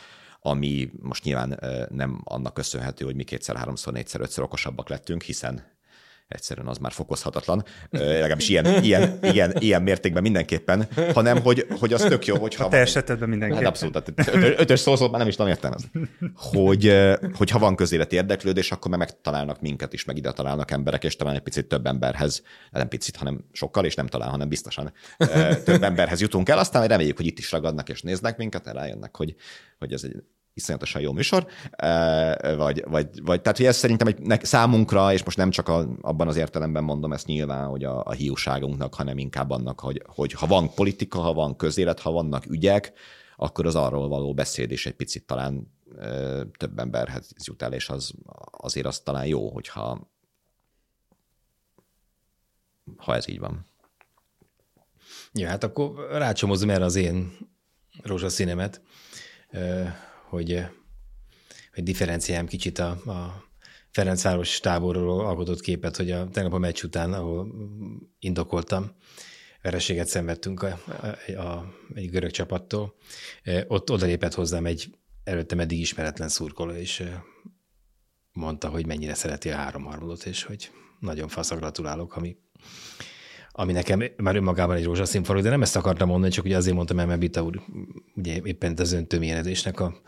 ami 0.40 0.90
most 1.00 1.24
nyilván 1.24 1.58
nem 1.90 2.20
annak 2.24 2.54
köszönhető, 2.54 3.04
hogy 3.04 3.14
mi 3.14 3.24
kétszer, 3.24 3.56
háromszor, 3.56 3.92
négyszer, 3.92 4.20
ötször 4.20 4.44
okosabbak 4.44 4.88
lettünk, 4.88 5.22
hiszen 5.22 5.78
egyszerűen 6.30 6.66
az 6.66 6.78
már 6.78 6.92
fokozhatatlan, 6.92 7.64
legalábbis 7.90 8.48
ilyen, 8.48 8.82
ilyen, 8.82 9.18
ilyen, 9.22 9.52
ilyen 9.58 9.82
mértékben 9.82 10.22
mindenképpen, 10.22 10.88
hanem 11.14 11.42
hogy, 11.42 11.66
hogy 11.78 11.92
az 11.92 12.02
tök 12.02 12.26
jó, 12.26 12.36
hogyha... 12.36 12.64
A 12.64 12.68
te 12.68 12.76
esetedben 12.76 13.28
mindenképpen. 13.28 13.64
Hát 13.64 13.72
abszolút, 13.72 14.14
tehát 14.16 14.60
ötös 14.60 14.80
szószó 14.80 15.08
már 15.08 15.18
nem 15.18 15.28
is 15.28 15.34
tudom 15.34 15.50
értem 15.50 15.72
az. 15.72 15.84
Hogy, 16.34 16.92
hogy 17.32 17.50
ha 17.50 17.58
van 17.58 17.76
közéleti 17.76 18.16
érdeklődés, 18.16 18.70
akkor 18.70 18.90
meg 18.90 18.98
megtalálnak 18.98 19.60
minket 19.60 19.92
is, 19.92 20.04
meg 20.04 20.16
ide 20.16 20.32
találnak 20.32 20.70
emberek, 20.70 21.04
és 21.04 21.16
talán 21.16 21.34
egy 21.34 21.40
picit 21.40 21.66
több 21.66 21.86
emberhez, 21.86 22.42
nem 22.70 22.88
picit, 22.88 23.16
hanem 23.16 23.44
sokkal, 23.52 23.84
és 23.84 23.94
nem 23.94 24.06
talán, 24.06 24.30
hanem 24.30 24.48
biztosan 24.48 24.92
több 25.64 25.82
emberhez 25.82 26.20
jutunk 26.20 26.48
el, 26.48 26.58
aztán 26.58 26.86
reméljük, 26.86 27.16
hogy 27.16 27.26
itt 27.26 27.38
is 27.38 27.52
ragadnak 27.52 27.88
és 27.88 28.02
néznek 28.02 28.36
minket, 28.36 28.66
rájönnek, 28.66 29.16
hogy, 29.16 29.34
hogy 29.78 29.92
ez 29.92 30.04
egy 30.04 30.22
iszonyatosan 30.54 31.02
jó 31.02 31.12
műsor, 31.12 31.46
vagy, 32.56 32.84
vagy, 32.86 33.08
vagy 33.22 33.40
tehát 33.40 33.56
hogy 33.56 33.66
ez 33.66 33.76
szerintem 33.76 34.06
egy, 34.06 34.44
számunkra, 34.44 35.12
és 35.12 35.24
most 35.24 35.36
nem 35.36 35.50
csak 35.50 35.68
a, 35.68 35.88
abban 36.00 36.28
az 36.28 36.36
értelemben 36.36 36.84
mondom 36.84 37.12
ezt 37.12 37.26
nyilván, 37.26 37.68
hogy 37.68 37.84
a, 37.84 38.04
a 38.04 38.12
hiúságunknak, 38.12 38.94
hanem 38.94 39.18
inkább 39.18 39.50
annak, 39.50 39.80
hogy, 39.80 40.02
hogy 40.06 40.32
ha 40.32 40.46
van 40.46 40.74
politika, 40.74 41.18
ha 41.18 41.32
van 41.32 41.56
közélet, 41.56 42.00
ha 42.00 42.10
vannak 42.10 42.46
ügyek, 42.46 42.92
akkor 43.36 43.66
az 43.66 43.74
arról 43.74 44.08
való 44.08 44.34
beszéd 44.34 44.70
is 44.70 44.86
egy 44.86 44.94
picit 44.94 45.26
talán 45.26 45.78
több 46.58 46.78
emberhez 46.78 47.30
jut 47.44 47.62
el, 47.62 47.72
és 47.72 47.88
az, 47.88 48.12
azért 48.50 48.86
az 48.86 49.00
talán 49.00 49.26
jó, 49.26 49.50
hogyha 49.50 50.10
ha 52.96 53.14
ez 53.14 53.28
így 53.28 53.38
van. 53.38 53.66
Ja, 55.32 55.48
hát 55.48 55.64
akkor 55.64 56.08
rácsomozom 56.10 56.70
erre 56.70 56.84
az 56.84 56.94
én 56.94 57.36
rózsaszínemet 58.02 58.82
hogy, 60.30 60.64
hogy 61.74 61.82
differenciáljam 61.82 62.46
kicsit 62.46 62.78
a, 62.78 62.90
a 62.90 63.48
Ferencváros 63.90 64.60
táborról 64.60 65.26
alkotott 65.26 65.60
képet, 65.60 65.96
hogy 65.96 66.10
a 66.10 66.28
tegnap 66.28 66.52
a 66.52 66.58
meccs 66.58 66.82
után, 66.82 67.12
ahol 67.12 67.48
indokoltam, 68.18 68.90
vereséget 69.62 70.08
szenvedtünk 70.08 70.62
a, 70.62 70.78
a, 70.86 71.32
a, 71.32 71.74
egy 71.94 72.10
görög 72.10 72.30
csapattól, 72.30 72.94
ott 73.66 73.90
odalépett 73.90 74.34
hozzám 74.34 74.66
egy 74.66 74.98
előttem 75.24 75.60
eddig 75.60 75.78
ismeretlen 75.78 76.28
szurkoló, 76.28 76.72
és 76.72 77.02
mondta, 78.32 78.68
hogy 78.68 78.86
mennyire 78.86 79.14
szereti 79.14 79.50
a 79.50 79.56
háromharmadot, 79.56 80.24
és 80.24 80.42
hogy 80.42 80.70
nagyon 80.98 81.28
fasz, 81.28 81.50
gratulálok, 81.54 82.16
ami, 82.16 82.36
ami 83.52 83.72
nekem 83.72 84.02
már 84.16 84.36
önmagában 84.36 84.76
egy 84.76 84.84
rózsaszín 84.84 85.22
falu, 85.22 85.40
de 85.40 85.50
nem 85.50 85.62
ezt 85.62 85.76
akartam 85.76 86.08
mondani, 86.08 86.32
csak 86.32 86.44
ugye 86.44 86.56
azért 86.56 86.74
mondtam 86.74 86.98
el, 86.98 87.06
mert 87.06 87.20
Bita 87.20 87.42
úr 87.42 87.60
ugye 88.14 88.40
éppen 88.42 88.74
az 88.78 88.92
öntöményedésnek 88.92 89.80
a, 89.80 90.00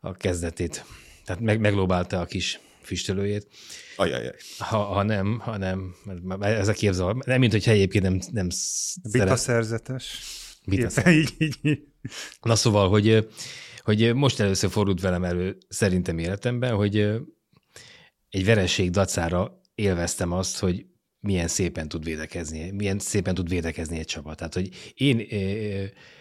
a 0.00 0.12
kezdetét, 0.12 0.84
tehát 1.24 1.42
meg, 1.42 1.60
meglóbálta 1.60 2.20
a 2.20 2.24
kis 2.24 2.60
füstölőjét. 2.82 3.48
Ajajaj. 3.96 4.34
Ha, 4.58 4.78
ha 4.78 5.02
nem, 5.02 5.38
ha 5.38 5.56
nem, 5.56 5.94
ez 6.40 6.68
a 6.68 6.72
képzel, 6.72 7.16
nem, 7.24 7.40
mint 7.40 7.52
hogy 7.52 7.68
egyébként 7.68 8.04
nem, 8.04 8.18
nem 8.32 8.48
Bita 9.02 9.18
szeret... 9.18 9.38
szerzetes. 9.38 10.20
Bita 10.66 10.88
szerzetes. 10.88 11.58
Na 12.42 12.56
szóval, 12.56 12.88
hogy, 12.88 13.28
hogy 13.82 14.14
most 14.14 14.40
először 14.40 14.70
fordult 14.70 15.00
velem 15.00 15.24
elő 15.24 15.56
szerintem 15.68 16.18
életemben, 16.18 16.74
hogy 16.74 16.96
egy 18.30 18.44
vereség 18.44 18.90
dacára 18.90 19.60
élveztem 19.74 20.32
azt, 20.32 20.58
hogy 20.58 20.86
milyen 21.24 21.48
szépen 21.48 21.88
tud 21.88 22.04
védekezni, 22.04 22.70
milyen 22.70 22.98
szépen 22.98 23.34
tud 23.34 23.48
védekezni 23.48 23.98
egy 23.98 24.06
csapat. 24.06 24.36
Tehát, 24.36 24.54
hogy 24.54 24.68
én 24.94 25.26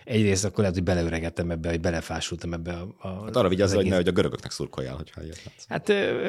egyrészt 0.04 0.46
akkor 0.46 0.60
lehet, 0.60 0.74
hogy 0.74 0.84
beleöregettem 0.84 1.52
ebbe, 1.52 1.70
hogy 1.70 1.80
belefásultam 1.80 2.54
ebbe 2.54 2.72
a... 2.72 2.96
a 3.00 3.24
hát 3.24 3.36
arra 3.36 3.50
vigyázz, 3.50 3.74
hogy 3.74 3.88
ne, 3.88 3.96
hogy 3.96 4.08
a 4.08 4.12
görögöknek 4.12 4.52
szurkoljál, 4.52 4.96
hogyha 4.96 5.24
ilyet 5.24 5.42
Hát 5.68 5.88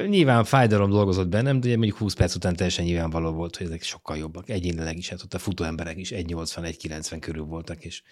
nyilván 0.08 0.44
fájdalom 0.44 0.90
dolgozott 0.90 1.28
bennem, 1.28 1.60
de 1.60 1.68
mondjuk 1.68 1.98
20 1.98 2.14
perc 2.14 2.34
után 2.34 2.56
teljesen 2.56 2.84
nyilvánvaló 2.84 3.32
volt, 3.32 3.56
hogy 3.56 3.66
ezek 3.66 3.82
sokkal 3.82 4.16
jobbak. 4.16 4.48
Egyénileg 4.48 4.96
is, 4.96 5.08
hát 5.08 5.22
ott 5.22 5.34
a 5.34 5.38
futó 5.38 5.64
emberek 5.64 5.98
is 5.98 6.10
1,80-1,90 6.10 7.16
körül 7.20 7.44
voltak, 7.44 7.84
és 7.84 8.02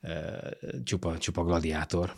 e, 0.00 0.40
csupa, 0.84 1.18
csupa 1.18 1.44
gladiátor 1.44 2.14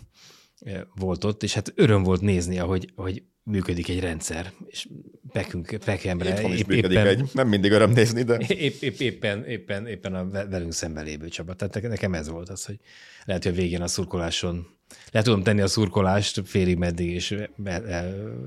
volt 0.95 1.25
ott, 1.25 1.43
és 1.43 1.55
hát 1.55 1.73
öröm 1.75 2.03
volt 2.03 2.21
nézni, 2.21 2.59
ahogy, 2.59 2.93
hogy 2.95 3.23
működik 3.43 3.89
egy 3.89 4.01
rendszer, 4.01 4.53
és 4.67 4.89
bekünk, 5.33 5.79
bekembre. 5.87 6.43
Épp, 6.43 6.53
is 6.53 6.65
működik 6.65 6.99
éppen, 6.99 7.07
egy, 7.07 7.31
nem 7.33 7.49
mindig 7.49 7.73
öröm 7.73 7.91
nézni, 7.91 8.23
de... 8.23 8.39
Épp, 8.49 8.83
épp, 8.83 8.99
éppen, 8.99 9.45
éppen, 9.45 9.87
éppen 9.87 10.15
a 10.15 10.29
velünk 10.31 10.73
szemben 10.73 11.05
lévő 11.05 11.29
csapat. 11.29 11.57
Tehát 11.57 11.83
nekem 11.83 12.15
ez 12.15 12.29
volt 12.29 12.49
az, 12.49 12.65
hogy 12.65 12.79
lehet, 13.25 13.43
hogy 13.43 13.53
a 13.53 13.55
végén 13.55 13.83
a 13.83 13.87
szurkoláson 13.87 14.67
le 15.11 15.23
tudom 15.23 15.43
tenni 15.43 15.61
a 15.61 15.67
szurkolást 15.67 16.43
félig 16.45 16.77
meddig, 16.77 17.11
és 17.11 17.37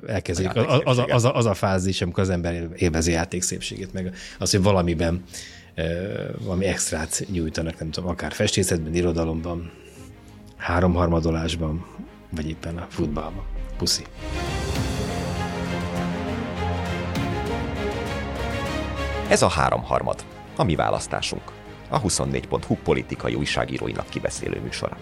elkezdődik 0.07 0.55
az, 0.55 0.81
az, 0.83 1.03
az, 1.07 1.23
a, 1.23 1.35
az 1.35 1.45
a 1.45 1.53
fázis, 1.53 2.01
amikor 2.01 2.23
az 2.23 2.29
ember 2.29 2.69
élvezi 2.75 3.11
játék 3.11 3.41
szépségét, 3.41 3.93
meg 3.93 4.15
az, 4.39 4.51
hogy 4.51 4.61
valamiben 4.61 5.23
valami 6.39 6.65
extrát 6.65 7.25
nyújtanak, 7.31 7.79
nem 7.79 7.91
tudom, 7.91 8.09
akár 8.09 8.31
festészetben, 8.31 8.95
irodalomban, 8.95 9.71
háromharmadolásban, 10.57 11.85
vagy 12.29 12.49
éppen 12.49 12.77
a 12.77 12.85
futballban. 12.89 13.43
Puszi. 13.77 14.03
Ez 19.27 19.41
a 19.41 19.49
háromharmad, 19.49 20.23
a 20.55 20.63
mi 20.63 20.75
választásunk, 20.75 21.51
a 21.89 22.01
24.hu 22.01 22.75
politikai 22.83 23.33
újságíróinak 23.33 24.09
kibeszélő 24.09 24.61
műsora. 24.61 24.97